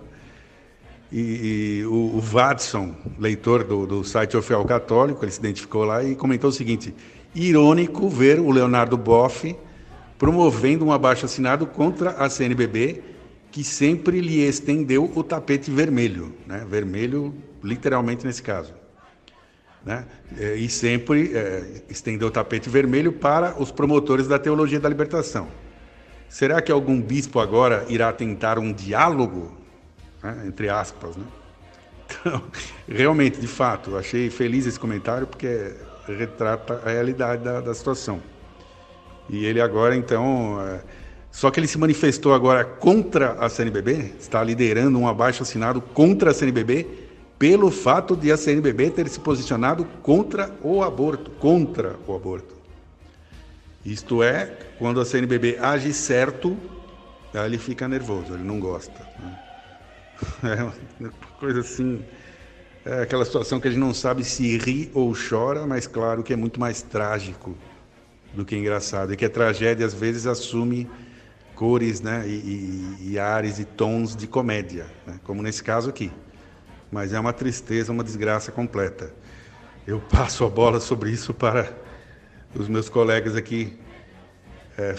E, 1.11 1.79
e 1.81 1.85
o, 1.85 2.17
o 2.17 2.21
Watson, 2.21 2.93
leitor 3.17 3.63
do, 3.63 3.87
do 3.87 4.03
site 4.03 4.35
O 4.35 4.41
Fiel 4.41 4.63
Católico, 4.65 5.23
ele 5.23 5.31
se 5.31 5.39
identificou 5.39 5.83
lá 5.83 6.03
e 6.03 6.15
comentou 6.15 6.49
o 6.49 6.53
seguinte: 6.53 6.93
irônico 7.33 8.09
ver 8.09 8.39
o 8.39 8.51
Leonardo 8.51 8.97
Boff 8.97 9.55
promovendo 10.17 10.85
um 10.85 10.91
abaixo-assinado 10.91 11.65
contra 11.65 12.11
a 12.11 12.29
CNBB, 12.29 13.03
que 13.51 13.63
sempre 13.63 14.19
lhe 14.19 14.41
estendeu 14.41 15.11
o 15.15 15.23
tapete 15.23 15.71
vermelho, 15.71 16.35
né? 16.45 16.65
vermelho 16.67 17.33
literalmente 17.63 18.25
nesse 18.25 18.41
caso. 18.41 18.73
Né? 19.85 20.05
É, 20.37 20.55
e 20.55 20.67
sempre 20.69 21.35
é, 21.35 21.83
estendeu 21.89 22.27
o 22.27 22.31
tapete 22.31 22.69
vermelho 22.69 23.13
para 23.13 23.59
os 23.61 23.71
promotores 23.71 24.27
da 24.27 24.37
teologia 24.37 24.79
da 24.79 24.89
libertação. 24.89 25.47
Será 26.27 26.61
que 26.61 26.71
algum 26.71 27.01
bispo 27.01 27.39
agora 27.39 27.85
irá 27.87 28.11
tentar 28.11 28.59
um 28.59 28.73
diálogo, 28.73 29.55
né? 30.21 30.43
entre 30.45 30.69
aspas? 30.69 31.15
Né? 31.15 31.25
Então, 32.09 32.41
realmente, 32.87 33.37
de 33.37 33.47
fato, 33.47 33.97
achei 33.97 34.29
feliz 34.29 34.65
esse 34.65 34.79
comentário, 34.79 35.27
porque 35.27 35.73
retrata 36.07 36.81
a 36.85 36.89
realidade 36.89 37.43
da, 37.43 37.59
da 37.59 37.73
situação. 37.73 38.21
E 39.29 39.45
ele 39.45 39.61
agora, 39.61 39.95
então. 39.95 40.61
É... 40.61 40.79
Só 41.31 41.51
que 41.51 41.59
ele 41.59 41.67
se 41.67 41.77
manifestou 41.77 42.33
agora 42.33 42.65
contra 42.65 43.33
a 43.33 43.47
CNBB, 43.47 44.13
está 44.19 44.43
liderando 44.43 44.97
um 44.97 45.07
abaixo 45.07 45.43
assinado 45.43 45.79
contra 45.79 46.31
a 46.31 46.33
CNBB, 46.33 46.87
pelo 47.37 47.69
fato 47.69 48.15
de 48.15 48.31
a 48.31 48.37
CNBB 48.37 48.89
ter 48.89 49.07
se 49.07 49.19
posicionado 49.19 49.85
contra 50.01 50.51
o 50.63 50.81
aborto. 50.81 51.29
Contra 51.31 51.95
o 52.07 52.15
aborto. 52.15 52.55
Isto 53.85 54.23
é, 54.23 54.51
quando 54.79 54.99
a 54.99 55.05
CNBB 55.05 55.57
age 55.59 55.93
certo, 55.93 56.57
ele 57.33 57.57
fica 57.57 57.87
nervoso, 57.87 58.33
ele 58.33 58.43
não 58.43 58.59
gosta. 58.59 59.07
Né? 59.19 59.39
É 60.43 60.63
uma 61.03 61.11
coisa 61.39 61.59
assim. 61.59 62.03
É 62.83 63.03
aquela 63.03 63.23
situação 63.23 63.59
que 63.59 63.67
a 63.67 63.71
gente 63.71 63.79
não 63.79 63.93
sabe 63.93 64.23
se 64.23 64.57
ri 64.57 64.89
ou 64.93 65.13
chora, 65.15 65.67
mas 65.67 65.85
claro 65.85 66.23
que 66.23 66.33
é 66.33 66.35
muito 66.35 66.59
mais 66.59 66.81
trágico 66.81 67.55
do 68.33 68.45
que 68.45 68.55
engraçado. 68.55 69.13
E 69.13 69.17
que 69.17 69.25
a 69.25 69.29
tragédia 69.29 69.85
às 69.85 69.93
vezes 69.93 70.25
assume 70.25 70.89
cores 71.55 72.01
né, 72.01 72.23
e, 72.27 72.97
e, 73.01 73.11
e 73.11 73.19
ares 73.19 73.57
e 73.57 73.65
tons 73.65 74.15
de 74.15 74.27
comédia, 74.27 74.85
né, 75.05 75.19
como 75.23 75.41
nesse 75.41 75.63
caso 75.63 75.89
aqui. 75.89 76.11
Mas 76.91 77.13
é 77.13 77.19
uma 77.19 77.33
tristeza, 77.33 77.91
uma 77.91 78.03
desgraça 78.03 78.51
completa. 78.51 79.11
Eu 79.85 79.99
passo 79.99 80.45
a 80.45 80.49
bola 80.49 80.79
sobre 80.79 81.09
isso 81.11 81.33
para 81.33 81.75
os 82.55 82.67
meus 82.67 82.89
colegas 82.89 83.35
aqui, 83.35 83.77
é, 84.77 84.95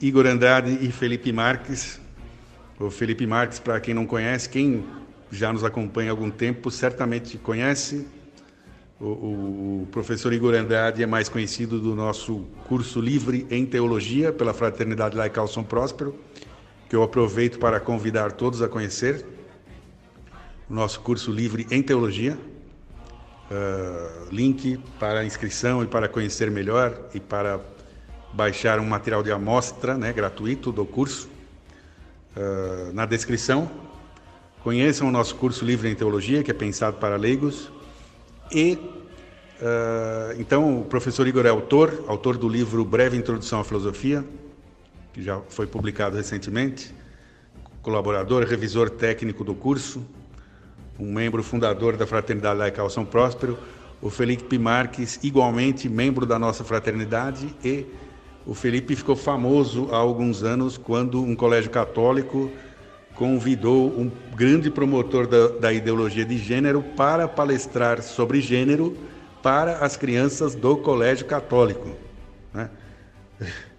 Igor 0.00 0.26
Andrade 0.26 0.78
e 0.80 0.92
Felipe 0.92 1.32
Marques. 1.32 2.00
O 2.78 2.90
Felipe 2.90 3.26
Marques, 3.26 3.58
para 3.58 3.80
quem 3.80 3.94
não 3.94 4.06
conhece, 4.06 4.48
quem 4.48 4.84
já 5.30 5.52
nos 5.52 5.64
acompanha 5.64 6.10
há 6.10 6.12
algum 6.12 6.30
tempo, 6.30 6.70
certamente 6.70 7.38
conhece. 7.38 8.06
O, 9.04 9.82
o, 9.82 9.88
professor 9.92 10.32
Igor 10.32 10.54
Andrade 10.54 11.02
é 11.02 11.06
mais 11.06 11.28
conhecido 11.28 11.78
do 11.78 11.94
nosso 11.94 12.46
curso 12.66 13.02
livre 13.02 13.46
em 13.50 13.66
teologia 13.66 14.32
pela 14.32 14.54
Fraternidade 14.54 15.14
Laical 15.14 15.46
São 15.46 15.62
Próspero, 15.62 16.18
que 16.88 16.96
eu 16.96 17.02
aproveito 17.02 17.58
para 17.58 17.78
convidar 17.78 18.32
todos 18.32 18.62
a 18.62 18.68
conhecer. 18.68 19.26
O 20.70 20.74
nosso 20.74 21.00
curso 21.00 21.30
livre 21.30 21.66
em 21.70 21.82
teologia. 21.82 22.38
Uh, 23.50 24.32
link 24.32 24.80
para 24.98 25.22
inscrição 25.22 25.82
e 25.82 25.86
para 25.86 26.08
conhecer 26.08 26.50
melhor 26.50 26.98
e 27.12 27.20
para 27.20 27.60
baixar 28.32 28.80
um 28.80 28.86
material 28.86 29.22
de 29.22 29.30
amostra 29.30 29.98
né, 29.98 30.14
gratuito 30.14 30.72
do 30.72 30.86
curso 30.86 31.28
uh, 32.34 32.90
na 32.94 33.04
descrição 33.04 33.70
Conheçam 34.64 35.08
o 35.08 35.10
nosso 35.10 35.34
curso 35.34 35.62
livre 35.62 35.90
em 35.90 35.94
teologia, 35.94 36.42
que 36.42 36.50
é 36.50 36.54
pensado 36.54 36.96
para 36.96 37.16
leigos. 37.16 37.70
E 38.52 38.74
uh, 39.60 40.38
então 40.38 40.80
o 40.80 40.84
professor 40.84 41.26
Igor 41.26 41.46
é 41.46 41.48
autor, 41.48 42.04
autor 42.06 42.36
do 42.36 42.48
livro 42.48 42.84
Breve 42.84 43.16
Introdução 43.16 43.60
à 43.60 43.64
Filosofia, 43.64 44.24
que 45.12 45.22
já 45.22 45.40
foi 45.48 45.66
publicado 45.66 46.16
recentemente, 46.16 46.94
colaborador, 47.82 48.44
revisor 48.44 48.90
técnico 48.90 49.44
do 49.44 49.54
curso, 49.54 50.04
um 50.98 51.12
membro 51.12 51.42
fundador 51.42 51.96
da 51.96 52.06
Fraternidade 52.06 52.58
Laical 52.58 52.88
São 52.88 53.04
Próspero, 53.04 53.58
o 54.00 54.10
Felipe 54.10 54.58
Marques, 54.58 55.18
igualmente 55.22 55.88
membro 55.88 56.26
da 56.26 56.38
nossa 56.38 56.62
fraternidade, 56.62 57.54
e 57.64 57.86
o 58.46 58.54
Felipe 58.54 58.94
ficou 58.94 59.16
famoso 59.16 59.88
há 59.90 59.96
alguns 59.96 60.42
anos 60.42 60.76
quando 60.76 61.22
um 61.22 61.34
colégio 61.34 61.70
católico 61.70 62.50
convidou 63.14 63.88
um 63.88 64.10
grande 64.34 64.70
promotor 64.70 65.26
da, 65.26 65.48
da, 65.48 65.72
ideologia 65.72 66.24
de 66.24 66.36
gênero 66.36 66.82
para 66.82 67.28
palestrar 67.28 68.02
sobre 68.02 68.40
gênero 68.40 68.96
para 69.42 69.78
as 69.78 69.96
crianças 69.96 70.54
do 70.54 70.76
Colégio 70.76 71.26
Católico. 71.26 71.90
Né? 72.52 72.70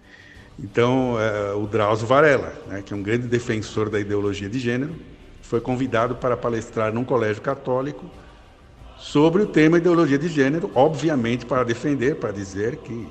Então, 0.58 1.20
é, 1.20 1.52
o 1.52 1.66
Drauzio 1.66 2.06
Varela, 2.06 2.54
né, 2.66 2.80
que 2.80 2.94
é 2.94 2.96
um 2.96 3.02
grande 3.02 3.26
defensor 3.26 3.90
da 3.90 4.00
ideologia 4.00 4.48
de 4.48 4.58
gênero, 4.58 4.94
foi 5.42 5.60
convidado 5.60 6.16
para 6.16 6.34
palestrar 6.34 6.90
num 6.94 7.04
colégio 7.04 7.42
católico 7.42 8.10
sobre 8.96 9.42
o 9.42 9.46
tema 9.46 9.76
ideologia 9.76 10.18
de 10.18 10.28
gênero, 10.28 10.70
obviamente 10.74 11.44
para 11.44 11.62
defender, 11.62 12.16
para 12.16 12.32
dizer 12.32 12.76
que. 12.76 13.06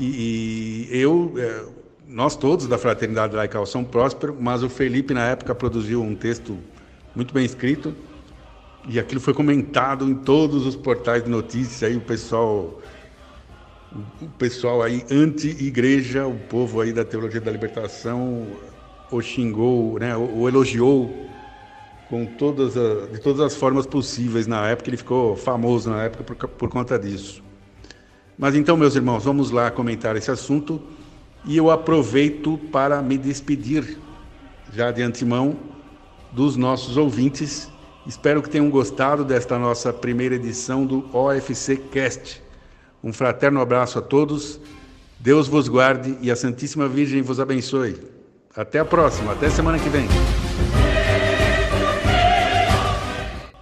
E, 0.00 0.88
e 0.90 1.00
eu, 1.00 1.32
é, 1.36 1.64
nós 2.08 2.34
todos 2.34 2.66
da 2.66 2.78
Fraternidade 2.78 3.36
Laical 3.36 3.66
são 3.66 3.84
prósperos, 3.84 4.34
mas 4.40 4.62
o 4.62 4.68
Felipe, 4.68 5.12
na 5.12 5.26
época, 5.26 5.54
produziu 5.54 6.02
um 6.02 6.14
texto 6.14 6.56
muito 7.14 7.34
bem 7.34 7.44
escrito 7.44 7.94
e 8.88 8.98
aquilo 8.98 9.20
foi 9.20 9.34
comentado 9.34 10.08
em 10.08 10.14
todos 10.14 10.66
os 10.66 10.74
portais 10.74 11.22
de 11.22 11.28
notícias, 11.28 11.82
aí 11.82 11.96
o 11.96 12.00
pessoal 12.00 12.80
o 14.20 14.28
pessoal 14.38 14.82
aí 14.82 15.04
anti-igreja, 15.10 16.26
o 16.26 16.38
povo 16.38 16.80
aí 16.80 16.92
da 16.92 17.04
teologia 17.04 17.40
da 17.40 17.50
libertação 17.50 18.46
o 19.10 19.20
xingou, 19.22 19.98
né, 19.98 20.16
o, 20.16 20.48
elogiou 20.48 21.10
com 22.08 22.24
todas 22.24 22.76
a, 22.76 23.06
de 23.06 23.20
todas 23.20 23.40
as 23.40 23.54
formas 23.54 23.86
possíveis 23.86 24.46
na 24.46 24.66
época. 24.68 24.90
Ele 24.90 24.96
ficou 24.96 25.36
famoso 25.36 25.90
na 25.90 26.04
época 26.04 26.24
por, 26.24 26.48
por 26.48 26.68
conta 26.68 26.98
disso. 26.98 27.42
Mas 28.36 28.54
então, 28.54 28.76
meus 28.76 28.94
irmãos, 28.94 29.24
vamos 29.24 29.50
lá 29.50 29.70
comentar 29.70 30.16
esse 30.16 30.30
assunto 30.30 30.80
e 31.44 31.56
eu 31.56 31.70
aproveito 31.70 32.58
para 32.72 33.00
me 33.02 33.16
despedir 33.16 33.98
já 34.72 34.90
de 34.90 35.02
antemão 35.02 35.56
dos 36.32 36.56
nossos 36.56 36.96
ouvintes. 36.96 37.70
Espero 38.06 38.42
que 38.42 38.50
tenham 38.50 38.70
gostado 38.70 39.24
desta 39.24 39.58
nossa 39.58 39.92
primeira 39.92 40.34
edição 40.34 40.86
do 40.86 41.08
OFC 41.12 41.76
Cast. 41.76 42.42
Um 43.02 43.12
fraterno 43.12 43.60
abraço 43.60 43.98
a 43.98 44.02
todos. 44.02 44.60
Deus 45.20 45.48
vos 45.48 45.68
guarde 45.68 46.16
e 46.20 46.30
a 46.30 46.36
Santíssima 46.36 46.88
Virgem 46.88 47.22
vos 47.22 47.40
abençoe. 47.40 47.96
Até 48.56 48.78
a 48.78 48.84
próxima, 48.84 49.32
até 49.32 49.48
semana 49.50 49.78
que 49.78 49.88
vem. 49.88 50.06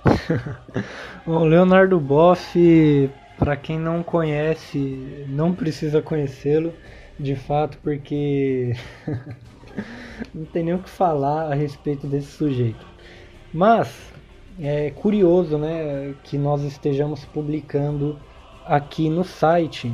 o 1.27 1.45
Leonardo 1.45 1.99
Boff, 2.01 3.11
para 3.39 3.57
quem 3.57 3.79
não 3.79 4.03
conhece, 4.03 5.25
não 5.29 5.53
precisa 5.53 6.03
conhecê-lo, 6.03 6.73
de 7.19 7.35
fato, 7.35 7.79
porque 7.83 8.75
não 10.35 10.45
tem 10.47 10.65
nem 10.65 10.75
o 10.75 10.79
que 10.79 10.91
falar 10.91 11.53
a 11.53 11.55
respeito 11.55 12.07
desse 12.07 12.29
sujeito. 12.29 12.87
Mas 13.53 14.13
é 14.59 14.91
curioso, 14.91 15.59
né, 15.59 16.15
que 16.25 16.37
nós 16.39 16.63
estejamos 16.63 17.25
publicando 17.25 18.19
aqui 18.65 19.09
no 19.09 19.23
site 19.23 19.93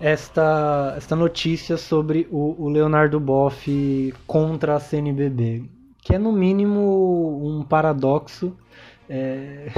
esta, 0.00 0.94
esta 0.96 1.14
notícia 1.14 1.76
sobre 1.76 2.26
o, 2.30 2.64
o 2.64 2.68
Leonardo 2.68 3.20
Boff 3.20 4.12
contra 4.26 4.76
a 4.76 4.80
CNBB, 4.80 5.64
que 6.02 6.14
é 6.14 6.18
no 6.18 6.32
mínimo 6.32 7.40
um 7.44 7.62
paradoxo 7.62 8.56
é... 9.08 9.68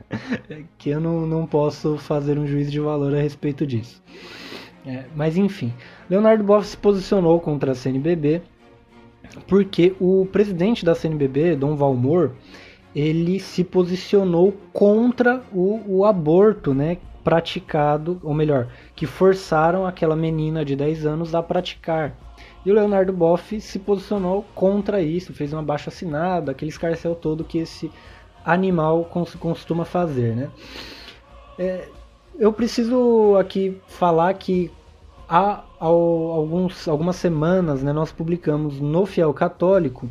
que 0.78 0.90
eu 0.90 1.00
não, 1.00 1.26
não 1.26 1.46
posso 1.46 1.98
fazer 1.98 2.38
um 2.38 2.46
juízo 2.46 2.70
de 2.70 2.80
valor 2.80 3.14
a 3.14 3.20
respeito 3.20 3.66
disso. 3.66 4.02
É, 4.84 5.04
mas 5.14 5.36
enfim, 5.36 5.72
Leonardo 6.10 6.42
Boff 6.42 6.66
se 6.66 6.76
posicionou 6.76 7.38
contra 7.40 7.70
a 7.70 7.74
CNBB 7.74 8.42
porque 9.46 9.94
o 10.00 10.26
presidente 10.26 10.84
da 10.84 10.94
CNBB, 10.94 11.56
Dom 11.56 11.76
Valmor, 11.76 12.32
ele 12.94 13.40
se 13.40 13.64
posicionou 13.64 14.54
contra 14.72 15.42
o, 15.52 15.80
o 15.86 16.04
aborto, 16.04 16.74
né, 16.74 16.98
praticado, 17.24 18.20
ou 18.22 18.34
melhor, 18.34 18.68
que 18.94 19.06
forçaram 19.06 19.86
aquela 19.86 20.16
menina 20.16 20.64
de 20.64 20.76
10 20.76 21.06
anos 21.06 21.34
a 21.34 21.42
praticar. 21.42 22.14
E 22.66 22.70
o 22.70 22.74
Leonardo 22.74 23.12
Boff 23.12 23.60
se 23.60 23.78
posicionou 23.78 24.44
contra 24.54 25.00
isso, 25.00 25.32
fez 25.32 25.52
uma 25.52 25.62
baixa 25.62 25.90
assinada, 25.90 26.52
aquele 26.52 26.70
escarcel 26.70 27.14
todo 27.14 27.44
que 27.44 27.58
esse 27.58 27.90
animal 28.44 29.04
costuma 29.38 29.84
fazer, 29.84 30.34
né? 30.34 30.50
É, 31.58 31.88
eu 32.38 32.52
preciso 32.52 33.36
aqui 33.38 33.80
falar 33.86 34.34
que 34.34 34.70
há 35.28 35.64
alguns, 35.78 36.86
algumas 36.86 37.16
semanas 37.16 37.82
né, 37.82 37.92
nós 37.92 38.12
publicamos 38.12 38.80
no 38.80 39.06
Fiel 39.06 39.32
Católico 39.32 40.08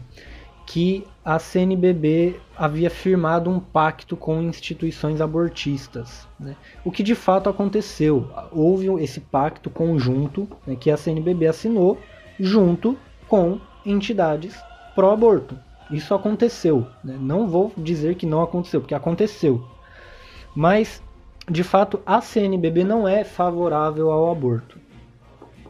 que 0.66 1.06
a 1.24 1.38
CNBB 1.38 2.40
havia 2.58 2.90
firmado 2.90 3.50
um 3.50 3.60
pacto 3.60 4.16
com 4.16 4.42
instituições 4.42 5.20
abortistas, 5.20 6.28
né? 6.40 6.56
o 6.86 6.92
que 6.92 7.04
de 7.04 7.14
fato 7.14 7.50
aconteceu. 7.50 8.30
Houve 8.52 8.88
esse 9.04 9.20
pacto 9.20 9.70
conjunto 9.70 10.48
né, 10.66 10.76
que 10.80 10.90
a 10.90 10.98
CNBB 10.98 11.48
assinou 11.48 12.00
junto 12.40 12.98
com 13.28 13.60
entidades 13.86 14.58
pró-aborto. 14.96 15.58
Isso 15.92 16.14
aconteceu. 16.14 16.88
Né? 17.04 17.18
Não 17.20 17.48
vou 17.48 17.74
dizer 17.78 18.16
que 18.16 18.26
não 18.26 18.42
aconteceu, 18.42 18.80
porque 18.80 18.96
aconteceu. 18.96 19.64
Mas, 20.56 21.04
de 21.52 21.64
fato, 21.64 22.00
a 22.06 22.22
CNBB 22.22 22.84
não 22.84 23.08
é 23.08 23.24
favorável 23.24 24.12
ao 24.12 24.32
aborto. 24.32 24.80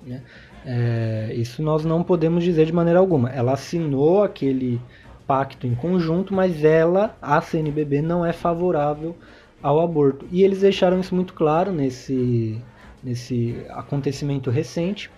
Né? 0.05 0.21
É, 0.65 1.33
isso 1.35 1.63
nós 1.63 1.83
não 1.83 2.03
podemos 2.03 2.43
dizer 2.43 2.65
de 2.65 2.73
maneira 2.73 2.99
alguma. 2.99 3.29
Ela 3.29 3.53
assinou 3.53 4.23
aquele 4.23 4.79
pacto 5.25 5.65
em 5.65 5.73
conjunto, 5.73 6.33
mas 6.33 6.63
ela, 6.63 7.15
a 7.21 7.41
CNBB, 7.41 8.01
não 8.01 8.25
é 8.25 8.31
favorável 8.31 9.15
ao 9.61 9.79
aborto. 9.79 10.25
E 10.31 10.43
eles 10.43 10.61
deixaram 10.61 10.99
isso 10.99 11.15
muito 11.15 11.33
claro 11.33 11.71
nesse, 11.71 12.61
nesse 13.03 13.57
acontecimento 13.69 14.49
recente. 14.49 15.09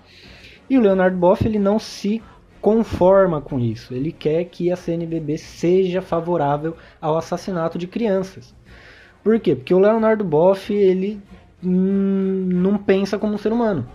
E 0.69 0.77
o 0.77 0.81
Leonardo 0.81 1.17
Boff 1.17 1.45
ele 1.45 1.59
não 1.59 1.77
se 1.77 2.21
conforma 2.61 3.41
com 3.41 3.59
isso. 3.59 3.93
Ele 3.93 4.11
quer 4.11 4.45
que 4.45 4.71
a 4.71 4.75
CNBB 4.77 5.37
seja 5.37 6.01
favorável 6.01 6.77
ao 7.01 7.17
assassinato 7.17 7.77
de 7.77 7.87
crianças. 7.87 8.55
Por 9.23 9.39
quê? 9.39 9.55
Porque 9.55 9.73
o 9.73 9.79
Leonardo 9.79 10.23
Boff 10.23 10.73
ele 10.73 11.21
hum, 11.63 12.47
não 12.51 12.77
pensa 12.77 13.17
como 13.17 13.33
um 13.33 13.37
ser 13.37 13.53
humano. 13.53 13.87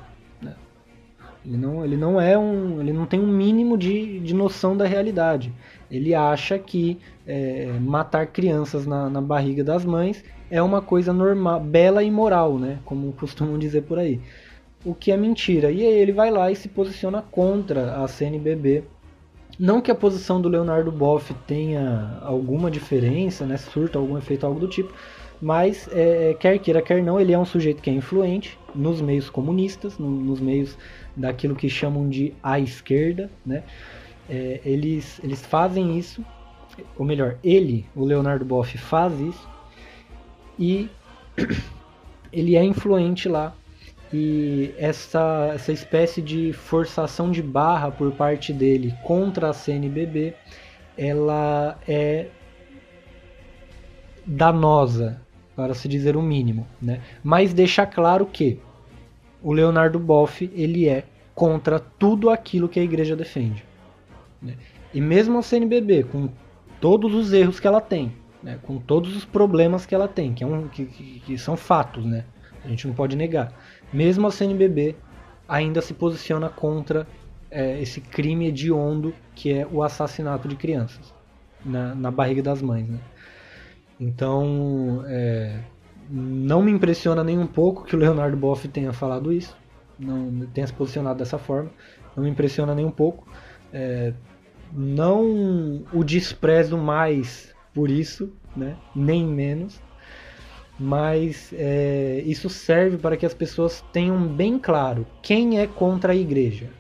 Ele 1.49 1.57
não, 1.57 1.85
ele 1.85 1.97
não 1.97 2.21
é 2.21 2.37
um, 2.37 2.79
ele 2.79 2.93
não 2.93 3.07
tem 3.07 3.19
um 3.19 3.27
mínimo 3.27 3.79
de, 3.79 4.21
de 4.21 4.35
noção 4.35 4.77
da 4.77 4.87
realidade. 4.87 5.51
Ele 5.91 6.15
acha 6.15 6.59
que 6.59 6.99
é, 7.27 7.73
matar 7.81 8.27
crianças 8.27 8.87
na, 8.87 9.09
na 9.09 9.23
barriga 9.23 9.65
das 9.65 9.83
mães 9.83 10.23
é 10.51 10.61
uma 10.61 10.83
coisa 10.83 11.11
normal, 11.11 11.61
bela 11.61 12.03
e 12.03 12.11
moral, 12.11 12.59
né? 12.59 12.79
Como 12.85 13.13
costumam 13.13 13.59
dizer 13.59 13.83
por 13.83 13.99
aí. 13.99 14.21
O 14.85 14.95
que 14.95 15.11
é 15.11 15.17
mentira. 15.17 15.71
E 15.71 15.81
aí 15.81 15.95
ele 15.95 16.13
vai 16.13 16.31
lá 16.31 16.51
e 16.51 16.57
se 16.57 16.69
posiciona 16.69 17.23
contra 17.23 17.97
a 17.97 18.07
CNBB. 18.07 18.85
Não 19.59 19.81
que 19.81 19.91
a 19.91 19.95
posição 19.95 20.41
do 20.41 20.49
Leonardo 20.49 20.93
Boff 20.93 21.33
tenha 21.47 22.19
alguma 22.23 22.71
diferença, 22.71 23.47
né? 23.47 23.57
Surta 23.57 23.99
algum 23.99 24.19
efeito, 24.19 24.45
algo 24.45 24.61
do 24.61 24.69
tipo. 24.69 24.93
Mas, 25.41 25.89
é, 25.93 26.35
quer 26.39 26.59
queira, 26.59 26.83
quer 26.83 27.03
não, 27.03 27.21
ele 27.21 27.33
é 27.33 27.39
um 27.39 27.45
sujeito 27.45 27.81
que 27.81 27.89
é 27.89 27.93
influente 27.93 28.59
nos 28.75 29.01
meios 29.01 29.31
comunistas, 29.31 29.97
no, 29.97 30.11
nos 30.11 30.41
meios 30.41 30.77
daquilo 31.17 31.55
que 31.55 31.69
chamam 31.69 32.09
de 32.09 32.35
a 32.43 32.59
esquerda, 32.59 33.31
né? 33.47 33.63
É, 34.29 34.61
eles, 34.65 35.21
eles 35.23 35.45
fazem 35.45 35.97
isso, 35.97 36.25
ou 36.97 37.05
melhor, 37.07 37.39
ele, 37.43 37.87
o 37.95 38.05
Leonardo 38.05 38.45
Boff, 38.45 38.77
faz 38.77 39.19
isso 39.21 39.49
e 40.59 40.91
ele 42.33 42.57
é 42.57 42.65
influente 42.65 43.29
lá. 43.29 43.55
E 44.13 44.75
essa, 44.79 45.51
essa 45.55 45.71
espécie 45.71 46.23
de 46.23 46.53
forçação 46.53 47.31
de 47.31 47.43
barra 47.43 47.91
por 47.91 48.11
parte 48.13 48.53
dele 48.53 48.95
contra 49.05 49.51
a 49.51 49.53
CNBB, 49.53 50.35
ela 50.97 51.79
é 51.87 52.29
danosa, 54.27 55.21
para 55.59 55.75
se 55.75 55.89
dizer 55.89 56.17
o 56.17 56.23
mínimo, 56.23 56.69
né? 56.81 57.01
Mas 57.21 57.53
deixa 57.53 57.85
claro 57.85 58.25
que 58.25 58.61
o 59.43 59.53
Leonardo 59.53 59.99
Boff 59.99 60.49
ele 60.55 60.89
é 60.89 61.03
contra 61.35 61.81
tudo 61.81 62.31
aquilo 62.31 62.69
que 62.69 62.79
a 62.79 62.83
igreja 62.85 63.17
defende. 63.17 63.65
Né? 64.41 64.55
E 64.95 65.01
mesmo 65.01 65.37
a 65.37 65.43
CNBB, 65.43 66.05
com 66.05 66.29
todos 66.81 67.13
os 67.13 67.33
erros 67.33 67.59
que 67.59 67.67
ela 67.67 67.81
tem, 67.81 68.13
né? 68.41 68.61
com 68.63 68.79
todos 68.79 69.17
os 69.17 69.25
problemas 69.25 69.85
que 69.85 69.97
ela 69.97 70.07
tem, 70.07 70.33
que, 70.33 70.45
é 70.45 70.47
um, 70.47 70.69
que, 70.69 70.87
que, 70.87 71.21
que 71.27 71.37
são 71.37 71.57
fatos, 71.57 72.05
né? 72.05 72.25
a 72.65 72.69
gente 72.69 72.87
não 72.87 72.95
pode 72.95 73.17
negar, 73.17 73.53
mesmo 73.93 74.29
a 74.29 74.31
CNBB 74.31 74.95
ainda 75.49 75.83
se 75.83 75.93
posiciona 75.93 76.49
contra 76.49 77.05
é, 77.51 77.83
esse 77.83 78.01
crime 78.01 78.47
hediondo 78.47 79.13
que 79.35 79.53
é 79.53 79.67
o 79.67 79.83
assassinato 79.83 80.47
de 80.47 80.55
crianças 80.55 81.13
na, 81.65 81.97
na 81.97 82.13
barriga 82.13 82.45
das 82.45 82.63
mães. 82.63 82.89
Né? 82.89 83.01
Então, 84.01 85.05
é, 85.07 85.61
não 86.09 86.63
me 86.63 86.71
impressiona 86.71 87.25
nem 87.25 87.39
um 87.39 87.47
pouco 87.47 87.85
que 87.85 87.97
o 87.97 87.99
Leonardo 87.99 88.37
Boff 88.37 88.67
tenha 88.69 88.93
falado 88.93 89.33
isso, 89.33 89.57
não 89.99 90.47
tenha 90.47 90.67
se 90.67 90.73
posicionado 90.73 91.19
dessa 91.19 91.39
forma, 91.39 91.71
não 92.17 92.25
me 92.25 92.31
impressiona 92.31 92.75
nem 92.75 92.85
um 92.85 92.91
pouco. 92.91 93.27
É, 93.73 94.13
não 94.73 95.83
o 95.93 96.05
desprezo 96.05 96.77
mais 96.77 97.55
por 97.75 97.91
isso, 97.91 98.33
né? 98.57 98.77
nem 98.95 99.27
menos, 99.27 99.81
mas 100.79 101.53
é, 101.53 102.23
isso 102.25 102.49
serve 102.49 102.99
para 102.99 103.17
que 103.17 103.27
as 103.27 103.35
pessoas 103.35 103.85
tenham 103.93 104.27
bem 104.27 104.59
claro 104.59 105.07
quem 105.23 105.59
é 105.59 105.67
contra 105.67 106.13
a 106.13 106.17
igreja. 106.17 106.71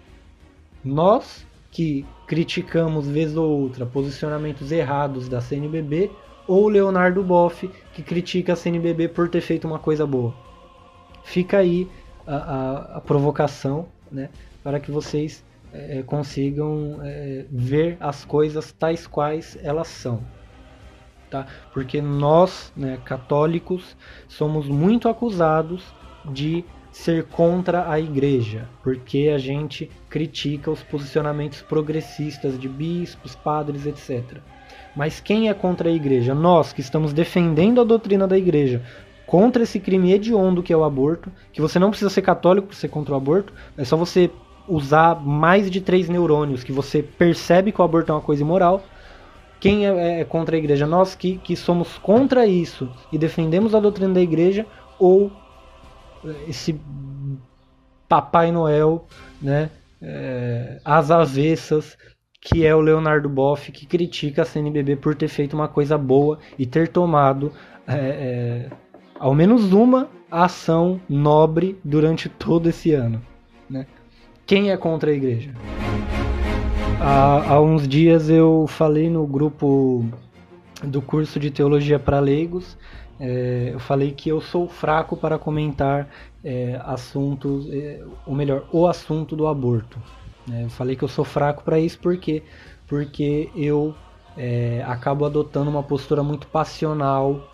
Nós 0.84 1.46
que 1.70 2.06
criticamos 2.26 3.08
vez 3.08 3.36
ou 3.36 3.48
outra 3.48 3.84
posicionamentos 3.84 4.70
errados 4.70 5.28
da 5.28 5.40
CNBB 5.40 6.10
ou 6.48 6.66
Leonardo 6.66 7.22
Boff, 7.22 7.70
que 7.92 8.02
critica 8.02 8.54
a 8.54 8.56
CNBB 8.56 9.08
por 9.08 9.28
ter 9.28 9.42
feito 9.42 9.66
uma 9.66 9.78
coisa 9.78 10.06
boa. 10.06 10.34
Fica 11.22 11.58
aí 11.58 11.88
a, 12.26 12.36
a, 12.36 12.96
a 12.96 13.00
provocação 13.02 13.86
né, 14.10 14.30
para 14.64 14.80
que 14.80 14.90
vocês 14.90 15.44
é, 15.72 16.02
consigam 16.02 17.00
é, 17.02 17.44
ver 17.50 17.98
as 18.00 18.24
coisas 18.24 18.72
tais 18.72 19.06
quais 19.06 19.58
elas 19.62 19.88
são. 19.88 20.22
Tá? 21.30 21.46
Porque 21.74 22.00
nós, 22.00 22.72
né, 22.74 22.98
católicos, 23.04 23.94
somos 24.26 24.66
muito 24.66 25.08
acusados 25.08 25.84
de 26.24 26.64
ser 26.90 27.26
contra 27.26 27.90
a 27.90 28.00
igreja, 28.00 28.66
porque 28.82 29.30
a 29.32 29.36
gente 29.36 29.90
critica 30.08 30.70
os 30.70 30.82
posicionamentos 30.82 31.60
progressistas 31.60 32.58
de 32.58 32.68
bispos, 32.68 33.36
padres, 33.36 33.84
etc. 33.86 34.38
Mas 34.98 35.20
quem 35.20 35.48
é 35.48 35.54
contra 35.54 35.88
a 35.88 35.92
igreja? 35.92 36.34
Nós 36.34 36.72
que 36.72 36.80
estamos 36.80 37.12
defendendo 37.12 37.80
a 37.80 37.84
doutrina 37.84 38.26
da 38.26 38.36
igreja 38.36 38.82
contra 39.24 39.62
esse 39.62 39.78
crime 39.78 40.12
hediondo 40.12 40.60
que 40.60 40.72
é 40.72 40.76
o 40.76 40.82
aborto, 40.82 41.30
que 41.52 41.60
você 41.60 41.78
não 41.78 41.90
precisa 41.90 42.10
ser 42.10 42.22
católico 42.22 42.66
para 42.66 42.76
ser 42.76 42.88
contra 42.88 43.14
o 43.14 43.16
aborto, 43.16 43.52
é 43.76 43.84
só 43.84 43.96
você 43.96 44.28
usar 44.66 45.14
mais 45.24 45.70
de 45.70 45.80
três 45.80 46.08
neurônios 46.08 46.64
que 46.64 46.72
você 46.72 47.00
percebe 47.00 47.70
que 47.70 47.80
o 47.80 47.84
aborto 47.84 48.10
é 48.10 48.14
uma 48.16 48.20
coisa 48.20 48.42
imoral. 48.42 48.82
Quem 49.60 49.86
é, 49.86 50.22
é 50.22 50.24
contra 50.24 50.56
a 50.56 50.58
igreja? 50.58 50.84
Nós 50.84 51.14
que, 51.14 51.38
que 51.38 51.54
somos 51.54 51.96
contra 51.98 52.44
isso 52.44 52.90
e 53.12 53.18
defendemos 53.18 53.76
a 53.76 53.80
doutrina 53.80 54.14
da 54.14 54.20
igreja 54.20 54.66
ou 54.98 55.30
esse 56.48 56.80
Papai 58.08 58.50
Noel, 58.50 59.06
né? 59.40 59.70
É, 60.02 60.80
as 60.84 61.10
avessas, 61.12 61.96
que 62.48 62.64
é 62.64 62.74
o 62.74 62.80
Leonardo 62.80 63.28
Boff, 63.28 63.70
que 63.70 63.84
critica 63.84 64.42
a 64.42 64.44
CNBB 64.44 64.96
por 64.96 65.14
ter 65.14 65.28
feito 65.28 65.54
uma 65.54 65.68
coisa 65.68 65.98
boa 65.98 66.38
e 66.58 66.64
ter 66.64 66.88
tomado 66.88 67.52
é, 67.86 67.94
é, 67.94 68.70
ao 69.18 69.34
menos 69.34 69.72
uma 69.72 70.08
ação 70.30 71.00
nobre 71.08 71.78
durante 71.84 72.28
todo 72.28 72.68
esse 72.68 72.92
ano. 72.92 73.20
Né? 73.68 73.86
Quem 74.46 74.70
é 74.70 74.76
contra 74.76 75.10
a 75.10 75.14
igreja? 75.14 75.52
Há, 77.00 77.54
há 77.54 77.60
uns 77.60 77.86
dias 77.86 78.30
eu 78.30 78.66
falei 78.66 79.10
no 79.10 79.26
grupo 79.26 80.04
do 80.82 81.02
curso 81.02 81.38
de 81.38 81.50
teologia 81.50 81.98
para 81.98 82.18
leigos 82.18 82.76
é, 83.20 83.70
eu 83.72 83.80
falei 83.80 84.12
que 84.12 84.28
eu 84.28 84.40
sou 84.40 84.68
fraco 84.68 85.16
para 85.16 85.38
comentar 85.38 86.08
é, 86.44 86.80
assuntos, 86.84 87.68
é, 87.70 88.00
ou 88.24 88.34
melhor, 88.34 88.64
o 88.72 88.86
assunto 88.86 89.34
do 89.34 89.46
aborto. 89.46 89.98
Né? 90.48 90.64
Eu 90.64 90.70
falei 90.70 90.96
que 90.96 91.04
eu 91.04 91.08
sou 91.08 91.24
fraco 91.24 91.62
para 91.62 91.78
isso 91.78 91.98
porque 91.98 92.42
porque 92.86 93.50
eu 93.54 93.94
é, 94.36 94.82
acabo 94.86 95.26
adotando 95.26 95.68
uma 95.68 95.82
postura 95.82 96.22
muito 96.22 96.46
passional, 96.46 97.46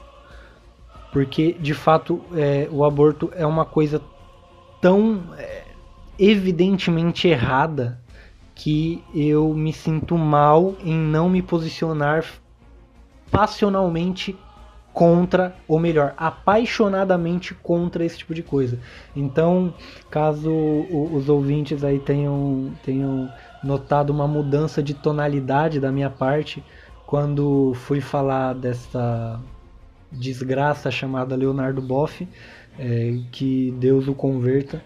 porque 1.11 1.55
de 1.55 1.75
fato 1.75 2.21
é, 2.35 2.69
o 2.71 2.85
aborto 2.85 3.33
é 3.35 3.45
uma 3.45 3.65
coisa 3.65 4.01
tão 4.81 5.25
é, 5.37 5.65
evidentemente 6.19 7.27
errada 7.27 8.01
que 8.55 9.03
eu 9.13 9.53
me 9.55 9.73
sinto 9.73 10.17
mal 10.17 10.77
em 10.85 10.97
não 10.97 11.29
me 11.29 11.43
posicionar 11.43 12.25
passionalmente 13.31 14.39
contra, 14.95 15.57
ou 15.67 15.81
melhor, 15.81 16.15
apaixonadamente 16.17 17.53
contra 17.53 18.05
esse 18.05 18.17
tipo 18.19 18.33
de 18.33 18.45
coisa. 18.45 18.79
Então, 19.15 19.75
caso 20.09 20.51
os 21.13 21.29
ouvintes 21.29 21.83
aí 21.83 21.99
tenham, 21.99 22.73
tenham 22.85 23.29
notado 23.63 24.11
uma 24.11 24.29
mudança 24.29 24.81
de 24.81 24.95
tonalidade 24.95 25.81
da 25.81 25.91
minha 25.91 26.09
parte 26.09 26.63
quando 27.07 27.75
fui 27.75 28.01
falar 28.01 28.55
dessa 28.55 29.41
desgraça 30.13 30.93
chamada 30.93 31.35
Leonardo 31.35 31.83
Boff, 31.83 32.27
é, 32.79 33.19
que 33.33 33.75
Deus 33.79 34.07
o 34.07 34.15
converta. 34.15 34.81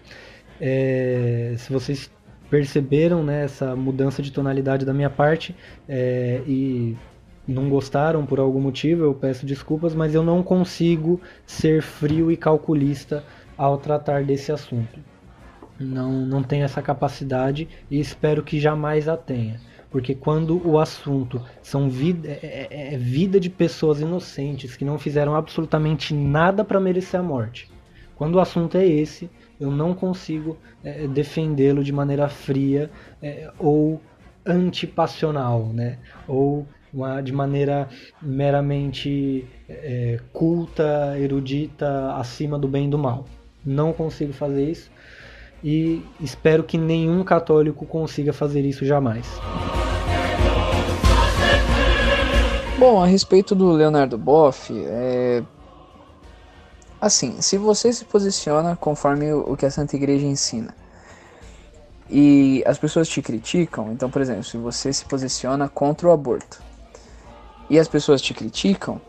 É, 0.59 1.53
se 1.55 1.71
vocês 1.71 2.11
perceberam 2.49 3.23
né, 3.23 3.43
essa 3.43 3.75
mudança 3.75 4.23
de 4.23 4.31
tonalidade 4.31 4.85
da 4.85 4.93
minha 4.93 5.09
parte 5.09 5.55
é, 5.87 6.41
e 6.47 6.97
não 7.49 7.69
gostaram 7.69 8.25
por 8.25 8.39
algum 8.39 8.59
motivo, 8.59 9.03
eu 9.03 9.13
peço 9.13 9.45
desculpas, 9.45 9.95
mas 9.95 10.13
eu 10.13 10.23
não 10.23 10.43
consigo 10.43 11.19
ser 11.45 11.81
frio 11.81 12.31
e 12.31 12.37
calculista 12.37 13.23
ao 13.57 13.77
tratar 13.77 14.23
desse 14.23 14.51
assunto. 14.51 14.99
Não, 15.79 16.11
não 16.11 16.43
tenho 16.43 16.63
essa 16.63 16.81
capacidade 16.81 17.67
e 17.89 17.99
espero 17.99 18.43
que 18.43 18.59
jamais 18.59 19.07
a 19.07 19.17
tenha. 19.17 19.59
Porque 19.89 20.13
quando 20.13 20.61
o 20.67 20.77
assunto 20.77 21.43
são 21.63 21.89
vida, 21.89 22.27
é, 22.27 22.67
é, 22.69 22.93
é 22.93 22.97
vida 22.97 23.39
de 23.39 23.49
pessoas 23.49 23.99
inocentes 23.99 24.75
que 24.75 24.85
não 24.85 24.99
fizeram 24.99 25.35
absolutamente 25.35 26.13
nada 26.13 26.63
para 26.63 26.79
merecer 26.79 27.19
a 27.19 27.23
morte. 27.23 27.71
Quando 28.15 28.35
o 28.35 28.39
assunto 28.39 28.77
é 28.77 28.85
esse, 28.85 29.29
eu 29.59 29.71
não 29.71 29.93
consigo 29.93 30.57
é, 30.83 31.07
defendê-lo 31.07 31.83
de 31.83 31.91
maneira 31.91 32.29
fria 32.29 32.91
é, 33.21 33.51
ou 33.57 33.99
antipassional, 34.45 35.67
né? 35.67 35.97
Ou 36.27 36.67
uma, 36.93 37.21
de 37.21 37.31
maneira 37.31 37.87
meramente 38.21 39.45
é, 39.67 40.19
culta, 40.33 41.15
erudita, 41.17 42.13
acima 42.13 42.57
do 42.57 42.67
bem 42.67 42.87
e 42.87 42.89
do 42.89 42.97
mal. 42.97 43.25
Não 43.65 43.93
consigo 43.93 44.33
fazer 44.33 44.69
isso 44.69 44.89
e 45.63 46.03
espero 46.21 46.63
que 46.63 46.77
nenhum 46.77 47.23
católico 47.23 47.85
consiga 47.85 48.31
fazer 48.31 48.61
isso 48.61 48.85
jamais. 48.85 49.25
Bom, 52.77 53.01
a 53.01 53.05
respeito 53.05 53.53
do 53.53 53.71
Leonardo 53.73 54.17
Boff, 54.17 54.73
é... 54.73 55.43
assim, 57.01 57.41
se 57.41 57.57
você 57.57 57.91
se 57.91 58.05
posiciona 58.05 58.75
conforme 58.75 59.33
o 59.33 59.57
que 59.57 59.65
a 59.65 59.71
Santa 59.71 59.97
Igreja 59.97 60.25
ensina 60.25 60.73
e 62.09 62.63
as 62.65 62.77
pessoas 62.77 63.09
te 63.09 63.21
criticam, 63.21 63.91
então, 63.91 64.09
por 64.09 64.21
exemplo, 64.21 64.45
se 64.45 64.57
você 64.57 64.93
se 64.93 65.03
posiciona 65.05 65.67
contra 65.67 66.07
o 66.07 66.11
aborto 66.11 66.69
e 67.69 67.77
as 67.77 67.87
pessoas 67.87 68.21
te 68.21 68.33
criticam, 68.33 68.99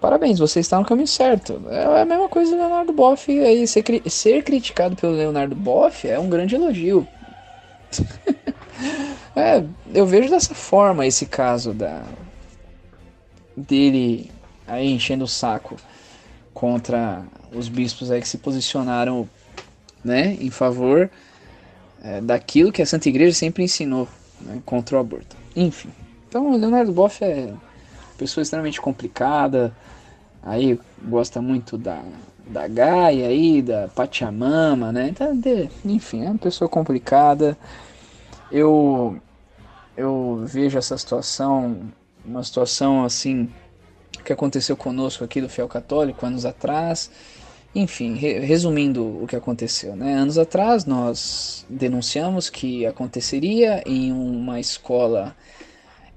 parabéns, 0.00 0.38
você 0.38 0.60
está 0.60 0.78
no 0.78 0.84
caminho 0.84 1.06
certo. 1.06 1.62
É 1.70 2.02
a 2.02 2.04
mesma 2.04 2.28
coisa 2.28 2.50
do 2.50 2.56
Leonardo 2.56 2.92
Boff 2.92 3.30
aí. 3.30 3.66
Ser, 3.66 3.84
ser 4.10 4.42
criticado 4.42 4.96
pelo 4.96 5.12
Leonardo 5.12 5.54
Boff 5.54 6.08
é 6.08 6.18
um 6.18 6.28
grande 6.28 6.56
elogio. 6.56 7.06
é, 9.36 9.62
eu 9.94 10.06
vejo 10.06 10.28
dessa 10.28 10.54
forma 10.54 11.06
esse 11.06 11.26
caso 11.26 11.72
da 11.72 12.02
dele 13.56 14.30
aí 14.66 14.90
enchendo 14.90 15.24
o 15.24 15.28
saco 15.28 15.76
contra 16.54 17.22
os 17.54 17.68
bispos 17.68 18.10
aí 18.10 18.20
que 18.20 18.28
se 18.28 18.38
posicionaram 18.38 19.28
né, 20.02 20.36
em 20.40 20.50
favor 20.50 21.10
é, 22.02 22.20
daquilo 22.20 22.72
que 22.72 22.82
a 22.82 22.86
Santa 22.86 23.08
Igreja 23.08 23.34
sempre 23.36 23.62
ensinou 23.62 24.08
né, 24.40 24.60
contra 24.64 24.96
o 24.96 25.00
aborto. 25.00 25.36
Enfim. 25.54 25.90
Então, 26.32 26.50
o 26.50 26.56
Leonardo 26.56 26.90
Boff 26.92 27.22
é 27.22 27.52
pessoa 28.16 28.40
extremamente 28.40 28.80
complicada. 28.80 29.70
Aí 30.42 30.80
gosta 31.04 31.42
muito 31.42 31.76
da, 31.76 32.02
da 32.46 32.66
Gaia 32.66 33.28
aí, 33.28 33.60
da 33.60 33.88
Pachamama, 33.88 34.90
né? 34.90 35.08
Então, 35.10 35.36
de, 35.36 35.68
enfim, 35.84 36.24
é 36.24 36.30
uma 36.30 36.38
pessoa 36.38 36.70
complicada. 36.70 37.54
Eu 38.50 39.20
eu 39.94 40.42
vejo 40.46 40.78
essa 40.78 40.96
situação, 40.96 41.82
uma 42.24 42.42
situação 42.42 43.04
assim 43.04 43.50
que 44.24 44.32
aconteceu 44.32 44.74
conosco 44.74 45.22
aqui 45.24 45.38
do 45.38 45.50
Fiel 45.50 45.68
Católico 45.68 46.24
anos 46.24 46.46
atrás. 46.46 47.10
Enfim, 47.74 48.14
re 48.14 48.38
resumindo 48.38 49.22
o 49.22 49.26
que 49.26 49.36
aconteceu, 49.36 49.94
né? 49.94 50.14
Anos 50.14 50.38
atrás 50.38 50.86
nós 50.86 51.66
denunciamos 51.68 52.48
que 52.48 52.86
aconteceria 52.86 53.82
em 53.84 54.10
uma 54.10 54.58
escola 54.58 55.36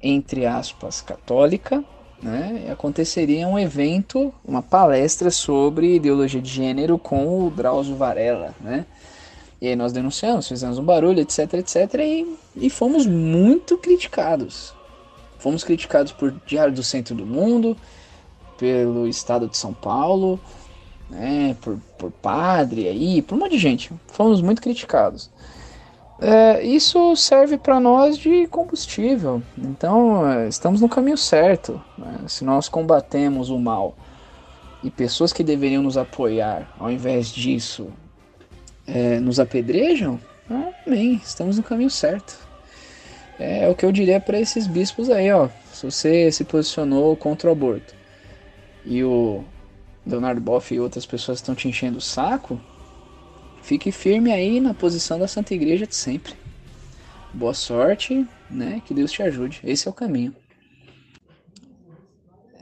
entre 0.08 0.46
aspas, 0.46 1.02
católica, 1.02 1.84
né, 2.22 2.68
aconteceria 2.72 3.48
um 3.48 3.58
evento, 3.58 4.32
uma 4.46 4.62
palestra 4.62 5.32
sobre 5.32 5.96
ideologia 5.96 6.40
de 6.40 6.50
gênero 6.50 7.00
com 7.00 7.46
o 7.46 7.50
Drauzio 7.50 7.96
Varela, 7.96 8.54
né? 8.62 8.86
E 9.60 9.68
aí 9.68 9.76
nós 9.76 9.92
denunciamos, 9.92 10.48
fizemos 10.48 10.78
um 10.78 10.84
barulho, 10.84 11.20
etc, 11.22 11.56
etc, 11.56 11.96
e, 12.02 12.38
e 12.56 12.70
fomos 12.70 13.08
muito 13.08 13.78
criticados. 13.78 14.76
Fomos 15.40 15.64
criticados 15.64 16.12
por 16.12 16.32
Diário 16.46 16.74
do 16.74 16.84
Centro 16.84 17.16
do 17.16 17.26
Mundo, 17.26 17.76
pelo 18.60 19.08
Estado 19.08 19.48
de 19.48 19.58
São 19.58 19.74
Paulo, 19.74 20.40
né, 21.10 21.58
por, 21.62 21.80
por 21.98 22.12
padre 22.12 22.88
aí, 22.88 23.24
por 23.24 23.36
um 23.36 23.40
monte 23.40 23.54
de 23.54 23.58
gente. 23.58 23.92
Fomos 24.08 24.40
muito 24.40 24.62
criticados 24.62 25.32
é, 26.20 26.64
isso 26.64 27.16
serve 27.16 27.58
para 27.58 27.80
nós 27.80 28.18
de 28.18 28.48
combustível. 28.48 29.42
Então, 29.58 30.30
é, 30.32 30.48
estamos 30.48 30.80
no 30.82 30.88
caminho 30.88 31.18
certo. 31.18 31.82
Né? 31.98 32.20
Se 32.28 32.44
nós 32.46 32.70
combatemos 32.70 33.50
o 33.50 33.60
mal 33.60 33.96
e 34.84 34.90
pessoas 34.90 35.34
que 35.34 35.44
deveriam 35.44 35.84
nos 35.84 35.98
apoiar, 35.98 36.74
ao 36.80 36.90
invés 36.90 37.30
disso, 37.30 37.88
é, 38.88 39.20
nos 39.20 39.40
apedrejam, 39.40 40.20
amém, 40.86 41.20
estamos 41.24 41.58
no 41.58 41.64
caminho 41.64 41.90
certo. 41.90 42.38
É, 43.38 43.66
é 43.66 43.70
o 43.70 43.76
que 43.76 43.86
eu 43.86 43.92
diria 43.92 44.20
para 44.20 44.40
esses 44.40 44.68
bispos 44.68 45.10
aí, 45.10 45.32
ó. 45.32 45.50
Se 45.74 45.86
você 45.86 46.32
se 46.32 46.46
posicionou 46.46 47.18
contra 47.18 47.50
o 47.50 47.52
aborto 47.52 47.94
e 48.86 49.04
o 49.04 49.44
Leonardo 50.08 50.40
Boff 50.40 50.74
e 50.74 50.80
outras 50.80 51.06
pessoas 51.06 51.40
estão 51.40 51.54
te 51.54 51.68
enchendo 51.68 51.98
o 51.98 52.02
saco, 52.02 52.62
Fique 53.66 53.92
firme 53.92 54.32
aí 54.32 54.60
na 54.60 54.76
posição 54.76 55.18
da 55.18 55.28
Santa 55.28 55.56
Igreja 55.56 55.88
de 55.88 55.96
sempre. 55.96 56.36
Boa 57.34 57.56
sorte, 57.56 58.24
né? 58.48 58.80
Que 58.86 58.94
Deus 58.94 59.12
te 59.12 59.24
ajude. 59.24 59.60
Esse 59.64 59.88
é 59.88 59.92
o 59.92 59.94
caminho. 59.94 60.36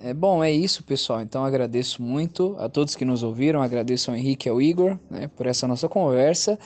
É 0.02 0.14
bom, 0.14 0.42
é 0.42 0.50
isso, 0.50 0.82
pessoal. 0.82 1.20
Então 1.20 1.44
agradeço 1.44 2.02
muito 2.02 2.56
a 2.58 2.70
todos 2.70 2.96
que 2.96 3.04
nos 3.04 3.22
ouviram, 3.22 3.62
agradeço 3.62 4.12
ao 4.12 4.16
Henrique 4.16 4.48
e 4.48 4.50
ao 4.50 4.62
Igor 4.62 4.98
né, 5.10 5.28
por 5.28 5.46
essa 5.46 5.68
nossa 5.68 5.90
conversa 5.90 6.58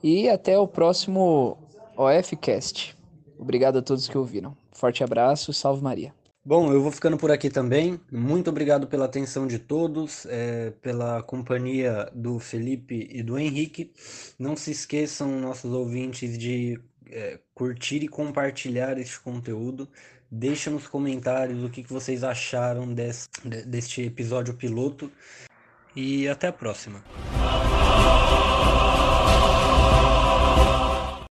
e 0.00 0.28
até 0.28 0.56
o 0.56 0.68
próximo 0.68 1.58
OFcast. 1.96 2.96
Obrigado 3.36 3.78
a 3.78 3.82
todos 3.82 4.08
que 4.08 4.16
ouviram. 4.16 4.56
Forte 4.70 5.02
abraço, 5.02 5.52
salve 5.52 5.82
Maria. 5.82 6.14
Bom, 6.44 6.72
eu 6.72 6.82
vou 6.82 6.90
ficando 6.90 7.16
por 7.16 7.30
aqui 7.30 7.48
também. 7.48 8.00
Muito 8.10 8.50
obrigado 8.50 8.88
pela 8.88 9.04
atenção 9.04 9.46
de 9.46 9.60
todos, 9.60 10.26
é, 10.26 10.72
pela 10.82 11.22
companhia 11.22 12.10
do 12.12 12.40
Felipe 12.40 13.08
e 13.12 13.22
do 13.22 13.38
Henrique. 13.38 13.92
Não 14.36 14.56
se 14.56 14.72
esqueçam, 14.72 15.38
nossos 15.40 15.72
ouvintes, 15.72 16.36
de 16.36 16.80
é, 17.08 17.38
curtir 17.54 18.02
e 18.02 18.08
compartilhar 18.08 18.98
este 18.98 19.20
conteúdo. 19.20 19.88
Deixa 20.28 20.68
nos 20.68 20.88
comentários 20.88 21.62
o 21.62 21.70
que, 21.70 21.84
que 21.84 21.92
vocês 21.92 22.24
acharam 22.24 22.92
desse, 22.92 23.28
deste 23.64 24.02
episódio 24.02 24.54
piloto. 24.54 25.12
E 25.94 26.26
até 26.26 26.48
a 26.48 26.52
próxima. 26.52 27.04